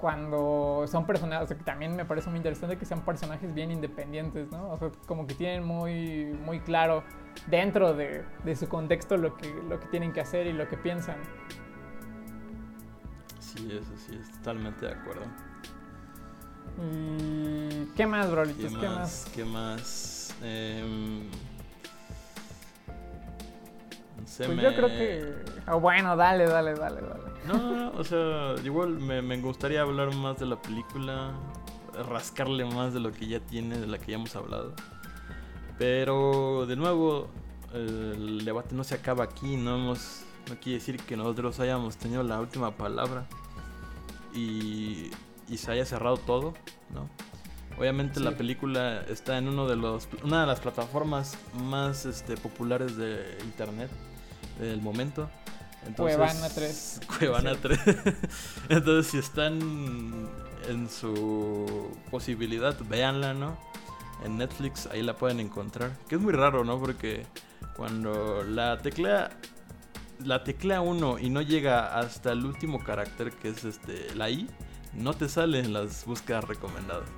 cuando 0.00 0.84
son 0.88 1.06
personajes, 1.06 1.44
o 1.44 1.48
sea, 1.48 1.56
que 1.58 1.64
también 1.64 1.94
me 1.94 2.04
parece 2.04 2.30
muy 2.30 2.38
interesante 2.38 2.76
que 2.78 2.86
sean 2.86 3.02
personajes 3.04 3.52
bien 3.54 3.70
independientes, 3.70 4.50
¿no? 4.50 4.70
O 4.70 4.78
sea, 4.78 4.90
como 5.06 5.26
que 5.26 5.34
tienen 5.34 5.62
muy, 5.64 6.24
muy 6.44 6.60
claro 6.60 7.04
dentro 7.46 7.94
de, 7.94 8.24
de 8.44 8.56
su 8.56 8.68
contexto 8.68 9.16
lo 9.16 9.36
que, 9.36 9.52
lo 9.68 9.78
que 9.78 9.86
tienen 9.88 10.12
que 10.12 10.20
hacer 10.20 10.46
y 10.46 10.52
lo 10.52 10.66
que 10.68 10.76
piensan. 10.76 11.16
Sí, 13.38 13.68
eso 13.70 13.92
sí, 13.96 14.18
es 14.20 14.30
totalmente 14.38 14.86
de 14.86 14.92
acuerdo. 14.92 15.22
¿Y 16.82 17.84
qué 17.96 18.06
más, 18.06 18.30
Brolitos? 18.30 18.72
¿Qué, 18.72 18.88
más? 18.88 19.30
¿Qué 19.34 19.44
más? 19.44 20.34
Em, 20.42 21.24
se 24.24 24.44
Pues 24.46 24.56
me- 24.56 24.62
yo 24.62 24.74
creo 24.74 24.88
que... 24.88 25.34
oh, 25.70 25.80
bueno, 25.80 26.16
dale, 26.16 26.46
dale, 26.46 26.74
dale, 26.74 27.00
dale. 27.02 27.29
No, 27.46 27.54
no, 27.56 27.76
no, 27.76 27.98
o 27.98 28.04
sea, 28.04 28.54
igual 28.64 28.90
me, 29.00 29.22
me 29.22 29.40
gustaría 29.40 29.82
hablar 29.82 30.14
más 30.14 30.38
de 30.38 30.46
la 30.46 30.60
película, 30.60 31.32
rascarle 32.08 32.64
más 32.64 32.92
de 32.94 33.00
lo 33.00 33.12
que 33.12 33.26
ya 33.26 33.40
tiene, 33.40 33.78
de 33.78 33.86
la 33.86 33.98
que 33.98 34.12
ya 34.12 34.18
hemos 34.18 34.36
hablado. 34.36 34.74
Pero, 35.78 36.66
de 36.66 36.76
nuevo, 36.76 37.28
el 37.72 38.44
debate 38.44 38.74
no 38.74 38.84
se 38.84 38.94
acaba 38.94 39.24
aquí, 39.24 39.56
no 39.56 39.76
hemos, 39.76 40.22
no 40.48 40.56
quiere 40.60 40.78
decir 40.78 40.98
que 40.98 41.16
nosotros 41.16 41.58
hayamos 41.60 41.96
tenido 41.96 42.22
la 42.22 42.38
última 42.40 42.72
palabra 42.76 43.26
y, 44.34 45.10
y 45.48 45.56
se 45.56 45.72
haya 45.72 45.84
cerrado 45.86 46.16
todo, 46.18 46.54
¿no? 46.94 47.08
Obviamente 47.78 48.18
Sí. 48.18 48.24
la 48.24 48.32
película 48.32 49.00
está 49.08 49.38
en 49.38 49.48
uno 49.48 49.66
de 49.66 49.76
los, 49.76 50.06
una 50.22 50.42
de 50.42 50.46
las 50.46 50.60
plataformas 50.60 51.38
más 51.64 52.04
este, 52.04 52.36
populares 52.36 52.96
de 52.98 53.38
internet 53.44 53.90
del 54.58 54.82
momento. 54.82 55.30
Entonces, 55.86 56.16
Cuevana 56.16 56.48
3. 56.54 57.00
Cuevana 57.18 57.52
3. 57.60 57.78
Entonces, 58.68 59.10
si 59.10 59.18
están 59.18 60.28
en 60.68 60.88
su 60.90 61.90
posibilidad, 62.10 62.76
véanla, 62.88 63.34
¿no? 63.34 63.56
En 64.24 64.36
Netflix, 64.36 64.86
ahí 64.86 65.02
la 65.02 65.16
pueden 65.16 65.40
encontrar. 65.40 65.92
Que 66.08 66.16
es 66.16 66.20
muy 66.20 66.32
raro, 66.32 66.64
¿no? 66.64 66.78
Porque 66.78 67.26
cuando 67.76 68.44
la 68.44 68.78
teclea 68.78 69.30
la 70.22 70.44
teclea 70.44 70.82
uno 70.82 71.18
y 71.18 71.30
no 71.30 71.40
llega 71.40 71.98
hasta 71.98 72.32
el 72.32 72.44
último 72.44 72.84
carácter 72.84 73.32
que 73.32 73.48
es 73.48 73.64
este 73.64 74.14
la 74.14 74.28
I, 74.28 74.46
no 74.92 75.14
te 75.14 75.30
salen 75.30 75.72
las 75.72 76.04
búsquedas 76.04 76.44
recomendadas. 76.44 77.08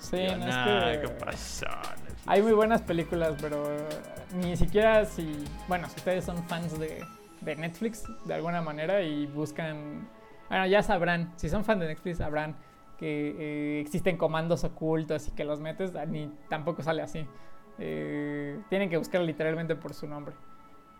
Sí, 0.00 0.16
no, 0.16 0.32
es 0.32 0.38
"Nah, 0.38 0.92
que- 0.92 1.00
¿qué 1.02 1.08
pasó? 1.08 1.66
Netflix?". 1.66 2.22
Hay 2.26 2.42
muy 2.42 2.50
buenas 2.52 2.82
películas, 2.82 3.34
pero 3.40 3.70
eh, 3.72 3.86
ni 4.34 4.56
siquiera 4.56 5.04
si, 5.06 5.44
bueno, 5.68 5.88
si 5.88 5.94
ustedes 5.98 6.24
son 6.24 6.42
fans 6.48 6.76
de, 6.80 7.04
de 7.40 7.56
Netflix 7.56 8.04
de 8.24 8.34
alguna 8.34 8.62
manera 8.62 9.02
y 9.02 9.26
buscan, 9.26 10.08
bueno, 10.48 10.66
ya 10.66 10.82
sabrán, 10.82 11.32
si 11.36 11.48
son 11.48 11.64
fans 11.64 11.80
de 11.80 11.88
Netflix 11.88 12.18
sabrán 12.18 12.56
que 12.96 13.36
eh, 13.38 13.80
existen 13.80 14.16
comandos 14.16 14.64
ocultos 14.64 15.28
y 15.28 15.30
que 15.32 15.44
los 15.44 15.60
metes, 15.60 15.94
ah, 15.96 16.06
ni 16.06 16.32
tampoco 16.48 16.82
sale 16.82 17.02
así. 17.02 17.26
Eh, 17.78 18.58
tienen 18.68 18.88
que 18.88 18.96
buscar 18.96 19.20
literalmente 19.20 19.76
por 19.76 19.94
su 19.94 20.06
nombre. 20.06 20.34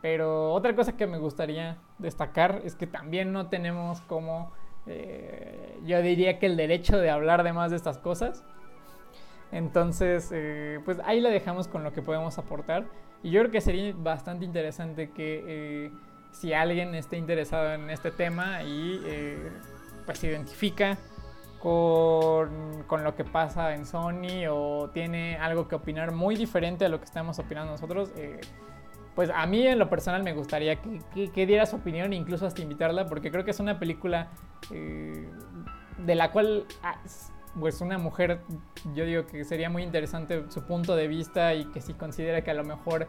Pero 0.02 0.52
otra 0.52 0.74
cosa 0.74 0.96
que 0.96 1.06
me 1.06 1.18
gustaría 1.18 1.78
destacar 1.98 2.60
es 2.64 2.76
que 2.76 2.86
también 2.86 3.32
no 3.32 3.48
tenemos 3.48 4.02
como, 4.02 4.52
eh, 4.86 5.78
yo 5.84 6.02
diría 6.02 6.38
que 6.38 6.46
el 6.46 6.56
derecho 6.56 6.98
de 6.98 7.10
hablar 7.10 7.42
de 7.42 7.52
más 7.52 7.70
de 7.70 7.76
estas 7.76 7.98
cosas. 7.98 8.44
Entonces, 9.52 10.34
pues 10.84 10.98
ahí 11.04 11.20
la 11.20 11.30
dejamos 11.30 11.68
con 11.68 11.84
lo 11.84 11.92
que 11.92 12.02
podemos 12.02 12.36
aportar. 12.36 12.84
Y 13.22 13.30
yo 13.30 13.40
creo 13.40 13.52
que 13.52 13.60
sería 13.60 13.94
bastante 13.96 14.44
interesante 14.44 15.10
que 15.10 15.90
si 16.38 16.52
alguien 16.52 16.94
esté 16.94 17.16
interesado 17.16 17.72
en 17.72 17.88
este 17.90 18.10
tema 18.10 18.62
y 18.62 19.00
eh, 19.06 19.50
pues 20.04 20.18
se 20.18 20.26
identifica 20.28 20.98
con, 21.58 22.84
con 22.86 23.02
lo 23.02 23.14
que 23.14 23.24
pasa 23.24 23.74
en 23.74 23.86
Sony 23.86 24.46
o 24.50 24.90
tiene 24.92 25.36
algo 25.38 25.66
que 25.66 25.74
opinar 25.74 26.12
muy 26.12 26.36
diferente 26.36 26.84
a 26.84 26.88
lo 26.88 26.98
que 26.98 27.04
estamos 27.06 27.38
opinando 27.38 27.72
nosotros, 27.72 28.10
eh, 28.16 28.40
pues 29.14 29.30
a 29.34 29.46
mí 29.46 29.66
en 29.66 29.78
lo 29.78 29.88
personal 29.88 30.22
me 30.22 30.34
gustaría 30.34 30.76
que, 30.76 31.00
que- 31.14 31.30
que 31.32 31.46
diera 31.46 31.64
su 31.64 31.76
opinión 31.76 32.12
incluso 32.12 32.46
hasta 32.46 32.60
invitarla 32.62 33.06
porque 33.06 33.30
creo 33.30 33.44
que 33.44 33.50
es 33.52 33.60
una 33.60 33.78
película 33.78 34.28
eh, 34.70 35.28
de 36.04 36.14
la 36.14 36.30
cual 36.30 36.66
ah, 36.82 36.96
pues 37.58 37.80
una 37.80 37.96
mujer 37.96 38.40
yo 38.94 39.06
digo 39.06 39.26
que 39.26 39.42
sería 39.44 39.70
muy 39.70 39.82
interesante 39.82 40.44
su 40.50 40.62
punto 40.66 40.94
de 40.94 41.08
vista 41.08 41.54
y 41.54 41.64
que 41.72 41.80
si 41.80 41.94
considera 41.94 42.42
que 42.42 42.50
a 42.50 42.54
lo 42.54 42.64
mejor 42.64 43.08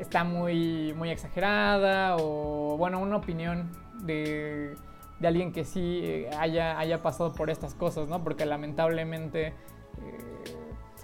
está 0.00 0.24
muy, 0.24 0.92
muy 0.94 1.10
exagerada 1.10 2.16
o 2.16 2.76
bueno 2.76 2.98
una 2.98 3.16
opinión 3.16 3.70
de, 4.02 4.74
de 5.18 5.28
alguien 5.28 5.52
que 5.52 5.64
sí 5.64 6.00
eh, 6.02 6.30
haya, 6.38 6.78
haya 6.78 7.02
pasado 7.02 7.32
por 7.32 7.50
estas 7.50 7.74
cosas, 7.74 8.08
¿no? 8.08 8.24
Porque 8.24 8.46
lamentablemente 8.46 9.48
eh, 9.48 9.54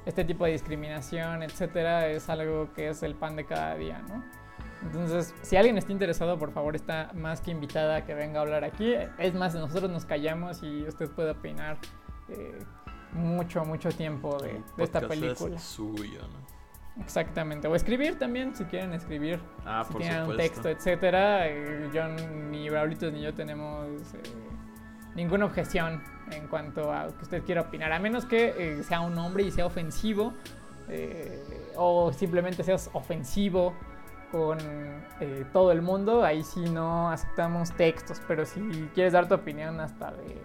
este 0.07 0.25
tipo 0.25 0.45
de 0.45 0.53
discriminación, 0.53 1.43
etcétera, 1.43 2.09
es 2.09 2.29
algo 2.29 2.73
que 2.75 2.89
es 2.89 3.03
el 3.03 3.15
pan 3.15 3.37
de 3.37 3.45
cada 3.45 3.75
día, 3.77 4.03
¿no? 4.09 4.25
Entonces, 4.83 5.35
si 5.43 5.57
alguien 5.57 5.79
está 5.79 5.93
interesado, 5.93 6.39
por 6.39 6.53
favor, 6.53 6.77
está 6.77 7.11
más 7.15 7.41
que 7.41 7.51
invitada 7.51 7.97
a 7.97 8.05
que 8.05 8.15
venga 8.15 8.39
a 8.39 8.43
hablar 8.43 8.63
aquí. 8.63 8.95
Es 9.19 9.35
más, 9.35 9.55
nosotros 9.55 9.91
nos 9.91 10.05
callamos 10.05 10.63
y 10.63 10.83
usted 10.83 11.11
puede 11.11 11.31
opinar 11.31 11.79
eh, 12.29 12.59
mucho, 13.13 13.65
mucho 13.65 13.89
tiempo 13.91 14.39
de, 14.39 14.63
esta 14.79 15.01
es 15.01 15.07
película. 15.07 15.59
suyo, 15.59 16.21
¿no? 16.23 16.56
Exactamente. 17.01 17.69
O 17.69 17.75
escribir 17.75 18.19
también, 18.19 18.55
si 18.57 18.65
quieren 18.65 18.93
escribir. 18.93 19.39
Ah, 19.65 19.85
si 19.87 19.93
por 19.93 20.01
tienen 20.03 20.23
un 20.23 20.31
supuesto. 20.31 20.43
texto, 20.63 20.69
etcétera. 20.71 21.47
eh, 21.49 21.91
yo, 21.93 22.09
ni 22.09 22.69
Braulitos 22.71 23.13
ni 23.13 23.23
yo 23.23 23.35
tenemos 23.35 23.87
eh, 24.15 24.23
ninguna 25.15 25.45
objeción 25.45 26.03
en 26.31 26.49
cuanto 26.49 26.91
a 26.93 27.09
que 27.09 27.23
usted 27.23 27.43
quiera 27.45 27.63
opinar. 27.63 27.93
A 27.93 27.99
menos 27.99 28.25
que 28.25 28.55
eh, 28.79 28.83
sea 28.83 29.01
un 29.01 29.17
hombre 29.19 29.43
y 29.45 29.51
sea 29.51 29.67
ofensivo. 29.67 30.33
eh, 30.89 31.73
o 31.77 32.13
simplemente 32.13 32.63
seas 32.63 32.89
ofensivo 32.93 33.75
con 34.33 34.59
eh, 35.21 35.45
todo 35.53 35.73
el 35.73 35.83
mundo. 35.83 36.25
Ahí 36.25 36.43
sí 36.43 36.61
no 36.61 37.11
aceptamos 37.11 37.73
textos. 37.73 38.21
Pero 38.27 38.47
si 38.47 38.61
quieres 38.95 39.13
dar 39.13 39.29
tu 39.29 39.35
opinión 39.35 39.81
hasta 39.81 40.13
de 40.13 40.43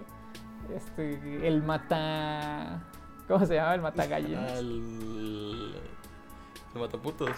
este, 0.76 1.48
el 1.48 1.64
mata... 1.64 2.82
¿Cómo 3.28 3.46
se 3.46 3.56
llama? 3.56 3.74
El 3.76 3.82
mata 3.82 4.04
Ah, 4.04 4.08
gallinas. 4.08 4.52
el... 4.60 5.74
el 6.76 6.82
mataputos. 6.82 7.30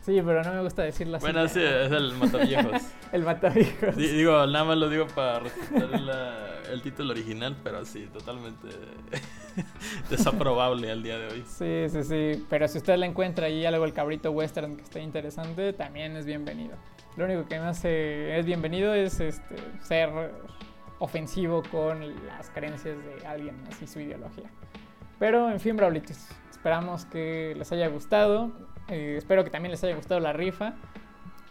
Sí, 0.00 0.20
pero 0.24 0.42
no 0.42 0.52
me 0.52 0.62
gusta 0.62 0.82
decirlo 0.82 1.16
así. 1.18 1.24
Bueno, 1.24 1.46
sí, 1.46 1.60
es 1.62 1.92
el 1.92 2.14
mataviejos. 2.14 2.82
El 3.12 3.22
mataviejos. 3.22 3.96
Di- 3.96 4.08
Digo, 4.08 4.46
nada 4.46 4.64
más 4.64 4.76
lo 4.76 4.88
digo 4.88 5.06
para 5.08 5.38
respetar 5.40 6.00
la- 6.00 6.48
el 6.72 6.82
título 6.82 7.10
original, 7.12 7.56
pero 7.62 7.84
sí, 7.84 8.08
totalmente 8.12 8.68
desaprobable 10.10 10.90
al 10.90 11.02
día 11.02 11.18
de 11.18 11.26
hoy. 11.28 11.44
Sí, 11.46 11.86
sí, 11.88 12.02
sí. 12.04 12.46
Pero 12.48 12.66
si 12.68 12.78
usted 12.78 12.96
le 12.96 13.06
encuentra 13.06 13.46
ahí 13.46 13.64
algo 13.64 13.84
el 13.84 13.92
cabrito 13.92 14.30
western 14.30 14.76
que 14.76 14.82
esté 14.82 15.00
interesante, 15.02 15.72
también 15.72 16.16
es 16.16 16.24
bienvenido. 16.26 16.76
Lo 17.16 17.26
único 17.26 17.46
que 17.46 17.58
no 17.58 17.64
hace 17.68 18.38
es 18.38 18.46
bienvenido 18.46 18.94
es 18.94 19.20
este, 19.20 19.56
ser 19.82 20.10
ofensivo 20.98 21.62
con 21.70 22.00
las 22.26 22.48
creencias 22.50 22.96
de 23.04 23.26
alguien, 23.26 23.56
así 23.70 23.86
su 23.86 24.00
ideología. 24.00 24.50
Pero 25.18 25.50
en 25.50 25.60
fin, 25.60 25.76
Braulitos, 25.76 26.26
esperamos 26.62 27.06
que 27.06 27.56
les 27.58 27.72
haya 27.72 27.88
gustado. 27.88 28.52
Eh, 28.86 29.16
espero 29.18 29.42
que 29.42 29.50
también 29.50 29.72
les 29.72 29.82
haya 29.82 29.96
gustado 29.96 30.20
la 30.20 30.32
rifa. 30.32 30.74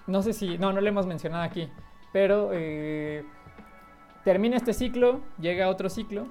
No 0.08 0.22
sé 0.22 0.32
si, 0.32 0.58
no, 0.58 0.72
no 0.72 0.80
lo 0.80 0.88
hemos 0.88 1.06
mencionado 1.06 1.44
aquí, 1.44 1.68
pero 2.14 2.52
eh, 2.54 3.26
termina 4.24 4.56
este 4.56 4.72
ciclo, 4.72 5.20
llega 5.38 5.68
otro 5.68 5.90
ciclo. 5.90 6.28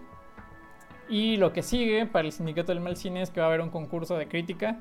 Y 1.10 1.36
lo 1.36 1.52
que 1.52 1.62
sigue 1.62 2.06
para 2.06 2.24
el 2.24 2.32
Sindicato 2.32 2.72
del 2.72 2.80
Mal 2.80 2.96
Cine 2.96 3.20
es 3.20 3.28
que 3.28 3.40
va 3.40 3.46
a 3.46 3.48
haber 3.50 3.60
un 3.60 3.68
concurso 3.68 4.16
de 4.16 4.28
crítica. 4.28 4.80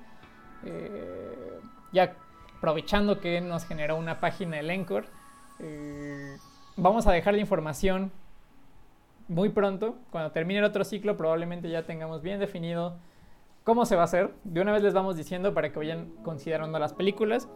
eh, 0.64 1.60
ya 1.91 2.16
aprovechando 2.58 3.20
que 3.20 3.41
nos 3.41 3.66
generó 3.66 3.97
una 3.97 4.22
página 4.22 4.60
el 4.60 4.70
Encore, 4.70 5.08
vamos 6.78 7.06
a 7.06 7.12
dejar 7.12 7.34
la 7.34 7.41
información 7.41 8.14
muy 9.28 9.50
pronto. 9.50 9.97
Cuando 10.10 10.32
termine 10.32 10.60
el 10.60 10.66
otro 10.66 10.86
ciclo, 10.86 11.18
probablemente 11.18 11.70
ya 11.70 11.84
tengamos 11.84 12.22
bien 12.22 12.39
definido 12.39 12.97
cómo 13.70 13.86
se 13.86 13.95
va 13.95 14.01
a 14.01 14.05
hacer. 14.05 14.34
De 14.45 14.61
una 14.61 14.72
vez 14.72 14.82
les 14.82 14.95
vamos 14.95 15.15
diciendo 15.15 15.53
para 15.53 15.72
que 15.72 15.78
vayan 15.78 16.09
considerando 16.24 16.80
las 16.80 16.91
películas. 16.91 17.47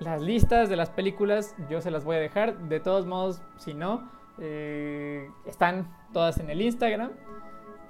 Las 0.00 0.20
listas 0.20 0.68
de 0.68 0.76
las 0.76 0.90
películas 0.90 1.56
yo 1.70 1.80
se 1.80 1.90
las 1.90 2.04
voy 2.04 2.16
a 2.16 2.18
dejar. 2.18 2.58
De 2.68 2.78
todos 2.78 3.06
modos, 3.06 3.40
si 3.56 3.72
no, 3.72 4.06
eh, 4.38 5.30
están 5.46 5.90
todas 6.12 6.36
en 6.36 6.50
el 6.50 6.60
Instagram. 6.60 7.12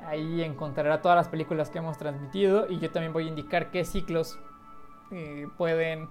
Ahí 0.07 0.43
encontrará 0.43 1.03
todas 1.03 1.17
las 1.17 1.29
películas 1.29 1.71
que 1.71 1.79
hemos 1.79 1.99
transmitido 1.99 2.71
y 2.71 2.79
yo 2.79 2.93
también 2.93 3.13
voy 3.13 3.25
a 3.25 3.29
indicar 3.31 3.73
qué 3.73 3.85
ciclos 3.85 4.39
eh, 5.11 5.49
pueden 5.59 6.09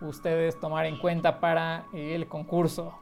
ustedes 0.00 0.58
tomar 0.58 0.84
en 0.86 0.98
cuenta 0.98 1.38
para 1.38 1.84
el 1.92 2.26
concurso. 2.26 2.92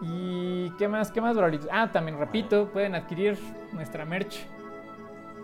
¿Y 0.00 0.70
qué 0.78 0.88
más? 0.88 1.10
¿Qué 1.10 1.20
más, 1.20 1.36
Braulitos? 1.36 1.68
Ah, 1.70 1.92
también 1.92 2.18
repito, 2.18 2.70
pueden 2.72 2.94
adquirir 2.94 3.38
nuestra 3.74 4.06
merch 4.06 4.46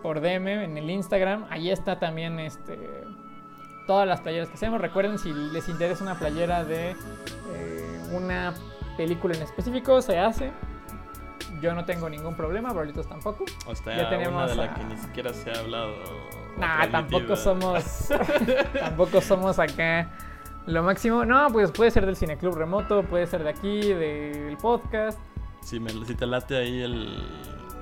por 0.05 0.21
DM 0.21 0.47
en 0.65 0.77
el 0.77 0.87
Instagram. 0.91 1.47
Ahí 1.49 1.71
está 1.71 1.97
también 1.97 2.39
este, 2.39 3.05
todas 3.87 4.07
las 4.07 4.21
playeras 4.21 4.49
que 4.49 4.53
hacemos. 4.53 4.79
Recuerden, 4.79 5.17
si 5.17 5.33
les 5.33 5.67
interesa 5.67 6.03
una 6.03 6.13
playera 6.13 6.63
de 6.63 6.91
eh, 6.91 7.99
una 8.11 8.53
película 8.97 9.33
en 9.35 9.41
específico, 9.41 10.03
se 10.03 10.19
hace. 10.19 10.51
Yo 11.59 11.73
no 11.73 11.85
tengo 11.85 12.07
ningún 12.07 12.35
problema, 12.35 12.71
Brolitos 12.71 13.09
tampoco. 13.09 13.45
Hasta 13.67 13.95
Ya 13.95 14.03
ya 14.03 14.09
tenemos 14.09 14.43
una 14.43 14.45
de 14.45 14.55
la 14.55 14.63
a- 14.65 14.75
que 14.75 14.83
ni 14.83 14.95
siquiera 14.95 15.33
se 15.33 15.49
ha 15.49 15.59
hablado. 15.59 15.93
o 15.95 16.59
Nah, 16.59 16.85
tampoco 16.91 17.35
somos. 17.35 18.09
tampoco 18.79 19.21
somos 19.21 19.57
acá 19.57 20.07
lo 20.67 20.83
máximo. 20.83 21.25
No, 21.25 21.47
pues 21.51 21.71
puede 21.71 21.89
ser 21.89 22.05
del 22.05 22.15
Cineclub 22.15 22.53
remoto, 22.53 23.01
puede 23.01 23.25
ser 23.25 23.43
de 23.43 23.49
aquí, 23.49 23.91
del 23.91 24.55
podcast. 24.57 25.19
Si, 25.63 25.79
me, 25.79 25.89
si 26.05 26.13
te 26.13 26.27
late 26.27 26.57
ahí 26.57 26.83
el, 26.83 27.27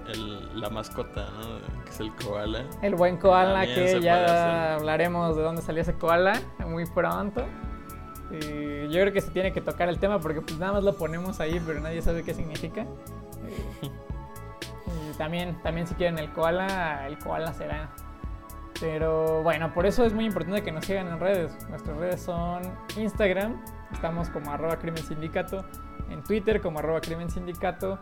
el- 0.07 0.59
la 0.59 0.69
mascota, 0.69 1.25
¿no? 1.31 1.83
Que 1.83 1.89
es 1.89 1.99
el 1.99 2.13
koala. 2.15 2.65
El 2.81 2.95
buen 2.95 3.17
koala, 3.17 3.65
que 3.65 3.99
ya 4.01 4.75
hablaremos 4.75 5.35
de 5.35 5.41
dónde 5.43 5.61
salió 5.61 5.81
ese 5.81 5.93
koala 5.93 6.33
muy 6.67 6.85
pronto. 6.85 7.45
Yo 8.31 8.99
creo 9.01 9.13
que 9.13 9.21
se 9.21 9.29
tiene 9.31 9.53
que 9.53 9.61
tocar 9.61 9.89
el 9.89 9.99
tema 9.99 10.19
porque 10.19 10.41
pues 10.41 10.57
nada 10.57 10.73
más 10.73 10.83
lo 10.83 10.95
ponemos 10.95 11.39
ahí, 11.39 11.61
pero 11.65 11.79
nadie 11.81 12.01
sabe 12.01 12.23
qué 12.23 12.33
significa. 12.33 12.85
Y 13.83 15.17
también, 15.17 15.61
también 15.61 15.85
si 15.87 15.93
quieren 15.95 16.17
el 16.17 16.31
koala, 16.31 17.07
el 17.07 17.17
koala 17.19 17.53
será. 17.53 17.89
Pero 18.79 19.43
bueno, 19.43 19.73
por 19.73 19.85
eso 19.85 20.03
es 20.03 20.13
muy 20.13 20.25
importante 20.25 20.63
que 20.63 20.71
nos 20.71 20.85
sigan 20.85 21.07
en 21.07 21.19
redes. 21.19 21.55
Nuestras 21.69 21.95
redes 21.97 22.21
son 22.21 22.63
Instagram, 22.97 23.61
estamos 23.93 24.29
como 24.29 24.51
arroba 24.51 24.77
crimen 24.77 25.03
sindicato, 25.03 25.63
en 26.09 26.23
Twitter 26.23 26.59
como 26.61 26.79
arroba 26.79 26.99
crimen 26.99 27.29
sindicato, 27.29 27.99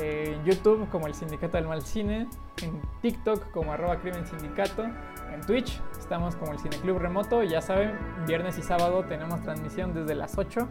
en 0.00 0.44
YouTube 0.44 0.88
como 0.90 1.06
el 1.06 1.14
sindicato 1.14 1.56
del 1.56 1.66
mal 1.66 1.82
cine, 1.82 2.28
en 2.62 2.80
TikTok 3.02 3.50
como 3.50 3.72
arroba 3.72 4.00
crimen 4.00 4.26
sindicato, 4.26 4.84
en 4.84 5.40
Twitch 5.46 5.80
estamos 5.98 6.36
como 6.36 6.52
el 6.52 6.58
cineclub 6.58 6.98
remoto, 6.98 7.42
ya 7.42 7.60
saben, 7.60 7.98
viernes 8.26 8.58
y 8.58 8.62
sábado 8.62 9.04
tenemos 9.04 9.40
transmisión 9.42 9.94
desde 9.94 10.14
las 10.14 10.38
8 10.38 10.68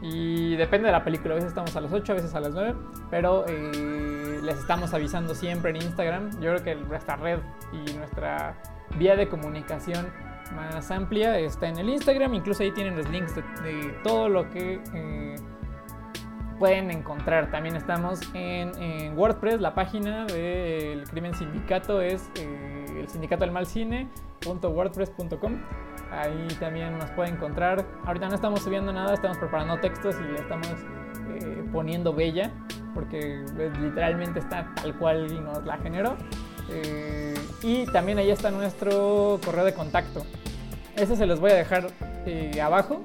y 0.00 0.56
depende 0.56 0.86
de 0.86 0.92
la 0.92 1.04
película, 1.04 1.32
a 1.32 1.36
veces 1.36 1.48
estamos 1.48 1.74
a 1.74 1.80
las 1.80 1.92
8, 1.92 2.12
a 2.12 2.14
veces 2.14 2.34
a 2.34 2.40
las 2.40 2.54
9, 2.54 2.74
pero 3.10 3.44
eh, 3.48 4.40
les 4.42 4.58
estamos 4.58 4.94
avisando 4.94 5.34
siempre 5.34 5.70
en 5.70 5.76
Instagram. 5.76 6.30
Yo 6.40 6.54
creo 6.54 6.62
que 6.62 6.74
nuestra 6.76 7.16
red 7.16 7.40
y 7.72 7.92
nuestra 7.94 8.56
vía 8.96 9.16
de 9.16 9.28
comunicación 9.28 10.06
más 10.54 10.90
amplia 10.90 11.38
está 11.38 11.68
en 11.68 11.78
el 11.78 11.88
Instagram, 11.88 12.34
incluso 12.34 12.62
ahí 12.62 12.70
tienen 12.70 12.96
los 12.96 13.08
links 13.10 13.34
de, 13.34 13.42
de 13.62 13.92
todo 14.04 14.28
lo 14.28 14.48
que 14.50 14.80
eh, 14.94 15.36
pueden 16.58 16.90
encontrar. 16.90 17.50
También 17.50 17.76
estamos 17.76 18.20
en, 18.34 18.70
en 18.82 19.16
WordPress, 19.16 19.60
la 19.60 19.74
página 19.74 20.26
del 20.26 21.04
Crimen 21.04 21.34
Sindicato 21.34 22.00
es 22.00 22.30
eh, 22.36 22.86
el 22.98 23.08
sindicato 23.08 23.44
del 23.44 23.52
mal 23.52 23.66
cine.wordpress.com. 23.66 25.56
Ahí 26.10 26.48
también 26.58 26.98
nos 26.98 27.10
puede 27.10 27.30
encontrar. 27.30 27.84
Ahorita 28.04 28.28
no 28.28 28.34
estamos 28.34 28.60
subiendo 28.60 28.92
nada, 28.92 29.14
estamos 29.14 29.38
preparando 29.38 29.78
textos 29.78 30.16
y 30.20 30.32
le 30.32 30.40
estamos 30.40 30.68
eh, 31.30 31.64
poniendo 31.72 32.12
bella, 32.12 32.50
porque 32.94 33.44
pues, 33.54 33.78
literalmente 33.78 34.40
está 34.40 34.72
tal 34.74 34.96
cual 34.98 35.44
nos 35.44 35.64
la 35.64 35.78
generó. 35.78 36.16
Eh, 36.70 37.34
y 37.62 37.86
también 37.86 38.18
ahí 38.18 38.30
está 38.30 38.50
nuestro 38.50 39.40
correo 39.44 39.64
de 39.64 39.74
contacto. 39.74 40.24
Ese 40.96 41.16
se 41.16 41.26
los 41.26 41.40
voy 41.40 41.52
a 41.52 41.54
dejar 41.54 41.86
eh, 42.26 42.60
abajo 42.60 43.00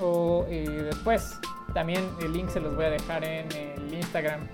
o 0.00 0.46
eh, 0.48 0.82
después. 0.84 1.38
También 1.74 2.08
el 2.20 2.32
link 2.32 2.48
se 2.48 2.60
los 2.60 2.74
voy 2.74 2.86
a 2.86 2.90
dejar 2.90 3.24
en 3.24 3.46
el 3.52 3.94
Instagram 3.94 4.48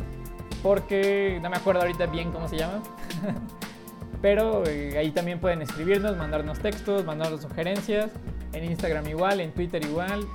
porque 0.62 1.38
no 1.42 1.50
me 1.50 1.56
acuerdo 1.56 1.82
ahorita 1.82 2.06
bien 2.06 2.32
cómo 2.32 2.48
se 2.48 2.58
llama. 2.58 2.82
Pero 4.22 4.64
eh, 4.66 4.98
ahí 4.98 5.10
también 5.12 5.38
pueden 5.38 5.62
escribirnos, 5.62 6.16
mandarnos 6.16 6.58
textos, 6.58 7.04
mandarnos 7.04 7.42
sugerencias. 7.42 8.10
En 8.52 8.64
Instagram 8.64 9.06
igual, 9.06 9.40
en 9.40 9.52
Twitter 9.52 9.84
igual. 9.84 10.26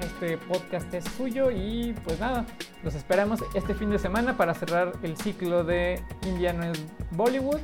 Este 0.00 0.38
podcast 0.38 0.92
es 0.94 1.04
suyo 1.16 1.50
y 1.50 1.94
pues 2.04 2.18
nada, 2.18 2.46
los 2.82 2.94
esperamos 2.94 3.40
este 3.54 3.74
fin 3.74 3.90
de 3.90 3.98
semana 3.98 4.36
para 4.36 4.54
cerrar 4.54 4.92
el 5.02 5.16
ciclo 5.16 5.64
de 5.64 6.00
Indiano 6.26 6.64
es 6.64 6.80
Bollywood. 7.10 7.60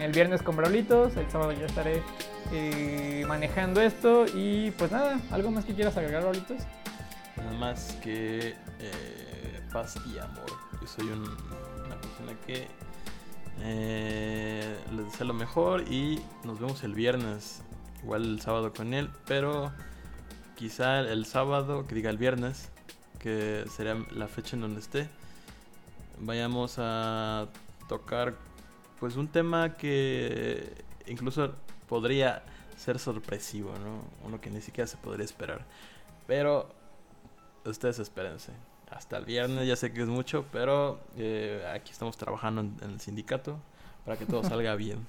El 0.00 0.12
viernes 0.12 0.42
con 0.42 0.56
Braulitos, 0.56 1.16
el 1.16 1.30
sábado 1.30 1.52
yo 1.52 1.66
estaré 1.66 2.02
eh, 2.52 3.24
manejando 3.26 3.80
esto 3.80 4.26
y 4.34 4.72
pues 4.72 4.90
nada, 4.90 5.20
¿algo 5.30 5.50
más 5.50 5.64
que 5.64 5.74
quieras 5.74 5.96
agregar, 5.96 6.22
Braulitos? 6.22 6.62
Nada 7.36 7.52
más 7.58 7.92
que 8.02 8.54
eh, 8.78 9.60
paz 9.72 9.96
y 10.06 10.18
amor. 10.18 10.46
Yo 10.80 10.86
soy 10.86 11.08
un- 11.08 11.36
una 11.86 12.00
persona 12.00 12.32
que 12.46 12.68
eh, 13.60 14.76
les 14.92 15.04
deseo 15.06 15.26
lo 15.26 15.34
mejor 15.34 15.82
y 15.90 16.20
nos 16.44 16.58
vemos 16.60 16.82
el 16.84 16.94
viernes. 16.94 17.62
Igual 18.02 18.24
el 18.24 18.40
sábado 18.40 18.72
con 18.72 18.92
él, 18.94 19.10
pero 19.26 19.72
quizá 20.56 21.00
el 21.00 21.24
sábado, 21.26 21.86
que 21.86 21.94
diga 21.94 22.10
el 22.10 22.18
viernes, 22.18 22.70
que 23.18 23.64
sería 23.74 23.96
la 24.12 24.28
fecha 24.28 24.56
en 24.56 24.62
donde 24.62 24.80
esté, 24.80 25.08
vayamos 26.18 26.74
a 26.78 27.46
tocar 27.88 28.34
pues 29.00 29.16
un 29.16 29.28
tema 29.28 29.76
que 29.76 30.84
incluso 31.06 31.54
podría 31.88 32.42
ser 32.76 32.98
sorpresivo, 32.98 33.72
¿no? 33.78 34.02
Uno 34.26 34.40
que 34.40 34.50
ni 34.50 34.60
siquiera 34.60 34.86
se 34.86 34.96
podría 34.98 35.24
esperar. 35.24 35.64
Pero 36.26 36.68
ustedes 37.64 37.98
espérense. 37.98 38.52
Hasta 38.90 39.16
el 39.16 39.24
viernes, 39.24 39.66
ya 39.66 39.76
sé 39.76 39.92
que 39.92 40.02
es 40.02 40.08
mucho, 40.08 40.44
pero 40.52 41.00
eh, 41.16 41.64
aquí 41.74 41.90
estamos 41.90 42.16
trabajando 42.16 42.60
en, 42.60 42.76
en 42.82 42.90
el 42.90 43.00
sindicato 43.00 43.58
para 44.04 44.16
que 44.16 44.26
todo 44.26 44.42
salga 44.44 44.74
bien. 44.76 45.06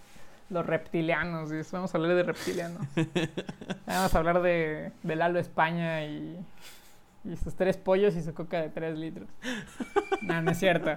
Los 0.50 0.66
reptilianos, 0.66 1.50
¿sí? 1.50 1.58
vamos 1.72 1.94
a 1.94 1.98
hablar 1.98 2.16
de 2.16 2.24
reptilianos. 2.24 2.82
Vamos 3.88 4.14
a 4.14 4.18
hablar 4.18 4.42
de, 4.42 4.92
de 5.02 5.16
Lalo 5.16 5.40
España 5.40 6.06
y, 6.06 6.38
y 7.24 7.36
sus 7.36 7.56
tres 7.56 7.78
pollos 7.78 8.16
y 8.16 8.22
su 8.22 8.34
coca 8.36 8.62
de 8.62 8.70
tres 8.70 8.96
litros. 8.96 9.28
No, 10.22 10.42
no 10.44 10.52
es 10.52 10.60
cierto. 10.60 10.92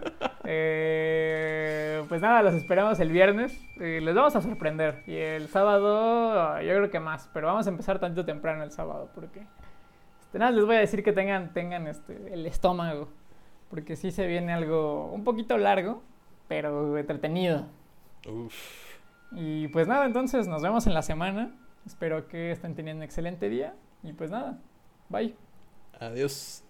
Eh, 0.44 2.04
pues 2.10 2.20
nada, 2.20 2.42
los 2.42 2.54
esperamos 2.54 3.00
el 3.00 3.10
viernes. 3.10 3.58
Eh, 3.80 4.00
les 4.02 4.14
vamos 4.14 4.36
a 4.36 4.42
sorprender. 4.42 5.02
Y 5.06 5.16
el 5.16 5.48
sábado, 5.48 6.60
yo 6.60 6.68
creo 6.74 6.90
que 6.90 7.00
más. 7.00 7.30
Pero 7.32 7.46
vamos 7.46 7.66
a 7.66 7.70
empezar 7.70 7.98
tanto 7.98 8.24
temprano 8.26 8.62
el 8.64 8.70
sábado 8.70 9.10
porque... 9.14 9.46
Este, 10.28 10.38
nada, 10.38 10.50
les 10.50 10.66
voy 10.66 10.76
a 10.76 10.80
decir 10.80 11.02
que 11.02 11.14
tengan, 11.14 11.54
tengan 11.54 11.86
este, 11.86 12.34
el 12.34 12.44
estómago. 12.44 13.08
Porque 13.70 13.96
sí 13.96 14.10
se 14.10 14.26
viene 14.26 14.52
algo 14.52 15.06
un 15.06 15.24
poquito 15.24 15.56
largo, 15.56 16.02
pero 16.48 16.98
entretenido. 16.98 17.64
Uf. 18.26 18.54
Y 19.32 19.68
pues 19.68 19.88
nada, 19.88 20.04
entonces 20.04 20.46
nos 20.46 20.62
vemos 20.62 20.86
en 20.86 20.92
la 20.92 21.00
semana. 21.00 21.54
Espero 21.86 22.28
que 22.28 22.50
estén 22.50 22.74
teniendo 22.74 23.00
un 23.00 23.04
excelente 23.04 23.48
día. 23.48 23.74
Y 24.02 24.12
pues 24.12 24.30
nada, 24.30 24.58
bye. 25.08 25.34
Adiós. 25.98 26.62